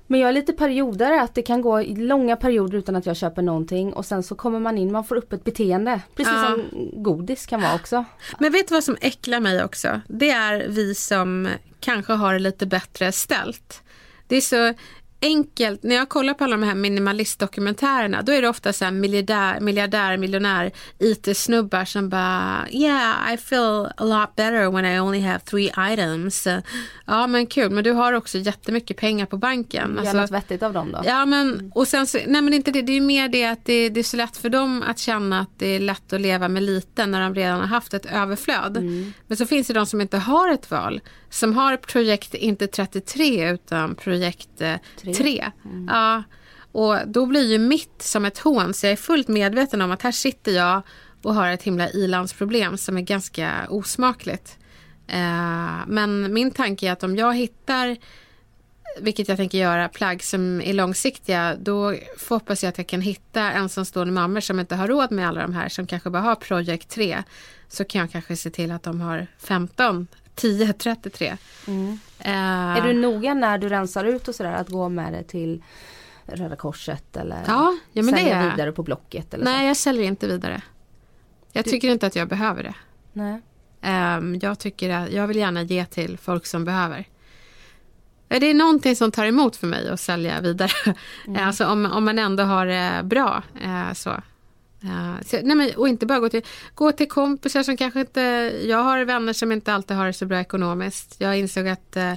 Men 0.06 0.20
jag 0.20 0.28
är 0.28 0.32
lite 0.32 0.52
periodare 0.52 1.20
att 1.22 1.34
det 1.34 1.42
kan 1.42 1.60
gå 1.62 1.80
i 1.82 1.94
långa 1.96 2.36
perioder 2.36 2.78
utan 2.78 2.96
att 2.96 3.06
jag 3.06 3.16
köper 3.16 3.42
någonting 3.42 3.92
och 3.92 4.06
sen 4.06 4.22
så 4.22 4.34
kommer 4.34 4.58
man 4.60 4.78
in, 4.78 4.92
man 4.92 5.04
får 5.04 5.16
upp 5.16 5.32
ett 5.32 5.44
beteende. 5.44 6.00
Precis 6.16 6.32
Ja. 6.34 6.44
som 6.50 6.90
godis 7.02 7.46
kan 7.46 7.62
vara 7.62 7.74
också. 7.74 8.04
Men 8.38 8.52
vet 8.52 8.68
du 8.68 8.74
vad 8.74 8.84
som 8.84 8.96
äcklar 9.00 9.40
mig 9.40 9.64
också? 9.64 10.00
Det 10.08 10.30
är 10.30 10.66
vi 10.68 10.94
som 10.94 11.48
kanske 11.80 12.12
har 12.12 12.32
det 12.32 12.38
lite 12.38 12.66
bättre 12.66 13.12
ställt. 13.12 13.82
Det 14.26 14.36
är 14.36 14.40
så 14.40 14.74
enkelt, 15.24 15.82
när 15.82 15.96
jag 15.96 16.08
kollar 16.08 16.34
på 16.34 16.44
alla 16.44 16.56
de 16.56 16.62
här 16.62 16.74
minimalistdokumentärerna 16.74 18.22
då 18.22 18.32
är 18.32 18.42
det 18.42 18.48
ofta 18.48 18.72
så 18.72 18.84
här 18.84 18.92
miljardär, 18.92 19.60
miljardär 19.60 20.16
miljonär 20.16 20.72
IT-snubbar 20.98 21.84
som 21.84 22.08
bara 22.08 22.66
Yeah, 22.70 23.34
I 23.34 23.36
feel 23.36 23.86
a 23.96 24.04
lot 24.04 24.36
better 24.36 24.70
when 24.70 24.84
I 24.84 25.00
only 25.00 25.20
have 25.20 25.38
three 25.40 25.72
items. 25.92 26.46
Ja 27.06 27.26
men 27.26 27.46
kul, 27.46 27.70
men 27.70 27.84
du 27.84 27.92
har 27.92 28.12
också 28.12 28.38
jättemycket 28.38 28.96
pengar 28.96 29.26
på 29.26 29.36
banken. 29.36 29.90
Gör 29.94 30.00
Alltså- 30.00 30.16
något 30.16 30.30
vettigt 30.30 30.62
av 30.62 30.72
dem 30.72 30.92
då. 30.92 31.02
Ja 31.04 31.24
men 31.26 31.72
och 31.74 31.88
sen 31.88 32.06
så, 32.06 32.18
nej 32.26 32.42
men 32.42 32.54
inte 32.54 32.70
det, 32.70 32.82
det 32.82 32.92
är 32.96 33.00
mer 33.00 33.28
det 33.28 33.44
att 33.44 33.64
det, 33.64 33.88
det 33.88 34.00
är 34.00 34.04
så 34.04 34.16
lätt 34.16 34.36
för 34.36 34.48
dem 34.48 34.82
att 34.86 34.98
känna 34.98 35.40
att 35.40 35.58
det 35.58 35.66
är 35.66 35.80
lätt 35.80 36.12
att 36.12 36.20
leva 36.20 36.48
med 36.48 36.62
lite 36.62 37.06
när 37.06 37.20
de 37.20 37.34
redan 37.34 37.60
har 37.60 37.66
haft 37.66 37.94
ett 37.94 38.06
överflöd. 38.06 38.78
Men 39.26 39.36
så 39.36 39.46
finns 39.46 39.66
det 39.66 39.74
de 39.74 39.86
som 39.86 40.00
inte 40.00 40.18
har 40.18 40.52
ett 40.52 40.70
val. 40.70 41.00
Som 41.30 41.56
har 41.56 41.76
projekt, 41.76 42.34
inte 42.34 42.66
33 42.66 43.50
utan 43.50 43.94
projekt 43.94 44.62
Tre. 45.16 45.50
3. 45.62 45.82
Ja, 45.88 46.22
och 46.72 46.96
då 47.06 47.26
blir 47.26 47.52
ju 47.52 47.58
mitt 47.58 48.02
som 48.02 48.24
ett 48.24 48.38
hån 48.38 48.74
så 48.74 48.86
jag 48.86 48.92
är 48.92 48.96
fullt 48.96 49.28
medveten 49.28 49.82
om 49.82 49.90
att 49.90 50.02
här 50.02 50.12
sitter 50.12 50.52
jag 50.52 50.82
och 51.22 51.34
har 51.34 51.48
ett 51.48 51.62
himla 51.62 51.90
ilandsproblem 51.90 52.76
som 52.78 52.96
är 52.96 53.00
ganska 53.00 53.66
osmakligt. 53.68 54.58
Eh, 55.06 55.86
men 55.86 56.32
min 56.34 56.50
tanke 56.50 56.88
är 56.88 56.92
att 56.92 57.02
om 57.02 57.16
jag 57.16 57.34
hittar 57.34 57.96
vilket 59.00 59.28
jag 59.28 59.36
tänker 59.36 59.58
göra, 59.58 59.88
plagg 59.88 60.22
som 60.22 60.60
är 60.60 60.72
långsiktiga, 60.72 61.56
då 61.56 61.94
hoppas 62.28 62.62
jag 62.62 62.68
att 62.68 62.78
jag 62.78 62.86
kan 62.86 63.00
hitta 63.00 63.52
ensamstående 63.52 64.12
mammor 64.12 64.40
som 64.40 64.60
inte 64.60 64.76
har 64.76 64.88
råd 64.88 65.12
med 65.12 65.28
alla 65.28 65.42
de 65.42 65.54
här, 65.54 65.68
som 65.68 65.86
kanske 65.86 66.10
bara 66.10 66.22
har 66.22 66.34
projekt 66.34 66.88
3. 66.88 67.22
Så 67.68 67.84
kan 67.84 68.00
jag 68.00 68.10
kanske 68.10 68.36
se 68.36 68.50
till 68.50 68.70
att 68.70 68.82
de 68.82 69.00
har 69.00 69.26
15, 69.38 70.06
10, 70.34 70.72
33. 70.72 71.36
Mm. 71.66 71.98
Eh, 72.18 72.32
Är 72.76 72.80
du 72.80 72.92
noga 72.92 73.34
när 73.34 73.58
du 73.58 73.68
rensar 73.68 74.04
ut 74.04 74.28
och 74.28 74.34
sådär 74.34 74.52
att 74.52 74.68
gå 74.68 74.88
med 74.88 75.12
det 75.12 75.22
till 75.22 75.62
Röda 76.26 76.56
Korset 76.56 77.16
eller 77.16 77.36
Ja, 77.46 77.76
ja, 77.92 78.02
men 78.02 78.06
det 78.14 78.18
sälja 78.20 78.36
är 78.36 78.44
jag. 78.44 78.50
vidare 78.50 78.72
på 78.72 78.82
Blocket 78.82 79.34
eller 79.34 79.44
Nej, 79.44 79.60
så? 79.60 79.66
jag 79.66 79.76
säljer 79.76 80.04
inte 80.04 80.26
vidare. 80.26 80.62
Jag 81.52 81.64
tycker 81.64 81.88
inte 81.88 82.06
att 82.06 82.16
jag 82.16 82.28
behöver 82.28 82.62
det. 82.62 82.74
Nej. 83.12 83.40
Ehm, 83.82 84.38
jag 84.42 84.58
tycker 84.58 84.90
att 84.90 85.10
jag 85.12 85.26
vill 85.26 85.36
gärna 85.36 85.62
ge 85.62 85.84
till 85.84 86.18
folk 86.18 86.46
som 86.46 86.64
behöver. 86.64 87.04
Eh, 88.28 88.40
Det 88.40 88.46
är 88.46 88.54
någonting 88.54 88.96
som 88.96 89.10
tar 89.10 89.26
emot 89.26 89.56
för 89.56 89.66
mig 89.66 89.88
att 89.88 90.00
sälja 90.00 90.40
vidare. 90.40 90.70
Alltså 91.38 91.66
om, 91.66 91.86
om 91.86 92.04
man 92.04 92.18
ändå 92.18 92.42
har 92.42 92.66
det 92.66 93.00
bra. 93.04 93.42
eh, 93.62 93.92
så. 93.92 94.14
Eh, 94.84 95.22
så, 95.26 95.36
nej 95.42 95.56
men, 95.56 95.70
och 95.76 95.88
inte 95.88 96.06
bara 96.06 96.20
gå 96.20 96.28
till, 96.28 96.42
gå 96.74 96.92
till 96.92 97.08
kompisar 97.08 97.62
som 97.62 97.76
kanske 97.76 98.00
inte... 98.00 98.20
Jag 98.64 98.78
har 98.78 99.04
vänner 99.04 99.32
som 99.32 99.52
inte 99.52 99.72
alltid 99.72 99.96
har 99.96 100.06
det 100.06 100.12
så 100.12 100.26
bra 100.26 100.40
ekonomiskt. 100.40 101.16
Jag 101.18 101.38
insåg 101.38 101.68
att 101.68 101.96
eh, 101.96 102.14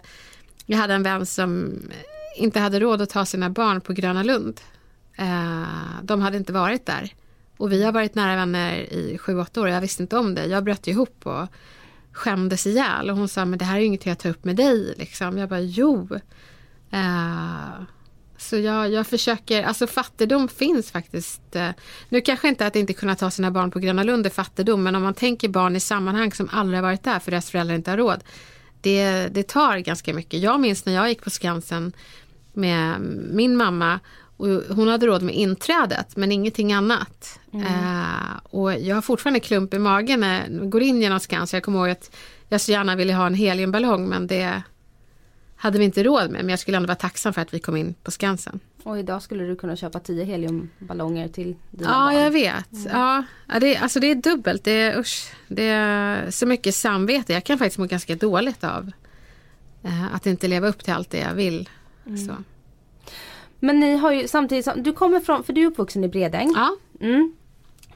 jag 0.65 0.78
hade 0.78 0.93
en 0.93 1.03
vän 1.03 1.26
som 1.26 1.80
inte 2.38 2.59
hade 2.59 2.80
råd 2.80 3.01
att 3.01 3.09
ta 3.09 3.26
sina 3.26 3.49
barn 3.49 3.82
på 3.82 3.93
Gröna 3.93 4.24
Lund. 4.24 4.61
Eh, 5.15 5.63
de 6.03 6.22
hade 6.22 6.38
inte 6.38 6.53
varit 6.53 6.86
där. 6.86 7.13
Och 7.57 7.72
vi 7.72 7.84
har 7.84 7.91
varit 7.91 8.15
nära 8.15 8.36
vänner 8.36 8.78
i 8.78 9.18
sju, 9.18 9.39
åtta 9.39 9.61
år. 9.61 9.70
Jag 9.70 9.82
visste 9.82 10.03
inte 10.03 10.18
om 10.18 10.36
det. 10.36 10.45
Jag 10.45 10.63
bröt 10.63 10.88
ihop 10.88 11.20
och 11.24 11.47
skämdes 12.11 12.68
ihjäl. 12.68 13.09
Och 13.09 13.18
hon 13.18 13.28
sa, 13.28 13.45
men 13.45 13.59
det 13.59 13.65
här 13.65 13.76
är 13.76 13.80
ju 13.80 13.86
inget 13.86 14.05
jag 14.05 14.18
tar 14.18 14.30
upp 14.30 14.45
med 14.45 14.55
dig. 14.55 14.93
Liksom. 14.97 15.38
Jag 15.38 15.49
bara, 15.49 15.59
jo. 15.59 16.09
Eh, 16.91 17.82
så 18.47 18.57
jag, 18.57 18.91
jag 18.91 19.07
försöker, 19.07 19.63
alltså 19.63 19.87
fattigdom 19.87 20.47
finns 20.47 20.91
faktiskt. 20.91 21.55
Eh, 21.55 21.69
nu 22.09 22.21
kanske 22.21 22.47
inte 22.47 22.67
att 22.67 22.75
inte 22.75 22.93
kunna 22.93 23.15
ta 23.15 23.31
sina 23.31 23.51
barn 23.51 23.71
på 23.71 23.79
Gröna 23.79 24.03
Lund 24.03 24.25
är 24.25 24.29
fattigdom. 24.29 24.83
Men 24.83 24.95
om 24.95 25.03
man 25.03 25.13
tänker 25.13 25.49
barn 25.49 25.75
i 25.75 25.79
sammanhang 25.79 26.31
som 26.31 26.49
aldrig 26.51 26.81
varit 26.81 27.03
där 27.03 27.19
för 27.19 27.31
deras 27.31 27.51
föräldrar 27.51 27.75
inte 27.75 27.91
har 27.91 27.97
råd. 27.97 28.23
Det, 28.81 29.27
det 29.27 29.47
tar 29.47 29.77
ganska 29.77 30.13
mycket. 30.13 30.39
Jag 30.39 30.59
minns 30.59 30.85
när 30.85 30.93
jag 30.93 31.09
gick 31.09 31.23
på 31.23 31.29
Skansen 31.29 31.93
med 32.53 33.01
min 33.31 33.57
mamma 33.57 33.99
och 34.37 34.47
hon 34.47 34.87
hade 34.87 35.05
råd 35.05 35.21
med 35.21 35.35
inträdet 35.35 36.15
men 36.15 36.31
ingenting 36.31 36.73
annat. 36.73 37.39
Eh, 37.53 38.37
och 38.43 38.73
jag 38.79 38.95
har 38.95 39.01
fortfarande 39.01 39.39
klump 39.39 39.73
i 39.73 39.79
magen 39.79 40.19
när 40.19 40.47
jag 40.49 40.69
går 40.69 40.81
in 40.81 41.01
genom 41.01 41.19
Skansen. 41.19 41.57
Jag 41.57 41.63
kommer 41.63 41.79
ihåg 41.79 41.89
att 41.89 42.15
jag 42.49 42.61
så 42.61 42.71
gärna 42.71 42.95
ville 42.95 43.13
ha 43.13 43.27
en 43.27 43.33
heliumballong 43.33 44.09
men 44.09 44.27
det 44.27 44.61
hade 45.57 45.79
vi 45.79 45.85
inte 45.85 46.03
råd 46.03 46.31
med. 46.31 46.39
Men 46.41 46.49
jag 46.49 46.59
skulle 46.59 46.77
ändå 46.77 46.87
vara 46.87 46.95
tacksam 46.95 47.33
för 47.33 47.41
att 47.41 47.53
vi 47.53 47.59
kom 47.59 47.77
in 47.77 47.93
på 48.03 48.11
Skansen. 48.11 48.59
Och 48.83 48.99
idag 48.99 49.21
skulle 49.21 49.43
du 49.43 49.55
kunna 49.55 49.75
köpa 49.75 49.99
10 49.99 50.23
heliumballonger 50.23 51.27
till 51.27 51.55
dina 51.71 51.89
Ja, 51.89 51.93
barn. 51.97 52.15
jag 52.15 52.31
vet. 52.31 52.67
Ja, 52.91 53.23
ja, 53.47 53.59
det, 53.59 53.77
alltså 53.77 53.99
det 53.99 54.11
är 54.11 54.15
dubbelt. 54.15 54.63
Det 54.63 54.71
är, 54.71 54.99
usch, 54.99 55.31
det 55.47 55.63
är 55.67 56.31
så 56.31 56.45
mycket 56.45 56.75
samvete. 56.75 57.33
Jag 57.33 57.43
kan 57.43 57.57
faktiskt 57.57 57.77
må 57.77 57.85
ganska 57.85 58.15
dåligt 58.15 58.63
av 58.63 58.91
eh, 59.83 60.15
att 60.15 60.25
inte 60.25 60.47
leva 60.47 60.67
upp 60.67 60.83
till 60.83 60.93
allt 60.93 61.09
det 61.09 61.17
jag 61.19 61.33
vill. 61.33 61.69
Så. 62.27 62.35
Men 63.59 63.79
ni 63.79 63.97
har 63.97 64.11
ju 64.11 64.27
samtidigt 64.27 64.65
som, 64.65 64.83
du 64.83 64.93
kommer 64.93 65.19
från, 65.19 65.43
för 65.43 65.53
du 65.53 65.61
är 65.61 65.65
uppvuxen 65.65 66.03
i 66.03 66.07
Bredäng. 66.07 66.53
Ja. 66.55 66.75
Mm. 67.01 67.33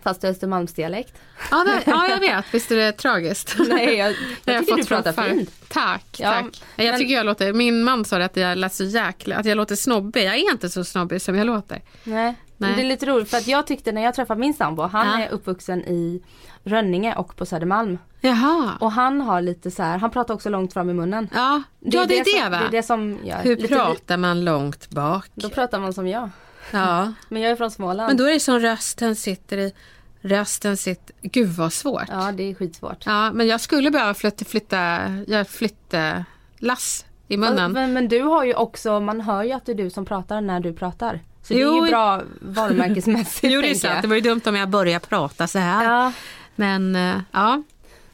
Fast 0.04 0.24
Östermalmsdialekt. 0.24 1.14
Ja, 1.52 1.64
det, 1.64 1.92
ja, 1.92 2.08
jag 2.08 2.20
vet. 2.20 2.46
Visst 2.54 2.72
är 2.72 2.76
det 2.76 2.92
tragiskt? 2.92 3.56
Nej, 3.70 3.96
jag, 3.98 4.16
Det 4.44 4.52
har 4.52 4.56
jag 4.58 4.66
tycker 4.66 4.78
du 4.82 4.86
pratar 4.86 5.14
far- 5.14 5.30
fint. 5.30 5.50
Tack, 5.70 6.06
Ja, 6.20 6.32
tack. 6.32 6.64
Jag 6.76 6.86
men- 6.92 7.00
tycker 7.00 7.14
jag 7.16 7.26
låter, 7.26 7.54
min 7.54 7.84
man 7.84 8.06
sa 8.06 8.18
det 8.18 8.26
att 8.26 8.38
jag 8.38 8.58
lät 8.58 8.74
så 8.74 8.84
jäkla, 8.84 9.36
att 9.38 9.46
jag 9.46 9.56
låter 9.58 9.76
snobbig. 9.76 10.24
Jag 10.26 10.36
är 10.36 10.52
inte 10.52 10.70
så 10.70 10.84
snobbig 10.84 11.22
som 11.22 11.36
jag 11.36 11.48
låter. 11.48 11.82
Nej. 12.04 12.36
Nej. 12.58 12.74
det 12.76 12.82
är 12.82 12.86
lite 12.86 13.06
roligt 13.06 13.30
för 13.30 13.38
att 13.38 13.48
jag 13.48 13.68
tyckte 13.68 13.92
när 13.92 14.02
jag 14.04 14.14
träffade 14.16 14.40
min 14.40 14.54
sambo, 14.54 14.84
han 14.84 15.20
Ja. 15.22 15.26
är 15.26 15.30
uppvuxen 15.32 15.82
i 15.86 16.22
Rönninge 16.64 17.16
och 17.16 17.36
på 17.36 17.46
Södermalm. 17.46 17.98
Jaha. 18.22 18.72
Och 18.80 18.92
han 18.92 19.22
har 19.22 19.42
lite 19.42 19.72
så 19.72 19.84
här, 19.84 19.98
han 19.98 20.12
pratar 20.12 20.34
också 20.34 20.50
långt 20.50 20.74
fram 20.74 20.90
i 20.90 20.94
munnen. 20.94 21.30
Ja, 21.34 21.62
ja 21.80 22.06
det 22.06 22.20
är 22.20 22.24
det, 22.24 22.42
som? 22.42 22.52
Det 22.52 22.58
är 22.58 22.72
det 22.72 22.84
som 22.84 23.18
gör. 23.24 23.44
Hur 23.44 23.56
lite, 23.56 23.76
pratar 23.76 24.18
man 24.18 24.46
långt 24.46 24.90
bak? 24.90 25.26
Då 25.34 25.50
pratar 25.50 25.80
man 25.80 25.94
som 25.94 26.08
jag. 26.08 26.30
Ja. 26.74 27.14
Men 27.30 27.42
jag 27.42 27.52
är 27.52 27.56
från 27.56 27.72
Småland. 27.72 28.08
Men 28.08 28.18
då 28.18 28.24
är 28.24 28.34
det 28.34 28.40
som 28.40 28.60
rösten 28.60 29.16
sitter 29.16 29.58
i. 29.58 29.74
Rösten 30.22 30.78
sitter... 30.78 31.16
Gud 31.22 31.50
vad 31.50 31.74
svårt. 31.74 32.04
Ja, 32.08 32.26
Ja 32.26 32.32
det 32.32 32.44
är 32.44 32.56
skitsvårt. 32.56 33.06
men 33.06 33.48
jag 33.48 33.62
skulle 33.62 33.92
behöva 33.92 34.14
flytta, 34.14 34.46
flytta, 34.46 35.00
jag 35.28 35.48
flytta 35.48 36.26
lass 36.58 37.06
i 37.28 37.38
munnen. 37.38 37.72
Men, 37.72 37.94
men 37.94 38.08
du 38.08 38.22
har 38.22 38.44
ju 38.44 38.54
också, 38.54 39.00
man 39.00 39.22
hör 39.22 39.44
ju 39.44 39.52
att 39.52 39.66
det 39.66 39.72
är 39.72 39.76
du 39.76 39.90
som 39.90 40.06
pratar 40.06 40.42
när 40.42 40.60
du 40.60 40.74
pratar. 40.74 41.20
Så 41.44 41.54
det 41.54 41.60
Jo. 41.60 41.72
är 41.82 41.86
ju 41.86 41.92
bra 41.92 42.22
varumärkesmässigt. 42.42 43.44
Jo, 43.54 43.62
det 43.62 43.70
är 43.72 43.76
sant. 43.76 44.02
Det 44.02 44.08
var 44.08 44.16
ju 44.16 44.22
dumt 44.22 44.42
om 44.46 44.56
jag 44.56 44.70
började 44.70 45.06
prata 45.06 45.48
så 45.48 45.60
här. 45.60 45.84
Ja, 45.84 46.12
Men 46.56 46.96
eh, 46.96 47.18
ja, 47.32 47.64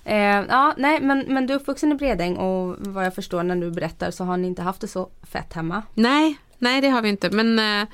eh, 0.05 0.18
ja 0.49 0.74
nej 0.78 1.01
men, 1.01 1.26
men 1.28 1.47
du 1.47 1.53
är 1.53 1.58
uppvuxen 1.58 1.91
i 1.91 1.95
Bredäng 1.95 2.38
och 2.38 2.76
vad 2.80 3.05
jag 3.05 3.16
förstår 3.16 3.43
när 3.43 3.55
du 3.55 3.72
berättar 3.72 4.12
så 4.12 4.24
har 4.24 4.38
ni 4.38 4.47
inte 4.47 4.62
haft 4.62 4.82
det 4.82 4.88
så 4.88 5.10
fett 5.32 5.53
hemma. 5.53 5.84
nej, 5.93 6.38
nej 6.58 6.82
det 6.82 6.89
har 6.89 7.01
vi 7.01 7.10
inte. 7.10 7.30
Men 7.30 7.60
eh, 7.82 7.88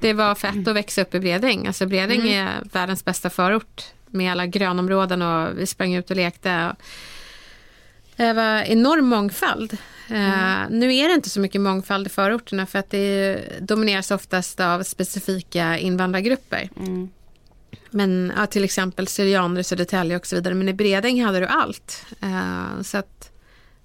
det 0.00 0.12
var 0.12 0.34
fett 0.34 0.68
att 0.68 0.76
växa 0.76 1.02
upp 1.02 1.14
i 1.14 1.20
Bredäng. 1.20 1.66
Alltså 1.66 1.86
Bredäng 1.86 2.28
är 2.28 2.62
världens 2.72 3.04
bästa 3.04 3.30
förort 3.30 3.84
med 4.06 4.32
alla 4.32 4.46
grönområden 4.46 5.22
och 5.22 5.58
vi 5.58 5.66
sprang 5.66 5.94
ut 5.94 6.10
och 6.10 6.16
lekte. 6.16 6.76
Det 8.16 8.32
var 8.32 8.62
enorm 8.62 9.06
mångfald. 9.06 9.72
Eh, 10.08 10.70
nu 10.70 10.94
är 10.94 11.08
det 11.08 11.14
inte 11.14 11.30
så 11.30 11.40
mycket 11.40 11.60
mångfald 11.60 12.06
i 12.06 12.10
förorterna 12.10 12.66
för 12.66 12.78
att 12.78 12.90
det 12.90 13.40
domineras 13.60 14.10
oftast 14.10 14.60
av 14.60 14.82
specifika 14.82 15.78
invandrargrupper. 15.78 16.68
Men 17.90 18.32
ja, 18.36 18.46
till 18.46 18.64
exempel 18.64 19.06
syrianer 19.06 19.60
i 19.60 19.64
Södertälje 19.64 20.16
och 20.16 20.26
så 20.26 20.36
vidare. 20.36 20.54
Men 20.54 20.68
i 20.68 20.72
Bredäng 20.72 21.24
hade 21.24 21.40
du 21.40 21.46
allt. 21.46 22.06
Eh, 22.22 22.82
så 22.82 22.98
att 22.98 23.30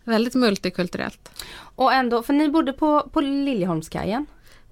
väldigt 0.04 0.36
multikulturellt. 0.36 1.44
Och 1.58 1.94
ändå, 1.94 2.24
för 2.24 2.34
ni 2.34 2.50
bodde 2.50 2.74
på, 2.74 3.10
på 3.14 3.22
Liljeholmskajen. 3.22 4.26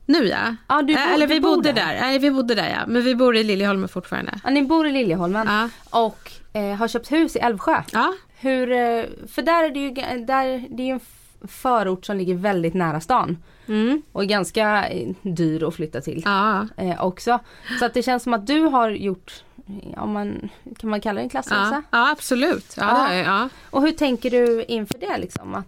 Nu 0.06 0.26
ja. 0.28 0.56
Ja, 0.68 0.82
du 0.82 0.94
bo- 0.94 1.00
Eller 1.00 1.28
vi 1.28 1.40
bodde 1.40 1.72
där. 1.72 1.86
där. 1.94 2.02
Nej, 2.02 2.20
vi 2.20 2.32
bodde 2.32 2.56
där 2.56 2.70
ja. 2.70 2.80
Men 2.88 3.02
vi 3.04 3.16
bor 3.16 3.36
i 3.38 3.44
Liljeholmen 3.44 3.90
fortfarande. 3.90 4.40
Ja, 4.44 4.50
ni 4.50 4.64
bor 4.64 4.88
i 4.88 4.92
Liljeholmen 4.92 5.48
Ja. 5.48 5.70
och 6.00 6.32
eh, 6.54 6.76
har 6.76 6.88
köpt 6.88 7.12
hus 7.12 7.36
i 7.36 7.40
Älvsjö. 7.40 7.82
Ja, 7.92 8.14
Hur, 8.40 8.72
eh, 8.72 9.04
för 9.28 9.42
där 9.42 9.64
är 9.64 9.70
det 9.70 9.80
ju, 9.80 9.90
där, 10.26 10.68
det 10.70 10.84
är 10.84 10.88
ju 10.88 10.92
en 10.94 11.00
förort 11.48 12.06
som 12.06 12.18
ligger 12.18 12.36
väldigt 12.36 12.74
nära 12.74 13.00
stan. 13.02 13.38
mm. 13.68 14.02
Och 14.12 14.26
ganska 14.26 14.88
eh, 14.90 15.10
dyr 15.22 15.64
att 15.68 15.76
flytta 15.76 16.02
till 16.02 16.22
ja. 16.26 16.68
eh, 16.78 17.06
också. 17.06 17.40
Så 17.80 17.86
att 17.86 17.94
det 17.94 18.04
känns 18.04 18.24
som 18.24 18.34
att 18.34 18.48
du 18.48 18.60
har 18.60 18.90
gjort 18.90 19.44
om 19.98 20.12
man, 20.12 20.50
kan 20.80 20.90
man 20.90 21.02
kalla 21.02 21.16
det 21.16 21.22
en 21.22 21.26
Ja, 21.26 21.30
klassresa? 21.30 21.84
ja 21.92 22.12
absolut. 22.12 22.74
Ja, 22.78 22.84
Ja. 23.08 23.14
Jag, 23.16 23.26
ja. 23.26 23.50
Och 23.70 23.82
hur 23.82 23.92
tänker 23.92 24.30
du 24.32 24.64
inför 24.68 24.98
det 25.00 25.18
liksom? 25.18 25.56
Att, 25.56 25.66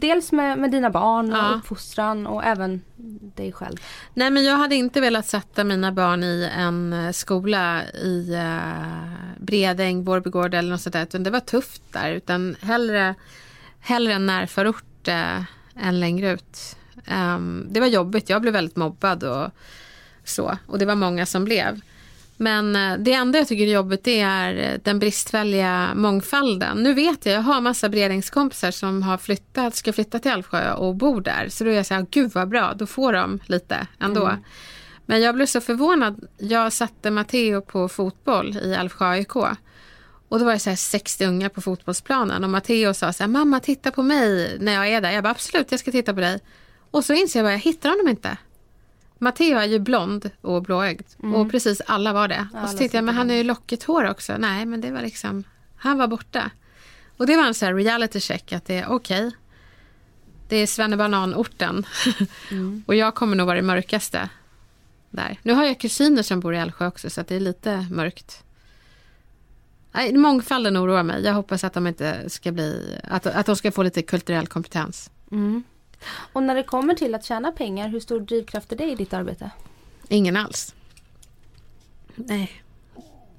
dels 0.00 0.32
med, 0.32 0.58
med 0.58 0.70
dina 0.70 0.90
barn 0.90 1.32
och 1.32 1.38
Ja. 1.38 1.54
uppfostran 1.58 2.26
och 2.26 2.44
även 2.44 2.82
dig 3.36 3.52
själv. 3.52 3.76
Nej 4.14 4.30
men 4.30 4.44
jag 4.44 4.56
hade 4.56 4.74
inte 4.74 5.00
velat 5.00 5.26
sätta 5.26 5.64
mina 5.64 5.92
barn 5.92 6.22
i 6.24 6.50
en 6.56 6.92
eh, 6.92 7.12
skola 7.12 7.82
i 7.84 8.34
uh, 8.34 9.14
Bredäng, 9.38 10.04
Vårbygård 10.04 10.54
eller 10.54 10.70
något 10.70 10.80
sånt 10.80 10.92
där. 10.92 11.02
Utan 11.02 11.22
det 11.22 11.30
var 11.30 11.40
tufft 11.40 11.82
där. 11.92 12.12
Utan 12.12 12.56
hellre, 12.60 13.14
hellre 13.80 14.12
en 14.12 14.26
närförort 14.26 15.08
uh, 15.08 15.42
än 15.76 16.00
längre 16.00 16.30
ut. 16.32 16.76
Ehm, 17.06 17.66
det 17.70 17.80
var 17.80 17.86
jobbigt. 17.86 18.28
Jag 18.30 18.42
blev 18.42 18.54
väldigt 18.54 18.76
mobbad 18.76 19.24
och 19.24 19.50
så. 20.24 20.58
Och 20.66 20.78
det 20.78 20.86
var 20.86 20.94
många 20.94 21.26
som 21.26 21.44
blev. 21.44 21.80
Men 22.42 22.76
eh, 22.76 22.98
det 22.98 23.12
enda 23.12 23.38
jag 23.38 23.48
tycker 23.48 23.66
är 23.66 23.72
jobbigt 23.72 24.04
det 24.04 24.20
är 24.20 24.72
eh, 24.72 24.80
den 24.84 24.98
bristfälliga 24.98 25.94
mångfalden. 25.94 26.82
Nu 26.82 26.94
vet 26.94 27.26
jag, 27.26 27.34
jag 27.34 27.40
har 27.40 27.60
massa 27.60 27.88
Bredängskompisar 27.88 28.70
som 28.70 29.02
har 29.02 29.18
flyttat, 29.18 29.74
ska 29.74 29.92
flytta 29.92 30.18
till 30.18 30.30
Älvsjö 30.30 30.72
och 30.72 30.96
bor 30.96 31.20
där. 31.20 31.48
Så 31.48 31.64
då 31.64 31.70
är 31.70 31.74
jag 31.74 31.86
så 31.86 31.94
här, 31.94 32.06
gud 32.10 32.30
vad 32.34 32.48
bra, 32.48 32.74
då 32.74 32.86
får 32.86 33.12
de 33.12 33.40
lite 33.46 33.86
ändå. 33.98 34.36
Men 35.06 35.20
jag 35.20 35.34
blev 35.34 35.46
så 35.46 35.60
förvånad. 35.60 36.28
Jag 36.38 36.72
satte 36.72 37.10
Matteo 37.10 37.60
på 37.60 37.88
fotboll 37.88 38.56
i 38.56 38.74
Älvsjö 38.74 39.08
AIK. 39.08 39.36
Och 40.28 40.38
då 40.38 40.44
var 40.44 40.52
det 40.52 40.58
så 40.58 40.70
här 40.70 40.76
60 40.76 41.24
unga 41.24 41.48
på 41.48 41.60
fotbollsplanen 41.60 42.44
och 42.44 42.50
Matteo 42.50 42.94
sa 42.94 43.12
så 43.12 43.22
här, 43.22 43.28
mamma 43.28 43.60
titta 43.60 43.90
på 43.90 44.02
mig 44.02 44.56
när 44.60 44.72
jag 44.72 44.88
är 44.88 45.00
där. 45.00 45.10
Jag 45.10 45.22
bara 45.22 45.30
absolut, 45.30 45.70
jag 45.70 45.80
ska 45.80 45.90
titta 45.90 46.14
på 46.14 46.20
dig. 46.20 46.40
Och 46.90 47.04
så 47.04 47.12
inser 47.12 47.38
jag 47.38 47.46
bara, 47.46 47.52
jag 47.52 47.58
hittar 47.58 47.90
honom 47.90 48.08
inte. 48.08 48.36
Matteo 49.22 49.58
är 49.58 49.66
ju 49.66 49.78
blond 49.78 50.30
och 50.40 50.62
blåögd 50.62 51.06
och 51.34 51.50
precis 51.50 51.80
alla 51.86 52.12
var 52.12 52.28
det. 52.28 52.48
och 52.62 52.68
så 52.68 52.76
tittade 52.76 52.96
jag, 52.98 53.04
men 53.04 53.14
han 53.14 53.30
är 53.30 53.34
ju 53.34 53.42
lockigt 53.42 53.84
hår 53.84 54.10
också. 54.10 54.36
Nej, 54.38 54.66
men 54.66 54.80
det 54.80 54.90
var 54.90 55.02
liksom, 55.02 55.44
han 55.76 55.98
var 55.98 56.06
borta. 56.06 56.50
Och 57.16 57.26
det 57.26 57.36
var 57.36 57.46
en 57.46 57.54
sån 57.54 57.66
här 57.66 57.74
reality 57.74 58.20
check 58.20 58.52
att 58.52 58.64
det 58.64 58.74
är 58.78 58.88
okej. 58.88 59.30
Det 60.48 60.56
är 60.56 60.66
Svennebanan-orten. 60.66 61.86
och 62.86 62.94
jag 62.94 63.14
kommer 63.14 63.36
nog 63.36 63.46
vara 63.46 63.56
det 63.56 63.62
mörkaste 63.62 64.28
där. 65.10 65.38
Nu 65.42 65.52
har 65.52 65.64
jag 65.64 65.80
kusiner 65.80 66.22
som 66.22 66.40
bor 66.40 66.54
i 66.54 66.58
Älvsjö 66.58 66.86
också 66.86 67.10
så 67.10 67.20
att 67.20 67.28
det 67.28 67.34
är 67.36 67.40
lite 67.40 67.86
mörkt. 67.90 68.44
Nej, 69.92 70.16
mångfalden 70.16 70.78
oroar 70.78 71.02
mig. 71.02 71.22
Jag 71.24 71.34
hoppas 71.34 71.64
att 71.64 71.72
de 71.72 71.86
inte 71.86 72.30
ska 72.30 72.52
bli, 72.52 72.98
att, 73.04 73.26
att 73.26 73.46
de 73.46 73.56
ska 73.56 73.72
få 73.72 73.82
lite 73.82 74.02
kulturell 74.02 74.46
kompetens. 74.46 75.10
Och 76.32 76.42
när 76.42 76.54
det 76.54 76.62
kommer 76.62 76.94
till 76.94 77.14
att 77.14 77.24
tjäna 77.24 77.52
pengar, 77.52 77.88
hur 77.88 78.00
stor 78.00 78.20
drivkraft 78.20 78.72
är 78.72 78.76
det 78.76 78.90
i 78.90 78.94
ditt 78.94 79.12
arbete? 79.12 79.50
Ingen 80.08 80.36
alls. 80.36 80.74
Nej. 82.14 82.62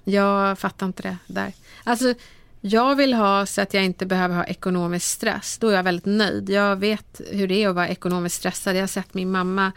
Jag 0.03 0.59
fattar 0.59 0.85
inte 0.85 1.03
det 1.03 1.17
där. 1.27 1.53
Alltså, 1.83 2.13
jag 2.61 2.95
vill 2.95 3.13
ha 3.13 3.45
så 3.45 3.61
att 3.61 3.73
jag 3.73 3.85
inte 3.85 4.05
behöver 4.05 4.35
ha 4.35 4.43
ekonomisk 4.43 5.05
stress. 5.07 5.57
Då 5.57 5.67
är 5.69 5.75
jag 5.75 5.83
väldigt 5.83 6.05
nöjd. 6.05 6.49
Jag 6.49 6.75
vet 6.75 7.21
hur 7.31 7.47
det 7.47 7.63
är 7.63 7.69
att 7.69 7.75
vara 7.75 7.87
ekonomiskt 7.87 8.35
stressad. 8.35 8.75
Jag 8.75 8.81
har 8.81 8.87
sett 8.87 9.13
min 9.13 9.31
mamma 9.31 9.71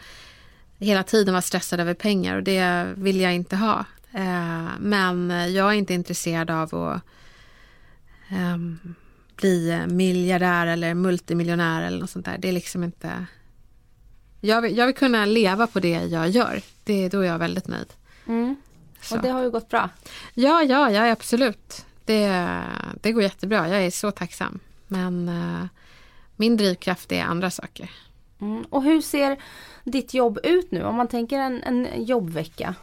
hela 0.77 1.03
tiden 1.03 1.33
vara 1.33 1.41
stressad 1.41 1.79
över 1.79 1.93
pengar 1.93 2.35
och 2.35 2.43
det 2.43 2.93
vill 2.95 3.21
jag 3.21 3.35
inte 3.35 3.55
ha. 3.55 3.85
Eh, 4.13 4.67
men 4.79 5.29
jag 5.53 5.69
är 5.69 5.73
inte 5.73 5.93
intresserad 5.93 6.51
av 6.51 6.75
att 6.75 7.01
ehm, 8.29 8.95
bli 9.35 9.85
miljardär 9.87 10.67
eller 10.67 10.93
multimiljonär 10.93 11.81
eller 11.83 11.99
något 11.99 12.09
sånt 12.09 12.25
där. 12.25 12.37
Det 12.37 12.47
är 12.47 12.51
liksom 12.51 12.83
inte... 12.83 13.25
Jag 14.41 14.61
vill, 14.61 14.77
jag 14.77 14.85
vill 14.85 14.95
kunna 14.95 15.25
leva 15.25 15.67
på 15.67 15.79
det 15.79 15.89
jag 15.89 16.29
gör. 16.29 16.61
Det, 16.83 17.09
då 17.09 17.19
är 17.19 17.25
jag 17.25 17.39
väldigt 17.39 17.67
nöjd. 17.67 17.93
Så. 19.01 19.15
Och 19.15 19.21
det 19.21 19.29
har 19.29 19.43
ju 19.43 19.51
gått 19.51 19.69
bra. 19.69 19.89
Ja, 20.33 20.63
ja, 20.63 20.91
ja, 20.91 21.11
absolut. 21.11 21.85
Det, 22.05 22.61
det 23.01 23.11
går 23.11 23.23
jättebra. 23.23 23.69
Jag 23.69 23.85
är 23.85 23.91
så 23.91 24.11
tacksam. 24.11 24.59
Men 24.87 25.29
eh, 25.29 25.65
min 26.35 26.57
drivkraft 26.57 27.11
är 27.11 27.23
andra 27.23 27.51
saker. 27.51 27.91
Mm. 28.41 28.63
Och 28.69 28.83
hur 28.83 29.01
ser 29.01 29.37
ditt 29.83 30.13
jobb 30.13 30.39
ut 30.43 30.71
nu? 30.71 30.83
Om 30.83 30.95
man 30.95 31.07
tänker 31.07 31.39
en, 31.39 31.63
en 31.63 32.05
jobbvecka. 32.05 32.75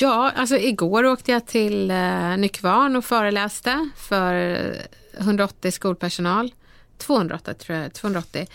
Ja, 0.00 0.32
alltså 0.36 0.56
igår 0.56 1.04
åkte 1.04 1.32
jag 1.32 1.46
till 1.46 1.90
eh, 1.90 2.36
Nykvarn 2.36 2.96
och 2.96 3.04
föreläste 3.04 3.90
för 3.96 4.32
180 5.18 5.70
skolpersonal. 5.70 6.54
280 6.98 7.54
tror 7.54 7.78
jag, 7.78 7.92
280. 7.92 8.46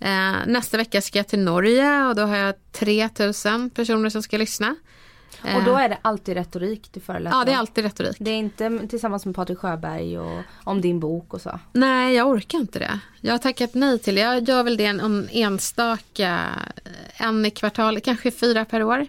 Eh, 0.00 0.32
nästa 0.46 0.76
vecka 0.76 1.00
ska 1.02 1.18
jag 1.18 1.28
till 1.28 1.38
Norge 1.40 2.04
och 2.06 2.14
då 2.14 2.22
har 2.22 2.36
jag 2.36 2.54
3000 2.72 3.70
personer 3.70 4.10
som 4.10 4.22
ska 4.22 4.38
lyssna. 4.38 4.76
Eh, 5.44 5.56
Och 5.56 5.64
då 5.64 5.76
är 5.76 5.88
det 5.88 5.98
alltid 6.02 6.34
retorik 6.34 6.88
du 6.92 7.00
föreläser 7.00 7.38
Ja, 7.38 7.44
det 7.44 7.52
är 7.52 7.56
alltid 7.56 7.84
retorik. 7.84 8.16
Det 8.20 8.30
är 8.30 8.34
inte 8.36 8.86
tillsammans 8.88 9.26
med 9.26 9.34
Patrik 9.34 9.58
Sjöberg 9.58 10.18
och 10.18 10.42
om 10.64 10.80
din 10.80 11.00
bok 11.00 11.34
och 11.34 11.40
så. 11.40 11.60
Nej, 11.72 12.14
jag 12.14 12.28
orkar 12.28 12.58
inte 12.58 12.78
det. 12.78 12.98
Jag 13.20 13.32
har 13.34 13.38
tackat 13.38 13.74
nej 13.74 13.98
till 13.98 14.14
det. 14.14 14.20
Jag 14.20 14.48
gör 14.48 14.62
väl 14.62 14.76
det 14.76 14.84
en, 14.86 15.00
en 15.00 15.28
enstaka, 15.32 16.40
eh, 16.84 17.26
en 17.26 17.46
i 17.46 17.50
kvartalet, 17.50 18.04
kanske 18.04 18.30
fyra 18.30 18.64
per 18.64 18.82
år. 18.82 19.06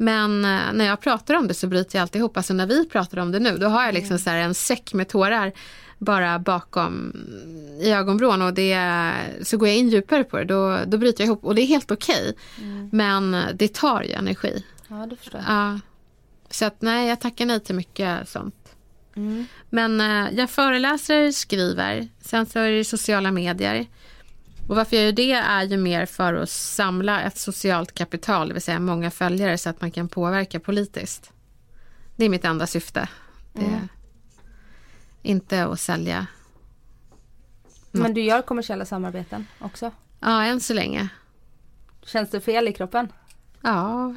Men 0.00 0.44
eh, 0.44 0.60
när 0.72 0.84
jag 0.84 1.00
pratar 1.00 1.34
om 1.34 1.48
det 1.48 1.54
så 1.54 1.66
bryter 1.66 1.98
jag 1.98 2.02
alltid 2.02 2.18
ihop. 2.18 2.36
Alltså 2.36 2.54
när 2.54 2.66
vi 2.66 2.88
pratar 2.88 3.18
om 3.18 3.32
det 3.32 3.38
nu, 3.38 3.56
då 3.58 3.66
har 3.66 3.84
jag 3.84 3.94
liksom 3.94 4.18
så 4.18 4.30
här 4.30 4.38
en 4.38 4.54
säck 4.54 4.94
med 4.94 5.08
tårar 5.08 5.52
bara 5.98 6.38
bakom 6.38 7.12
i 7.80 7.90
ögonvrån 7.90 8.42
och 8.42 8.54
det, 8.54 9.12
så 9.42 9.56
går 9.56 9.68
jag 9.68 9.76
in 9.76 9.88
djupare 9.88 10.24
på 10.24 10.36
det, 10.38 10.44
då, 10.44 10.78
då 10.86 10.98
bryter 10.98 11.20
jag 11.20 11.26
ihop. 11.26 11.44
Och 11.44 11.54
det 11.54 11.62
är 11.62 11.66
helt 11.66 11.90
okej. 11.90 12.36
Men 12.92 13.36
det 13.54 13.74
tar 13.74 14.02
ju 14.02 14.12
energi. 14.12 14.64
Ja, 14.88 15.06
det 15.10 15.16
förstår 15.16 15.40
Ja. 15.48 15.80
Så 16.50 16.64
att 16.64 16.82
nej, 16.82 17.08
jag 17.08 17.20
tackar 17.20 17.46
nej 17.46 17.60
till 17.60 17.74
mycket 17.74 18.28
sånt. 18.28 18.54
Men 19.70 20.00
eh, 20.00 20.38
jag 20.38 20.50
föreläser, 20.50 21.30
skriver, 21.30 22.08
sen 22.20 22.46
så 22.46 22.58
är 22.58 22.70
det 22.70 22.84
sociala 22.84 23.30
medier. 23.30 23.86
Och 24.68 24.76
varför 24.76 24.96
jag 24.96 25.04
gör 25.04 25.12
det 25.12 25.32
är 25.32 25.62
ju 25.62 25.76
mer 25.76 26.06
för 26.06 26.34
att 26.34 26.50
samla 26.50 27.22
ett 27.22 27.38
socialt 27.38 27.94
kapital, 27.94 28.48
det 28.48 28.54
vill 28.54 28.62
säga 28.62 28.80
många 28.80 29.10
följare 29.10 29.58
så 29.58 29.70
att 29.70 29.80
man 29.80 29.90
kan 29.90 30.08
påverka 30.08 30.60
politiskt. 30.60 31.32
Det 32.16 32.24
är 32.24 32.28
mitt 32.28 32.44
enda 32.44 32.66
syfte. 32.66 33.08
Är 33.54 33.88
inte 35.22 35.64
att 35.64 35.80
sälja. 35.80 36.26
Men 37.90 38.14
du 38.14 38.20
gör 38.20 38.42
kommersiella 38.42 38.84
samarbeten 38.84 39.46
också? 39.58 39.92
Ja, 40.20 40.42
än 40.44 40.60
så 40.60 40.74
länge. 40.74 41.08
Känns 42.02 42.30
det 42.30 42.40
fel 42.40 42.68
i 42.68 42.72
kroppen? 42.72 43.08
Ja, 43.60 44.14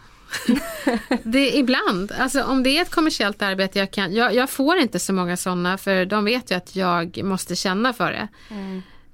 det 1.23 1.39
är 1.39 1.59
ibland. 1.59 2.11
Alltså 2.11 2.43
om 2.43 2.63
det 2.63 2.77
är 2.77 2.81
ett 2.81 2.91
kommersiellt 2.91 3.41
arbete 3.41 3.79
jag 3.79 3.91
kan. 3.91 4.13
Jag, 4.13 4.35
jag 4.35 4.49
får 4.49 4.77
inte 4.77 4.99
så 4.99 5.13
många 5.13 5.37
sådana 5.37 5.77
för 5.77 6.05
de 6.05 6.25
vet 6.25 6.51
ju 6.51 6.55
att 6.55 6.75
jag 6.75 7.23
måste 7.23 7.55
känna 7.55 7.93
för 7.93 8.11
det. 8.11 8.27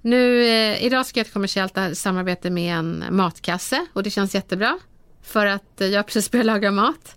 Nu, 0.07 0.43
eh, 0.43 0.83
idag 0.83 1.05
ska 1.05 1.19
jag 1.19 1.25
ha 1.25 1.27
ett 1.27 1.33
kommersiellt 1.33 1.77
samarbete 1.93 2.49
med 2.49 2.77
en 2.77 3.03
matkasse 3.09 3.85
och 3.93 4.03
det 4.03 4.09
känns 4.09 4.35
jättebra. 4.35 4.79
För 5.23 5.45
att 5.45 5.81
eh, 5.81 5.87
jag 5.87 5.99
har 5.99 6.03
precis 6.03 6.31
börjat 6.31 6.45
laga 6.45 6.71
mat. 6.71 7.15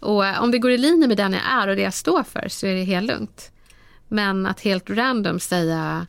Och 0.00 0.26
eh, 0.26 0.42
om 0.42 0.50
det 0.50 0.58
går 0.58 0.70
i 0.70 0.78
linje 0.78 1.08
med 1.08 1.16
den 1.16 1.32
jag 1.32 1.42
är 1.42 1.68
och 1.68 1.76
det 1.76 1.82
jag 1.82 1.94
står 1.94 2.22
för 2.22 2.48
så 2.48 2.66
är 2.66 2.74
det 2.74 2.82
helt 2.82 3.06
lugnt. 3.06 3.50
Men 4.08 4.46
att 4.46 4.60
helt 4.60 4.90
random 4.90 5.40
säga 5.40 6.06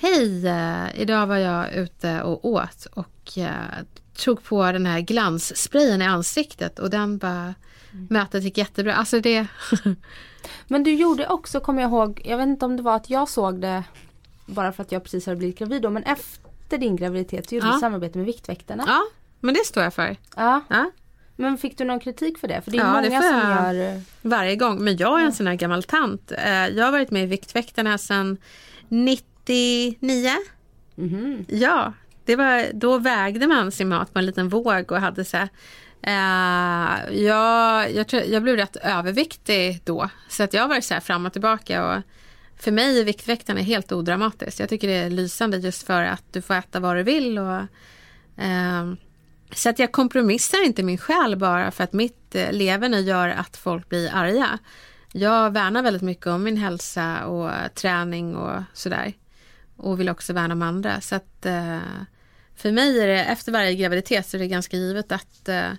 Hej, 0.00 0.46
eh, 0.46 1.00
idag 1.00 1.26
var 1.26 1.36
jag 1.36 1.74
ute 1.74 2.22
och 2.22 2.44
åt 2.44 2.86
och 2.92 3.38
eh, 3.38 3.84
tog 4.16 4.44
på 4.44 4.72
den 4.72 4.86
här 4.86 5.00
glanssprayen 5.00 6.02
i 6.02 6.06
ansiktet 6.06 6.78
och 6.78 6.90
den 6.90 7.18
bara 7.18 7.54
Mötet 8.10 8.44
gick 8.44 8.58
jättebra. 8.58 8.94
Alltså 8.94 9.20
det... 9.20 9.46
Men 10.66 10.82
du 10.82 10.94
gjorde 10.94 11.26
också, 11.26 11.60
kommer 11.60 11.82
jag 11.82 11.88
ihåg, 11.88 12.22
jag 12.24 12.36
vet 12.36 12.46
inte 12.46 12.64
om 12.64 12.76
det 12.76 12.82
var 12.82 12.96
att 12.96 13.10
jag 13.10 13.28
såg 13.28 13.60
det 13.60 13.84
bara 14.50 14.72
för 14.72 14.82
att 14.82 14.92
jag 14.92 15.02
precis 15.04 15.26
hade 15.26 15.36
blivit 15.36 15.58
gravid 15.58 15.82
då, 15.82 15.90
men 15.90 16.02
efter 16.02 16.78
din 16.78 16.96
graviditet 16.96 17.48
så 17.48 17.54
gjorde 17.54 17.66
Ja. 17.66 17.72
du 17.74 17.78
samarbete 17.80 18.18
med 18.18 18.26
Viktväktarna. 18.26 18.84
ja, 18.86 19.02
men 19.40 19.54
det 19.54 19.64
står 19.66 19.82
jag 19.82 19.94
för. 19.94 20.16
Ja. 20.36 20.60
Ja, 20.68 20.90
Men 21.36 21.58
fick 21.58 21.78
du 21.78 21.84
någon 21.84 22.00
kritik 22.00 22.38
för 22.38 22.48
det? 22.48 22.62
För 22.62 22.70
det 22.70 22.78
är 22.78 22.94
Ja, 22.94 23.00
det 23.00 23.08
många 23.10 23.22
får 23.22 23.28
som 23.28 23.50
jag. 23.50 23.74
gör... 23.74 23.94
eh, 23.94 24.00
varje 24.22 24.56
gång. 24.56 24.84
Men 24.84 24.96
jag 24.96 25.20
är 25.20 25.24
en 25.24 25.32
sån 25.32 25.46
här 25.46 25.54
gammal 25.54 25.82
tant. 25.82 26.32
Eh, 26.32 26.68
Jag 26.68 26.84
har 26.84 26.92
varit 26.92 27.10
med 27.10 27.22
i 27.22 27.26
Viktväktarna 27.26 27.98
sedan 27.98 28.36
99. 28.88 30.30
Ja, 31.46 31.92
det 32.24 32.36
var, 32.36 32.66
då 32.74 32.98
vägde 32.98 33.46
man 33.46 33.72
sin 33.72 33.88
mat 33.88 34.12
på 34.12 34.18
en 34.18 34.26
liten 34.26 34.48
våg 34.48 34.92
och 34.92 35.00
hade 35.00 35.24
så 35.24 35.36
här, 35.36 35.48
eh, 36.02 37.16
jag, 37.22 37.92
jag, 37.94 38.08
tror, 38.08 38.22
jag 38.22 38.42
blev 38.42 38.56
rätt 38.56 38.76
överviktig 38.76 39.80
då. 39.84 40.10
Så 40.28 40.42
att 40.42 40.54
jag 40.54 40.62
har 40.62 40.68
varit 40.68 40.84
så 40.84 40.94
här 40.94 41.00
fram 41.00 41.26
och 41.26 41.32
tillbaka. 41.32 41.86
Och 41.86 42.02
för 42.62 42.72
mig 42.72 43.00
är 43.00 43.04
Viktväktarna 43.04 43.60
helt 43.60 43.92
odramatiskt. 43.92 44.60
Jag 44.60 44.68
tycker 44.68 44.88
det 44.88 44.94
är 44.94 45.10
lysande 45.10 45.56
just 45.56 45.82
för 45.82 46.02
att 46.02 46.32
du 46.32 46.42
får 46.42 46.54
äta 46.54 46.80
vad 46.80 46.96
du 46.96 47.02
vill. 47.02 47.38
Och, 47.38 47.60
eh, 48.42 48.92
så 49.52 49.68
att 49.68 49.78
jag 49.78 49.92
kompromissar 49.92 50.64
inte 50.64 50.82
min 50.82 50.98
själ 50.98 51.36
bara 51.36 51.70
för 51.70 51.84
att 51.84 51.92
mitt 51.92 52.34
eh, 52.34 52.52
leverne 52.52 53.00
gör 53.00 53.28
att 53.28 53.56
folk 53.56 53.88
blir 53.88 54.10
arga. 54.14 54.58
Jag 55.12 55.52
värnar 55.52 55.82
väldigt 55.82 56.02
mycket 56.02 56.26
om 56.26 56.42
min 56.42 56.56
hälsa 56.56 57.26
och 57.26 57.74
träning 57.74 58.36
och 58.36 58.62
sådär. 58.72 59.12
Och 59.76 60.00
vill 60.00 60.08
också 60.08 60.32
värna 60.32 60.54
om 60.54 60.62
andra. 60.62 61.00
Så 61.00 61.14
att 61.14 61.46
eh, 61.46 61.78
för 62.56 62.72
mig 62.72 63.00
är 63.00 63.06
det 63.06 63.24
efter 63.24 63.52
varje 63.52 63.74
graviditet 63.74 64.26
så 64.26 64.36
är 64.36 64.38
det 64.38 64.46
ganska 64.46 64.76
givet 64.76 65.12
att 65.12 65.48
eh, 65.48 65.70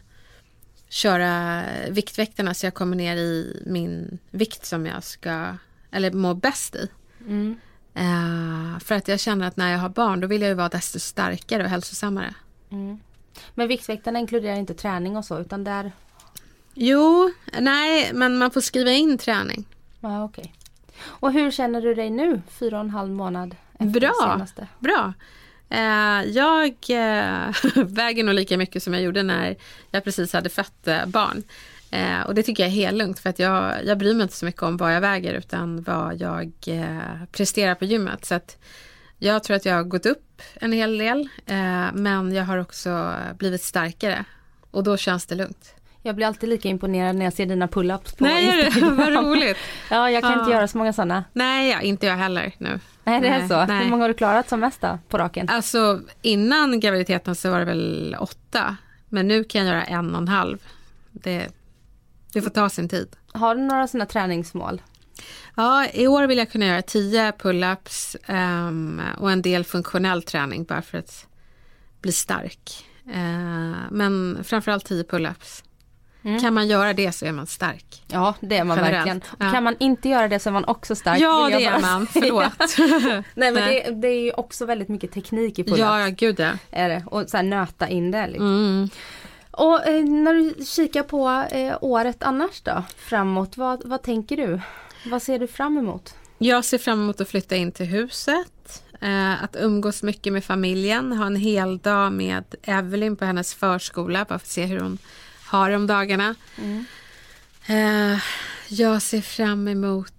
köra 0.89 1.63
Viktväktarna 1.89 2.53
så 2.53 2.65
jag 2.65 2.73
kommer 2.73 2.95
ner 2.95 3.15
i 3.15 3.63
min 3.65 4.19
vikt 4.31 4.65
som 4.65 4.85
jag 4.85 5.03
ska, 5.03 5.57
eller 5.91 6.11
mår 6.11 6.33
bäst 6.33 6.75
i. 6.75 6.89
Mm. 7.27 7.55
Eh, 7.93 8.79
för 8.79 8.95
att 8.95 9.07
jag 9.07 9.19
känner 9.19 9.47
att 9.47 9.57
när 9.57 9.71
jag 9.71 9.79
har 9.79 9.89
barn 9.89 10.19
då 10.19 10.27
vill 10.27 10.41
jag 10.41 10.49
ju 10.49 10.55
vara 10.55 10.69
desto 10.69 10.99
starkare 10.99 11.63
och 11.63 11.69
hälsosammare. 11.69 12.33
Men 13.55 13.67
Viktväktarna 13.67 14.19
inkluderar 14.19 14.55
inte 14.55 14.73
träning 14.73 15.17
och 15.17 15.25
så 15.25 15.39
utan 15.39 15.63
där... 15.63 15.91
Jo, 16.73 17.31
nej, 17.59 18.11
men 18.13 18.37
man 18.37 18.51
får 18.51 18.61
skriva 18.61 18.91
in 18.91 19.17
träning. 19.17 19.65
Ja 19.99 20.23
okej. 20.23 20.53
Och 21.03 21.33
hur 21.33 21.51
känner 21.51 21.81
du 21.81 21.93
dig 21.95 22.09
nu 22.09 22.41
fyra 22.47 22.77
och 22.77 22.83
en 22.83 22.89
halv 22.89 23.11
månad 23.11 23.55
efter 23.73 23.99
Bra, 23.99 24.13
senaste? 24.21 24.67
bra. 24.79 25.13
Eh, 25.69 26.23
jag 26.23 26.67
eh, 26.89 27.55
väger 27.85 28.23
nog 28.23 28.35
lika 28.35 28.57
mycket 28.57 28.83
som 28.83 28.93
jag 28.93 29.03
gjorde 29.03 29.23
när 29.23 29.55
jag 29.91 30.03
precis 30.03 30.33
hade 30.33 30.49
fött 30.49 30.87
barn. 31.05 31.43
Eh, 31.91 32.21
och 32.21 32.35
det 32.35 32.43
tycker 32.43 32.63
jag 32.63 32.67
är 32.71 32.75
helt 32.75 32.97
lugnt 32.97 33.19
för 33.19 33.29
att 33.29 33.39
jag, 33.39 33.85
jag 33.85 33.97
bryr 33.97 34.13
mig 34.13 34.23
inte 34.23 34.35
så 34.35 34.45
mycket 34.45 34.63
om 34.63 34.77
vad 34.77 34.95
jag 34.95 35.01
väger 35.01 35.33
utan 35.33 35.81
vad 35.83 36.21
jag 36.21 36.51
eh, 36.67 37.23
presterar 37.31 37.75
på 37.75 37.85
gymmet. 37.85 38.25
Så 38.25 38.35
att 38.35 38.57
jag 39.17 39.43
tror 39.43 39.55
att 39.55 39.65
jag 39.65 39.75
har 39.75 39.83
gått 39.83 40.05
upp 40.05 40.41
en 40.53 40.71
hel 40.71 40.97
del 40.97 41.29
eh, 41.45 41.93
men 41.93 42.31
jag 42.33 42.43
har 42.43 42.57
också 42.57 43.13
blivit 43.37 43.61
starkare 43.63 44.25
och 44.71 44.83
då 44.83 44.97
känns 44.97 45.25
det 45.25 45.35
lugnt. 45.35 45.75
Jag 46.03 46.15
blir 46.15 46.27
alltid 46.27 46.49
lika 46.49 46.69
imponerad 46.69 47.15
när 47.15 47.25
jag 47.25 47.33
ser 47.33 47.45
dina 47.45 47.67
pull-ups 47.67 48.17
på 48.17 48.23
Nej? 48.23 48.65
Instagram. 48.65 48.95
vad 48.97 49.13
roligt. 49.13 49.57
Ja, 49.89 50.09
jag 50.11 50.23
kan 50.23 50.33
inte 50.39 50.51
Ja. 50.51 50.55
göra 50.57 50.67
så 50.67 50.77
många 50.77 50.93
sådana. 50.93 51.23
Nej, 51.33 51.77
inte 51.81 52.05
jag 52.05 52.15
heller 52.17 52.53
nu. 52.57 52.79
Nej, 53.03 53.21
det 53.21 53.27
är 53.27 53.39
Nej, 53.39 53.47
så. 53.49 53.65
nej. 53.65 53.83
Hur 53.83 53.89
många 53.89 54.03
har 54.03 54.07
du 54.09 54.13
klarat 54.13 54.49
som 54.49 54.59
mest 54.59 54.81
då, 54.81 54.99
på 55.09 55.17
raken? 55.17 55.49
Alltså 55.49 55.99
innan 56.21 56.79
graviditeten 56.79 57.35
så 57.35 57.51
var 57.51 57.59
det 57.59 57.65
väl 57.65 58.15
åtta. 58.19 58.75
Men 59.09 59.27
nu 59.27 59.43
kan 59.43 59.65
jag 59.65 59.73
göra 59.75 59.83
en 59.83 60.15
och 60.15 60.21
en 60.21 60.27
halv. 60.27 60.57
Det, 61.11 61.47
det 62.33 62.41
får 62.41 62.49
ta 62.49 62.69
sin 62.69 62.89
tid. 62.89 63.15
Har 63.33 63.55
du 63.55 63.61
några 63.61 63.87
sådana 63.87 64.05
träningsmål? 64.05 64.81
Ja, 65.55 65.87
i 65.93 66.07
år 66.07 66.27
vill 66.27 66.37
jag 66.37 66.51
kunna 66.51 66.65
göra 66.65 66.81
tio 66.81 67.31
pull-ups 67.31 68.15
ehm, 68.25 69.01
och 69.17 69.31
en 69.31 69.41
del 69.41 69.63
funktionell 69.63 70.23
träning 70.23 70.63
bara 70.63 70.81
för 70.81 70.97
att 70.97 71.27
bli 72.01 72.11
stark. 72.11 72.85
Eh, 73.13 73.77
men 73.91 74.43
framförallt 74.43 74.85
tio 74.85 75.03
pull-ups. 75.03 75.63
Kan 76.41 76.53
man 76.53 76.67
göra 76.67 76.93
det 76.93 77.11
så 77.11 77.25
är 77.25 77.31
man 77.31 77.47
stark. 77.47 78.03
Ja, 78.07 78.35
det 78.39 78.57
är 78.57 78.63
man 78.63 78.77
Generellt, 78.77 78.97
verkligen. 78.97 79.17
Och 79.17 79.45
ja. 79.45 79.51
Kan 79.51 79.63
man 79.63 79.75
inte 79.79 80.09
göra 80.09 80.27
det 80.27 80.39
så 80.39 80.49
är 80.49 80.53
man 80.53 80.65
också 80.65 80.95
stark. 80.95 81.19
Ja, 81.19 81.49
det 81.49 81.65
är 81.65 81.81
man. 81.81 82.07
Förlåt. 82.13 82.53
Nej, 83.35 83.51
men 83.51 83.53
det, 83.53 83.91
det 83.91 84.07
är 84.07 84.23
ju 84.23 84.31
också 84.31 84.65
väldigt 84.65 84.89
mycket 84.89 85.11
teknik 85.11 85.59
i 85.59 85.63
pull-ups. 85.63 85.77
ja, 85.77 85.99
ja, 85.99 86.07
gud 86.07 86.39
ja. 86.39 86.51
Är 86.71 86.89
det. 86.89 87.03
Och 87.05 87.29
så 87.29 87.37
här 87.37 87.43
nöta 87.43 87.87
in 87.89 88.11
det. 88.11 88.27
Liksom. 88.27 88.45
Mm. 88.45 88.89
Och 89.61 89.87
eh, 89.87 90.03
när 90.03 90.33
du 90.33 90.65
kikar 90.65 91.03
på 91.03 91.29
eh, 91.51 91.77
året 91.81 92.23
annars 92.23 92.61
då? 92.61 92.83
Framåt, 92.97 93.57
vad, 93.57 93.85
vad 93.85 94.01
tänker 94.01 94.37
du? 94.37 94.61
Vad 95.05 95.21
ser 95.21 95.39
du 95.39 95.47
fram 95.47 95.77
emot? 95.77 96.15
Jag 96.37 96.65
ser 96.65 96.77
fram 96.77 97.01
emot 97.01 97.21
att 97.21 97.29
flytta 97.29 97.55
in 97.55 97.71
till 97.71 97.85
huset. 97.85 98.83
Eh, 99.01 99.43
att 99.43 99.55
umgås 99.59 100.03
mycket 100.03 100.33
med 100.33 100.43
familjen. 100.43 101.11
Ha 101.11 101.25
en 101.25 101.35
hel 101.35 101.77
dag 101.77 102.13
med 102.13 102.55
Evelyn 102.63 103.15
på 103.15 103.25
hennes 103.25 103.53
förskola. 103.53 104.19
Bara 104.19 104.25
för 104.25 104.35
att 104.35 104.47
se 104.47 104.65
hur 104.65 104.79
hon 104.79 104.97
har 105.45 105.71
om 105.71 105.87
dagarna. 105.87 106.35
Eh, 107.67 108.17
jag 108.67 109.01
ser 109.01 109.21
fram 109.21 109.67
emot 109.67 110.13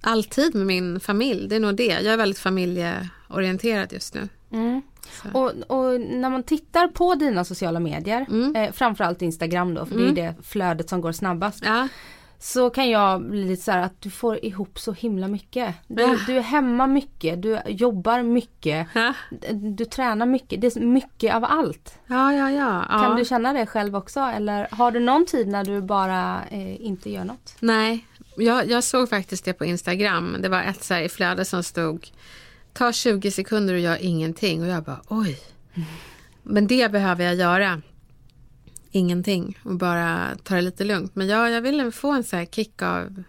alltid 0.00 0.54
med 0.54 0.66
min 0.66 1.00
familj. 1.00 1.48
Det 1.48 1.56
är 1.56 1.60
nog 1.60 1.76
det. 1.76 2.00
Jag 2.02 2.12
är 2.12 2.16
väldigt 2.16 2.38
familjeorienterad 2.38 3.92
just 3.92 4.14
nu. 4.14 4.28
Så. 5.22 5.28
Och, 5.38 5.50
och 5.76 6.00
när 6.00 6.30
man 6.30 6.42
tittar 6.42 6.88
på 6.88 7.14
dina 7.14 7.44
sociala 7.44 7.80
medier, 7.80 8.26
Mm. 8.30 8.56
eh, 8.56 8.72
framförallt 8.72 9.22
Instagram 9.22 9.74
då, 9.74 9.86
för 9.86 9.94
det 9.96 10.02
är 10.02 10.06
ju 10.06 10.12
det 10.12 10.34
flödet 10.42 10.88
som 10.88 11.00
går 11.00 11.12
snabbast. 11.12 11.62
Ja, 11.66 11.88
Så 12.38 12.70
kan 12.70 12.90
jag 12.90 13.22
bli 13.30 13.44
lite 13.44 13.62
så 13.62 13.70
här 13.72 13.82
att 13.82 14.00
du 14.00 14.10
får 14.10 14.44
ihop 14.44 14.78
så 14.78 14.92
himla 14.92 15.28
mycket. 15.28 15.74
Du, 15.86 16.02
Ja. 16.02 16.16
du 16.26 16.36
är 16.36 16.40
hemma 16.40 16.86
mycket, 16.86 17.42
du 17.42 17.58
jobbar 17.66 18.22
mycket, 18.22 18.86
ja, 18.94 19.14
du 19.52 19.84
tränar 19.84 20.26
mycket. 20.26 20.60
Det 20.60 20.76
är 20.76 20.80
mycket 20.80 21.34
av 21.34 21.44
allt. 21.44 21.94
ja. 22.06 22.32
ja, 22.32 22.50
ja. 22.50 22.84
ja. 22.90 22.98
Kan 22.98 23.16
du 23.16 23.24
känna 23.24 23.52
det 23.52 23.66
själv 23.66 23.96
också 23.96 24.20
eller 24.20 24.68
har 24.70 24.90
du 24.90 25.00
någon 25.00 25.26
tid 25.26 25.48
när 25.48 25.64
du 25.64 25.80
bara 25.80 26.40
eh, 26.50 26.86
inte 26.86 27.10
gör 27.10 27.24
något? 27.24 27.54
Nej, 27.60 28.06
jag, 28.36 28.70
jag 28.70 28.84
såg 28.84 29.08
faktiskt 29.08 29.44
det 29.44 29.52
på 29.52 29.64
Instagram. 29.64 30.36
Det 30.40 30.48
var 30.48 30.62
ett 30.62 30.84
så 30.84 30.94
här 30.94 31.02
i 31.02 31.08
flöde 31.08 31.44
som 31.44 31.62
stod 31.62 32.06
ta 32.72 32.92
20 32.92 33.30
sekunder 33.30 33.74
och 33.74 33.80
gör 33.80 33.98
ingenting. 34.00 34.62
Och 34.62 34.68
jag 34.68 34.84
bara 34.84 35.02
oj. 35.08 35.38
Men 36.42 36.66
det 36.66 36.92
behöver 36.92 37.24
jag 37.24 37.34
göra. 37.34 37.82
Ingenting 38.90 39.58
och 39.64 39.76
bara 39.76 40.36
ta 40.42 40.54
det 40.54 40.62
lite 40.62 40.84
lugnt. 40.84 41.16
Men 41.16 41.26
jag, 41.26 41.50
jag 41.50 41.60
ville 41.60 41.90
få 41.90 42.12
en 42.12 42.24
så 42.24 42.36
här 42.36 42.44
kick 42.44 42.82
av 42.82 43.22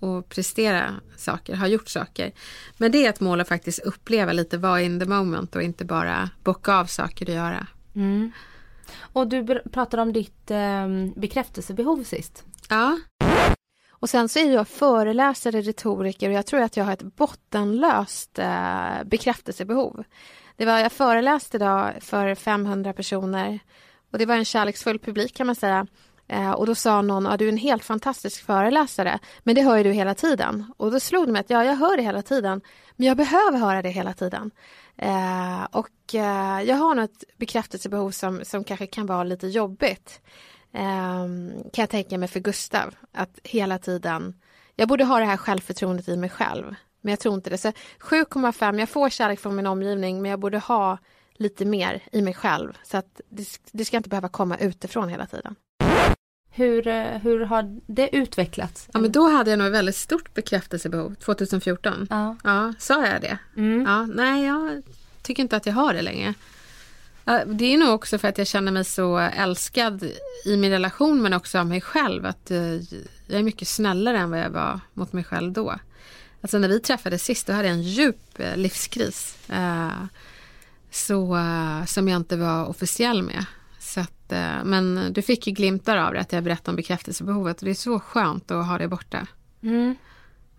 att 0.00 0.28
prestera 0.28 0.94
saker, 1.16 1.56
ha 1.56 1.66
gjort 1.66 1.88
saker. 1.88 2.32
Men 2.76 2.92
det 2.92 3.06
är 3.06 3.10
ett 3.10 3.20
mål 3.20 3.40
att 3.40 3.48
faktiskt 3.48 3.78
uppleva 3.78 4.32
lite, 4.32 4.58
vara 4.58 4.82
in 4.82 5.00
the 5.00 5.06
moment 5.06 5.56
och 5.56 5.62
inte 5.62 5.84
bara 5.84 6.30
bocka 6.44 6.74
av 6.74 6.84
saker 6.84 7.26
att 7.26 7.34
göra. 7.34 7.66
Och 9.00 9.26
du 9.28 9.60
pratade 9.72 10.02
om 10.02 10.12
ditt 10.12 10.50
eh, 10.50 10.88
bekräftelsebehov 11.16 12.04
sist. 12.04 12.44
Ja, 12.68 12.98
och 14.06 14.10
sen 14.10 14.28
så 14.28 14.38
är 14.38 14.52
jag 14.52 14.68
föreläsare, 14.68 15.60
retoriker 15.60 16.28
och 16.28 16.34
jag 16.34 16.46
tror 16.46 16.60
att 16.60 16.76
jag 16.76 16.84
har 16.84 16.92
ett 16.92 17.02
bottenlöst 17.02 18.38
eh, 18.38 19.04
bekräftelsebehov. 19.04 20.04
Det 20.56 20.64
var, 20.64 20.78
jag 20.78 20.92
föreläste 20.92 21.56
idag 21.56 21.92
för 22.00 22.34
500 22.34 22.92
personer 22.92 23.58
och 24.12 24.18
det 24.18 24.26
var 24.26 24.34
en 24.34 24.44
kärleksfull 24.44 24.98
publik 24.98 25.36
kan 25.36 25.46
man 25.46 25.56
säga. 25.56 25.86
Eh, 26.28 26.50
och 26.50 26.66
då 26.66 26.74
sa 26.74 27.02
någon, 27.02 27.24
ja, 27.24 27.36
du 27.36 27.44
är 27.44 27.48
en 27.48 27.56
helt 27.56 27.84
fantastisk 27.84 28.46
föreläsare, 28.46 29.18
men 29.42 29.54
det 29.54 29.62
hör 29.62 29.76
ju 29.76 29.82
du 29.82 29.92
hela 29.92 30.14
tiden. 30.14 30.72
Och 30.76 30.90
då 30.90 31.00
slog 31.00 31.26
det 31.26 31.32
mig 31.32 31.40
att 31.40 31.50
ja, 31.50 31.64
jag 31.64 31.76
hör 31.76 31.96
det 31.96 32.02
hela 32.02 32.22
tiden, 32.22 32.60
men 32.96 33.06
jag 33.06 33.16
behöver 33.16 33.58
höra 33.58 33.82
det 33.82 33.90
hela 33.90 34.12
tiden. 34.12 34.50
Eh, 34.96 35.64
och 35.70 36.14
eh, 36.14 36.62
jag 36.62 36.76
har 36.76 36.94
nog 36.94 37.04
ett 37.04 37.24
bekräftelsebehov 37.36 38.10
som, 38.10 38.44
som 38.44 38.64
kanske 38.64 38.86
kan 38.86 39.06
vara 39.06 39.24
lite 39.24 39.46
jobbigt. 39.46 40.20
Ehm, 40.72 41.52
kan 41.72 41.82
jag 41.82 41.90
tänka 41.90 42.18
mig 42.18 42.28
för 42.28 42.40
Gustav. 42.40 42.94
Att 43.12 43.38
hela 43.42 43.78
tiden... 43.78 44.34
Jag 44.74 44.88
borde 44.88 45.04
ha 45.04 45.18
det 45.18 45.24
här 45.24 45.36
självförtroendet 45.36 46.08
i 46.08 46.16
mig 46.16 46.30
själv. 46.30 46.74
Men 47.00 47.10
jag 47.10 47.20
tror 47.20 47.34
inte 47.34 47.50
det. 47.50 47.58
Så 47.58 47.72
7,5, 48.00 48.78
jag 48.78 48.88
får 48.88 49.08
kärlek 49.08 49.40
från 49.40 49.56
min 49.56 49.66
omgivning 49.66 50.22
men 50.22 50.30
jag 50.30 50.40
borde 50.40 50.58
ha 50.58 50.98
lite 51.34 51.64
mer 51.64 52.02
i 52.12 52.22
mig 52.22 52.34
själv. 52.34 52.78
Så 52.82 52.96
att 52.96 53.20
det, 53.28 53.60
det 53.72 53.84
ska 53.84 53.96
inte 53.96 54.08
behöva 54.08 54.28
komma 54.28 54.56
utifrån 54.56 55.08
hela 55.08 55.26
tiden. 55.26 55.56
Hur, 56.50 56.86
eh, 56.86 57.04
hur 57.04 57.40
har 57.40 57.80
det 57.86 58.16
utvecklats? 58.16 58.88
ja 58.92 59.00
men 59.00 59.12
då 59.12 59.28
hade 59.28 59.50
jag 59.50 59.58
nog 59.58 59.72
väldigt 59.72 59.96
stort 59.96 60.34
bekräftelsebehov 60.34 61.14
2014. 61.14 62.06
Ja. 62.10 62.36
Ja, 62.44 62.74
sa 62.78 63.06
jag 63.06 63.20
det? 63.20 63.38
Mm. 63.56 63.84
Ja, 63.86 64.06
nej, 64.06 64.46
jag 64.46 64.82
tycker 65.22 65.42
inte 65.42 65.56
att 65.56 65.66
jag 65.66 65.72
har 65.72 65.94
det 65.94 66.02
längre. 66.02 66.34
Det 67.46 67.74
är 67.74 67.78
nog 67.78 67.94
också 67.94 68.18
för 68.18 68.28
att 68.28 68.38
jag 68.38 68.46
känner 68.46 68.72
mig 68.72 68.84
så 68.84 69.18
älskad 69.18 70.02
i 70.44 70.56
min 70.56 70.70
relation 70.70 71.22
men 71.22 71.32
också 71.32 71.58
av 71.58 71.66
mig 71.66 71.80
själv. 71.80 72.26
Att 72.26 72.50
eh, 72.50 72.74
jag 73.26 73.38
är 73.38 73.42
mycket 73.42 73.68
snällare 73.68 74.18
än 74.18 74.30
vad 74.30 74.40
jag 74.40 74.50
var 74.50 74.80
mot 74.94 75.12
mig 75.12 75.24
själv 75.24 75.52
då. 75.52 75.74
Alltså 76.40 76.58
när 76.58 76.68
vi 76.68 76.80
träffades 76.80 77.24
sist 77.24 77.46
då 77.46 77.52
hade 77.52 77.68
jag 77.68 77.74
en 77.74 77.82
djup 77.82 78.38
eh, 78.40 78.56
livskris. 78.56 79.48
Eh, 79.48 80.04
så, 80.90 81.38
som 81.86 82.08
jag 82.08 82.16
inte 82.16 82.36
var 82.36 82.66
officiell 82.66 83.22
med. 83.22 83.44
Så 83.78 84.00
att, 84.00 84.32
men 84.64 85.12
du 85.12 85.22
fick 85.22 85.46
ju 85.46 85.52
glimtar 85.52 85.96
av 85.96 86.12
det 86.12 86.20
att 86.20 86.32
jag 86.32 86.44
berättade 86.44 86.70
om 86.70 86.76
bekräftelsebehovet 86.76 87.58
och 87.58 87.64
det 87.64 87.70
är 87.70 87.74
så 87.74 88.00
skönt 88.00 88.50
att 88.50 88.66
ha 88.66 88.78
det 88.78 88.88
borta. 88.88 89.26
Mm. 89.62 89.96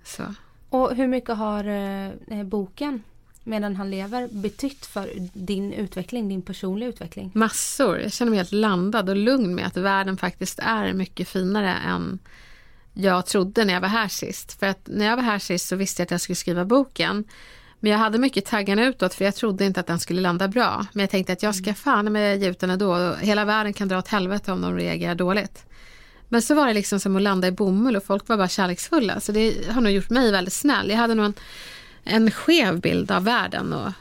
Så. 0.04 0.24
Och 0.70 0.96
hur 0.96 1.08
mycket 1.08 1.38
har 1.38 2.44
boken 2.44 3.04
Medan 3.48 3.76
han 3.76 3.92
lever 3.92 4.28
betytt 4.32 4.86
för 4.86 5.10
din 5.34 5.74
utveckling, 5.74 6.30
din 6.30 6.42
personliga 6.42 6.90
utveckling? 6.90 7.32
Massor. 7.34 8.00
Jag 8.00 8.14
känner 8.14 8.30
mig 8.30 8.38
helt 8.38 8.52
landad 8.52 9.10
och 9.10 9.16
lugn 9.16 9.56
med 9.56 9.68
att 9.68 9.78
världen 9.78 10.18
faktiskt 10.18 10.60
är 10.60 10.94
mycket 10.94 11.28
finare 11.28 11.74
än 11.74 12.20
jag 12.94 13.26
trodde 13.26 13.66
när 13.66 13.74
jag 13.74 13.82
var 13.82 13.88
här 13.88 14.08
sist. 14.08 14.60
För 14.60 14.68
att 14.68 14.80
när 14.86 15.06
jag 15.06 15.16
var 15.16 15.24
här 15.24 15.40
sist 15.40 15.68
så 15.68 15.76
visste 15.76 16.02
jag 16.02 16.06
att 16.06 16.12
jag 16.12 16.22
skulle 16.22 16.36
skriva 16.36 16.66
boken. 16.66 17.24
Men 17.80 17.92
jag 17.92 18.00
hade 18.00 18.18
mycket 18.18 18.46
taggarna 18.46 18.86
utåt 18.86 19.14
för 19.14 19.26
jag 19.26 19.36
trodde 19.36 19.66
inte 19.66 19.80
att 19.80 19.88
den 19.88 20.00
skulle 20.00 20.22
landa 20.22 20.48
bra. 20.48 20.86
Men 20.94 21.02
jag 21.02 21.10
tänkte 21.10 21.34
att 21.34 21.44
jag 21.44 21.56
ska 21.56 21.74
fan 21.74 22.14
med 22.14 22.42
ge 22.42 22.50
ut 22.50 22.60
den 22.60 22.70
ändå. 22.70 23.16
Hela 23.22 23.46
världen 23.46 23.74
kan 23.74 23.88
dra 23.88 23.98
åt 23.98 24.08
helvete 24.08 24.52
om 24.52 24.62
de 24.62 24.76
reagerar 24.76 25.16
dåligt. 25.16 25.66
Men 26.30 26.42
så 26.42 26.56
var 26.56 26.68
det 26.68 26.74
liksom 26.74 27.00
som 27.00 27.16
att 27.16 27.22
landa 27.22 27.48
i 27.48 27.52
bomull 27.52 27.96
och 27.96 28.04
folk 28.04 28.28
var 28.28 28.38
bara 28.38 28.48
kärleksfulla. 28.48 29.20
Så 29.20 29.32
det 29.32 29.70
har 29.70 29.82
nog 29.82 29.92
gjort 29.92 30.10
mig 30.10 30.32
väldigt 30.32 30.54
snäll. 30.54 30.90
Jag 30.90 30.98
hade 30.98 31.16
nog 31.16 31.26
en, 31.26 31.34
en 32.08 32.32
skev 32.32 32.80
bild 32.82 33.12
av 33.12 33.24
världen. 33.24 33.74
Och, 33.74 33.92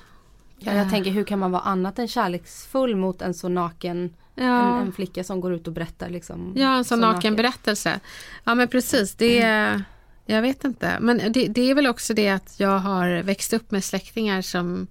Ja, 0.58 0.72
jag 0.72 0.90
tänker 0.90 1.10
hur 1.10 1.24
kan 1.24 1.38
man 1.38 1.50
vara 1.50 1.62
annat 1.62 1.98
än 1.98 2.08
kärleksfull 2.08 2.96
mot 2.96 3.22
en 3.22 3.34
så 3.34 3.48
naken 3.48 4.14
Ja. 4.34 4.44
en, 4.80 4.86
en 4.86 4.92
flicka 4.92 5.24
som 5.24 5.40
går 5.40 5.52
ut 5.54 5.66
och 5.66 5.72
berättar 5.72 6.08
liksom. 6.08 6.52
Ja, 6.56 6.76
en 6.76 6.84
sån 6.84 7.00
så 7.00 7.06
naken 7.06 7.36
berättelse. 7.36 8.00
Ja, 8.44 8.54
men 8.54 8.68
precis. 8.68 9.14
Det 9.14 9.42
är, 9.42 9.82
jag 10.26 10.42
vet 10.42 10.64
inte. 10.64 10.96
Men 11.00 11.32
det, 11.32 11.46
det 11.46 11.70
är 11.70 11.74
väl 11.74 11.86
också 11.86 12.14
det 12.14 12.28
att 12.28 12.60
jag 12.60 12.78
har 12.78 13.22
växt 13.22 13.52
upp 13.52 13.70
med 13.70 13.84
släktingar 13.84 14.42
som 14.42 14.86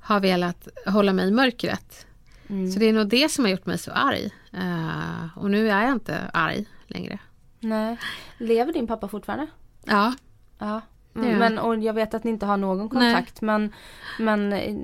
har 0.00 0.20
velat 0.20 0.68
hålla 0.86 1.12
mig 1.12 1.28
i 1.28 1.30
mörkret. 1.30 2.06
Så 2.46 2.78
det 2.78 2.84
är 2.88 2.92
nog 2.92 3.08
det 3.08 3.30
som 3.30 3.44
har 3.44 3.50
gjort 3.50 3.66
mig 3.66 3.78
så 3.78 3.90
arg. 3.92 4.30
Eh, 4.52 5.38
och 5.38 5.50
nu 5.50 5.70
är 5.70 5.82
jag 5.82 5.92
inte 5.92 6.30
arg 6.32 6.64
längre. 6.86 7.18
Nej. 7.60 7.96
Lever 8.38 8.72
din 8.72 8.86
pappa 8.86 9.08
fortfarande? 9.08 9.46
Ja, 9.84 10.14
Ja. 10.58 10.80
Ja. 11.12 11.20
Men, 11.20 11.58
och 11.58 11.78
jag 11.78 11.92
vet 11.92 12.14
att 12.14 12.24
ni 12.24 12.30
inte 12.30 12.46
har 12.46 12.56
någon 12.56 12.88
kontakt 12.88 13.40
men, 13.40 13.72
men 14.18 14.52
eh, 14.52 14.76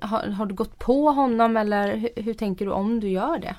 har, 0.00 0.26
har 0.26 0.46
du 0.46 0.54
gått 0.54 0.78
på 0.78 1.10
honom 1.10 1.56
eller 1.56 1.96
hur, 1.96 2.22
hur 2.22 2.34
tänker 2.34 2.64
du 2.64 2.72
om 2.72 3.00
du 3.00 3.08
gör 3.08 3.38
det? 3.38 3.54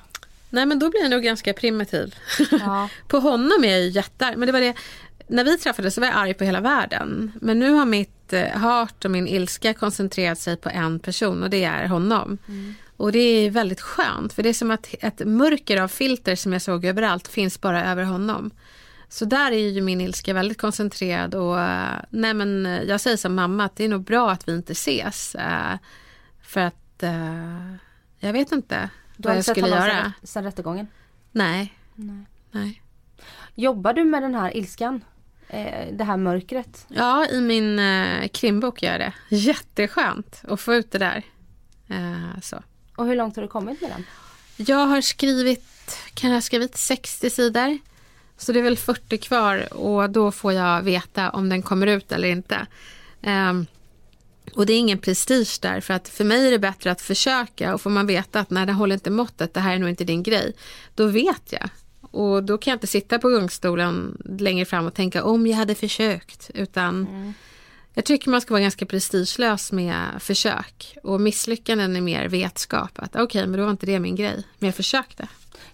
nej 0.50 0.66
men 0.66 0.78
då 0.78 0.90
blir 0.90 1.00
jag 1.00 1.10
nog 1.10 1.22
ganska 1.22 1.52
primitiv. 1.52 2.14
Ja. 2.50 2.88
på 3.08 3.18
honom 3.18 3.64
är 3.64 3.68
jag 3.68 3.80
ju 3.80 3.88
jättearg. 3.88 4.36
Men 4.36 4.46
det 4.46 4.52
var 4.52 4.60
det, 4.60 4.74
när 5.26 5.44
vi 5.44 5.58
träffades 5.58 5.94
så 5.94 6.00
var 6.00 6.08
jag 6.08 6.16
arg 6.16 6.34
på 6.34 6.44
hela 6.44 6.60
världen. 6.60 7.32
Men 7.40 7.58
nu 7.58 7.70
har 7.70 7.86
mitt 7.86 8.32
eh, 8.32 8.48
hat 8.48 9.04
och 9.04 9.10
min 9.10 9.28
ilska 9.28 9.74
koncentrerat 9.74 10.38
sig 10.38 10.56
på 10.56 10.68
en 10.68 10.98
person 10.98 11.42
och 11.42 11.50
det 11.50 11.64
är 11.64 11.86
honom. 11.86 12.38
Och 12.96 13.12
det 13.12 13.18
är 13.18 13.50
väldigt 13.50 13.80
skönt 13.80 14.32
för 14.32 14.42
det 14.42 14.48
är 14.48 14.52
som 14.52 14.70
att 14.70 14.94
ett 15.00 15.20
mörker 15.24 15.80
av 15.80 15.88
filter 15.88 16.36
som 16.36 16.52
jag 16.52 16.62
såg 16.62 16.84
överallt 16.84 17.28
finns 17.28 17.60
bara 17.60 17.84
över 17.84 18.04
honom. 18.04 18.50
Så 19.08 19.24
där 19.24 19.52
är 19.52 19.68
ju 19.68 19.82
min 19.82 20.00
ilska 20.00 20.34
väldigt 20.34 20.58
koncentrerad 20.60 21.34
och 21.34 21.60
eh, 21.60 22.00
nej 22.10 22.34
men 22.34 22.66
eh, 22.66 22.82
jag 22.82 23.00
säger 23.00 23.16
som 23.16 23.34
mamma 23.34 23.64
att 23.64 23.76
det 23.76 23.84
är 23.84 23.88
nog 23.88 24.04
bra 24.04 24.30
att 24.30 24.48
vi 24.48 24.52
inte 24.52 24.72
ses. 24.72 25.34
eh, 25.34 25.78
För 26.42 26.60
att 26.60 27.02
jag 28.18 28.32
vet 28.32 28.52
inte 28.52 28.90
Du 29.16 29.28
har 29.28 29.34
vad 29.34 29.36
jag 29.36 29.40
inte 29.40 29.44
sett 29.44 29.54
skulle 29.56 29.66
honom 29.76 29.88
göra. 29.88 30.02
Sedan, 30.02 30.12
sedan 30.22 30.44
rättegången? 30.44 30.86
Nej. 31.32 31.74
nej. 32.50 32.82
Jobbar 33.54 33.92
du 33.92 34.04
med 34.04 34.22
den 34.22 34.34
här 34.34 34.56
ilskan? 34.56 35.04
Det 35.92 36.04
här 36.04 36.16
mörkret? 36.16 36.86
Ja, 36.88 37.26
i 37.26 37.40
min 37.40 37.80
krimbok 38.28 38.82
gör 38.82 38.90
jag 38.92 39.00
det. 39.00 39.36
Jätteskönt 39.36 40.42
att 40.48 40.60
få 40.60 40.74
ut 40.74 40.90
det 40.92 40.98
där. 40.98 41.22
Så. 42.42 42.62
Och 42.96 43.06
hur 43.06 43.16
långt 43.16 43.36
har 43.36 43.42
du 43.42 43.48
kommit 43.48 43.80
med 43.80 43.90
den? 43.90 44.04
Jag 44.66 44.86
har 44.86 45.00
skrivit, 45.00 45.98
kan 46.14 46.30
jag 46.30 46.36
ha 46.36 46.40
skrivit 46.42 46.76
60 46.76 47.30
sidor. 47.30 47.78
Så 48.36 48.52
det 48.52 48.58
är 48.58 48.62
väl 48.62 48.76
40 48.76 49.18
kvar 49.18 49.74
och 49.74 50.10
då 50.10 50.32
får 50.32 50.52
jag 50.52 50.82
veta 50.82 51.30
om 51.30 51.48
den 51.48 51.62
kommer 51.62 51.86
ut 51.86 52.12
eller 52.12 52.28
inte. 52.28 52.66
Ehm, 53.22 53.66
och 54.54 54.66
det 54.66 54.72
är 54.72 54.78
ingen 54.78 54.98
prestige 54.98 55.58
där 55.60 55.80
för 55.80 55.94
att 55.94 56.08
för 56.08 56.24
mig 56.24 56.46
är 56.46 56.50
det 56.50 56.58
bättre 56.58 56.90
att 56.90 57.00
försöka 57.00 57.74
och 57.74 57.80
får 57.80 57.90
man 57.90 58.06
veta 58.06 58.40
att 58.40 58.50
nej, 58.50 58.66
det 58.66 58.72
håller 58.72 58.94
inte 58.94 59.10
måttet, 59.10 59.54
det 59.54 59.60
här 59.60 59.74
är 59.74 59.78
nog 59.78 59.88
inte 59.88 60.04
din 60.04 60.22
grej. 60.22 60.52
Då 60.94 61.06
vet 61.06 61.52
jag. 61.52 61.68
Och 62.10 62.44
då 62.44 62.58
kan 62.58 62.70
jag 62.70 62.76
inte 62.76 62.86
sitta 62.86 63.18
på 63.18 63.28
gungstolen 63.28 64.22
längre 64.38 64.64
fram 64.64 64.86
och 64.86 64.94
tänka 64.94 65.24
om 65.24 65.46
jag 65.46 65.56
hade 65.56 65.74
försökt. 65.74 66.50
Utan 66.54 67.06
jag 67.94 68.04
tycker 68.04 68.30
man 68.30 68.40
ska 68.40 68.54
vara 68.54 68.62
ganska 68.62 68.86
prestigelös 68.86 69.72
med 69.72 69.98
försök. 70.18 70.96
Och 71.02 71.20
misslyckanden 71.20 71.96
är 71.96 72.00
mer 72.00 72.28
vetskap. 72.28 72.90
Att 72.94 73.16
okej, 73.16 73.46
men 73.46 73.58
då 73.58 73.64
var 73.64 73.70
inte 73.70 73.86
det 73.86 73.98
min 73.98 74.16
grej. 74.16 74.42
Men 74.58 74.66
jag 74.66 74.74
försökte. 74.74 75.28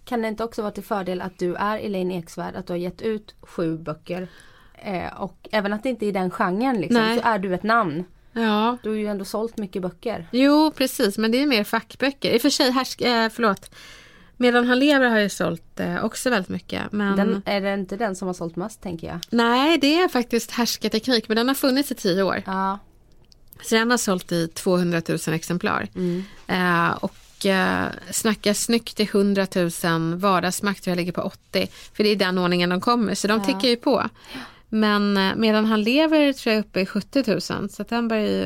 Kan 0.05 0.23
det 0.23 0.29
inte 0.29 0.45
också 0.45 0.63
vara 0.63 0.73
till 0.73 0.83
fördel 0.85 1.21
att 1.21 1.39
du 1.39 1.55
är 1.55 1.79
Elaine 1.79 2.11
Eksvärd, 2.13 2.57
att 2.57 2.67
du 2.67 2.73
har 2.73 2.79
gett 2.79 3.03
ut 3.03 3.35
sju 3.43 3.79
böcker 3.79 4.29
eh, 4.75 5.21
och 5.23 5.49
även 5.53 5.73
att 5.73 5.83
det 5.83 5.89
inte 5.89 6.07
är 6.07 6.13
den 6.13 6.31
genren 6.31 6.81
liksom, 6.81 7.01
Nej. 7.03 7.19
så 7.19 7.29
är 7.29 7.39
du 7.39 7.55
ett 7.55 7.63
namn. 7.63 8.05
Ja, 8.33 8.77
Du 8.83 8.89
har 8.89 8.97
ju 8.97 9.07
ändå 9.07 9.25
sålt 9.25 9.57
mycket 9.59 9.83
böcker. 9.83 10.27
jo 10.33 10.73
precis. 10.77 11.19
Men 11.19 11.31
det 11.33 11.43
är 11.43 11.47
mer 11.47 11.65
fackböcker. 11.65 12.31
I 12.31 12.37
och 12.39 12.43
för 12.43 12.51
sig, 12.51 12.71
härsk, 12.71 13.01
eh, 13.01 13.29
förlåt. 13.29 13.71
Medan 14.37 14.67
han 14.67 14.79
lever 14.79 15.09
har 15.09 15.19
jag 15.19 15.31
sålt 15.31 15.81
eh, 15.81 16.05
också 16.05 16.31
väldigt 16.31 16.49
mycket. 16.49 16.93
Men 16.93 17.17
Den, 17.17 17.43
är 17.45 17.61
det 17.61 17.75
inte 17.75 17.97
den 17.97 18.17
som 18.17 18.27
har 18.29 18.35
sålt 18.35 18.57
mest 18.57 18.83
tänker 18.83 19.07
jag? 19.07 19.19
nej, 19.31 19.79
det 19.79 19.99
är 20.03 20.09
faktiskt 20.09 20.51
härskarteknik. 20.51 21.29
Men 21.29 21.37
den 21.37 21.49
har 21.49 21.55
funnits 21.55 21.91
i 21.91 21.95
tio 21.95 22.23
år. 22.23 22.43
Ja. 22.47 22.79
Så 23.63 23.75
den 23.75 23.91
har 23.91 23.99
sålt 23.99 24.33
i 24.33 24.49
200 24.49 25.03
000 25.09 25.19
exemplar. 25.35 25.89
Eh, 26.47 26.91
och 26.91 27.15
eh, 27.47 27.85
snackar 28.11 28.53
snyggt 28.53 29.01
i 29.01 29.03
100 29.03 29.47
000, 29.85 30.15
vardagsmakt 30.15 30.81
och 30.81 30.87
jag 30.87 30.97
ligger 30.97 31.13
på 31.13 31.23
80. 31.23 31.67
För 31.95 32.05
det 32.05 32.11
är 32.11 32.17
den 32.17 32.39
ordningen 32.39 32.71
de 32.71 32.81
kommer, 32.81 33.15
så 33.15 33.29
de 33.29 33.39
Ja. 33.39 33.45
tickar 33.45 33.69
ju 33.69 33.77
på. 33.77 34.09
Men 34.69 35.17
eh, 35.17 35.33
medan 35.37 35.65
han 35.65 35.83
lever 35.83 36.33
tror 36.33 36.55
jag 36.55 36.61
uppe 36.61 36.81
i 36.81 36.87
70 36.87 37.25
000. 37.27 37.41
Så 37.71 37.83
att 37.83 37.89
den 37.89 38.09
börjar 38.09 38.29
ju, 38.29 38.45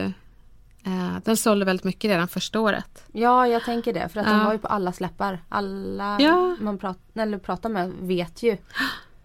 eh, 0.86 1.16
den 1.24 1.36
sålde 1.36 1.64
väldigt 1.64 1.84
mycket 1.84 2.08
redan 2.10 2.28
första 2.28 2.60
året. 2.60 3.02
ja, 3.12 3.46
jag 3.46 3.64
tänker 3.64 3.92
det 3.92 4.08
för 4.08 4.20
att 4.20 4.26
den 4.26 4.38
Ja. 4.38 4.44
var 4.44 4.52
ju 4.52 4.58
på 4.58 4.68
alla 4.68 4.92
släppar. 4.92 5.40
Alla 5.48 6.16
Ja. 6.20 6.56
man 6.60 6.78
prat, 6.78 6.98
eller 7.14 7.38
pratar 7.38 7.68
med 7.68 7.92
vet 8.00 8.42
ju. 8.42 8.56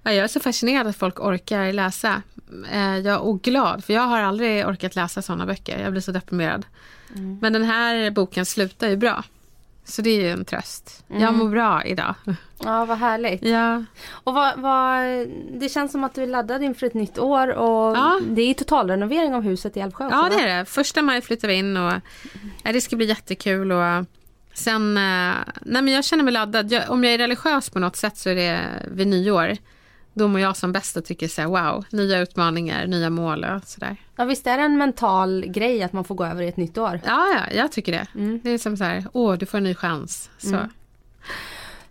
Ja, 0.03 0.11
jag 0.11 0.24
är 0.24 0.28
så 0.28 0.39
fascinerad 0.39 0.88
att 0.88 0.95
folk 0.95 1.19
orkar 1.19 1.74
läsa. 1.74 2.22
Eh, 2.72 2.97
jag 2.97 3.22
och 3.28 3.41
glad, 3.41 3.84
för 3.84 3.93
jag 3.93 4.01
har 4.01 4.19
aldrig 4.19 4.67
orkat 4.67 4.95
läsa 4.95 5.22
sådana 5.22 5.45
böcker. 5.45 5.80
Jag 5.84 5.91
blir 5.91 6.01
så 6.01 6.11
deprimerad. 6.11 6.65
Men 7.41 7.53
den 7.53 7.63
här 7.63 8.11
boken 8.11 8.45
slutar 8.45 8.88
ju 8.89 8.95
bra. 8.97 9.24
Så 9.84 10.01
det 10.01 10.09
är 10.09 10.21
ju 10.21 10.29
en 10.29 10.45
tröst. 10.45 11.03
Jag 11.07 11.34
mår 11.34 11.49
bra 11.49 11.84
idag. 11.86 12.15
Ja, 12.63 12.86
vad 12.86 12.97
härligt. 12.97 13.43
Ja, 13.45 13.84
Och 14.09 14.34
vad, 14.34 14.59
vad, 14.59 15.01
det 15.51 15.69
känns 15.69 15.91
som 15.91 16.03
att 16.03 16.13
du 16.13 16.23
är 16.23 16.27
laddad 16.27 16.63
inför 16.63 16.88
ett 16.88 16.93
nytt 16.93 17.17
år 17.19 17.47
och 17.47 17.97
Ja. 17.97 18.19
det 18.29 18.41
är 18.41 18.53
totalrenovering 18.53 19.36
av 19.36 19.41
huset 19.41 19.77
i 19.77 19.79
Älvsjö 19.79 20.05
också, 20.05 20.17
ja 20.17 20.29
det 20.29 20.43
är 20.43 20.57
det. 20.57 20.65
Första 20.65 21.01
maj 21.01 21.21
flyttar 21.21 21.47
vi 21.47 21.53
in 21.53 21.77
och 21.77 21.93
det 22.63 22.82
ska 22.82 22.95
bli 22.95 23.05
jättekul. 23.05 23.71
Och 23.71 24.05
sen, 24.53 24.97
eh, 24.97 25.34
nej 25.61 25.82
men 25.82 25.88
jag 25.88 26.05
känner 26.05 26.23
mig 26.23 26.34
laddad. 26.34 26.71
Jag, 26.71 26.89
om 26.89 27.03
jag 27.03 27.13
är 27.13 27.17
religiös 27.17 27.69
på 27.69 27.79
något 27.79 27.95
sätt 27.95 28.17
så 28.17 28.29
är 28.29 28.36
det 28.36 28.59
vid 28.91 29.07
nyår. 29.07 29.57
Då 30.14 30.28
mår 30.28 30.41
jag 30.41 30.57
som 30.57 30.72
bäst 30.72 30.97
och 30.97 31.05
tycker 31.05 31.28
så 31.28 31.41
här, 31.41 31.47
wow, 31.47 31.86
nya 31.89 32.20
utmaningar, 32.20 32.88
nya 32.88 33.09
mål 33.09 33.43
och 33.43 33.64
sådär. 33.68 33.95
Ja, 34.16 34.26
visst 34.26 34.47
är 34.47 34.57
det 34.57 34.64
en 34.64 34.78
mental 34.78 35.45
grej 35.47 35.84
att 35.84 35.93
man 35.93 36.03
får 36.03 36.16
gå 36.16 36.26
över 36.26 36.43
i 36.43 36.47
ett 36.47 36.57
nytt 36.57 36.78
år? 36.78 36.99
Ja, 37.05 37.28
ja, 37.36 37.55
jag 37.55 37.72
tycker 37.72 37.91
det. 37.91 38.07
Det 38.43 38.49
är 38.49 38.57
som 38.57 38.78
så 38.78 38.84
här, 38.84 39.05
åh, 39.14 39.34
du 39.38 39.45
får 39.45 39.57
en 39.57 39.64
ny 39.64 39.76
chans. 39.76 40.30
Så. 40.38 40.57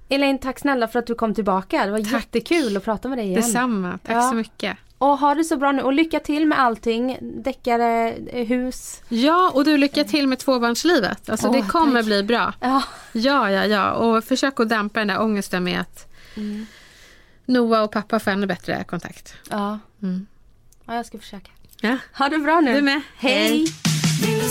Elaine, 0.08 0.38
tack 0.38 0.58
snälla 0.58 0.88
för 0.88 0.98
att 0.98 1.06
du 1.06 1.14
kom 1.14 1.34
tillbaka. 1.34 1.84
Det 1.86 1.90
var 1.90 1.98
jättekul 1.98 2.76
att 2.76 2.84
prata 2.84 3.08
med 3.08 3.18
dig 3.18 3.26
igen. 3.26 3.40
Detsamma, 3.40 3.98
tack 4.04 4.16
Ja. 4.16 4.22
så 4.30 4.34
mycket. 4.34 4.76
Och 4.98 5.18
ha 5.18 5.34
det 5.34 5.44
så 5.44 5.56
bra 5.56 5.72
nu 5.72 5.82
och 5.82 5.92
lycka 5.92 6.20
till 6.20 6.46
med 6.46 6.60
allting. 6.60 7.18
Deckare, 7.20 8.12
eh, 8.12 8.46
hus. 8.46 9.02
Ja, 9.08 9.50
och 9.54 9.64
du 9.64 9.76
lycka 9.76 10.04
till 10.04 10.26
med 10.28 10.38
tvåbarnslivet. 10.38 11.30
Alltså 11.30 11.48
Åh, 11.48 11.52
det 11.56 11.62
kommer 11.68 12.00
tack. 12.00 12.04
bli 12.06 12.22
bra. 12.22 12.52
Ja, 12.60 12.82
Ja, 13.12 13.50
ja, 13.50 13.66
ja. 13.66 13.92
Och 13.92 14.24
försök 14.24 14.60
att 14.60 14.68
dämpa 14.68 14.98
den 15.00 15.08
där 15.08 15.20
ångesten 15.20 15.64
med 15.64 15.80
att 15.80 16.06
Noah 17.50 17.82
och 17.82 17.90
pappa 17.92 18.18
får 18.20 18.30
ännu 18.30 18.46
bättre 18.46 18.84
kontakt. 18.84 19.34
ja. 19.50 19.78
Mm. 20.02 20.26
ja 20.86 20.94
jag 20.94 21.06
ska 21.06 21.18
försöka. 21.18 21.50
Ja, 21.80 21.96
Ha 22.18 22.28
det 22.28 22.38
bra 22.38 22.60
nu. 22.60 22.74
du 22.74 22.82
med. 22.82 23.00
Hej. 23.16 23.66
Vill 24.22 24.50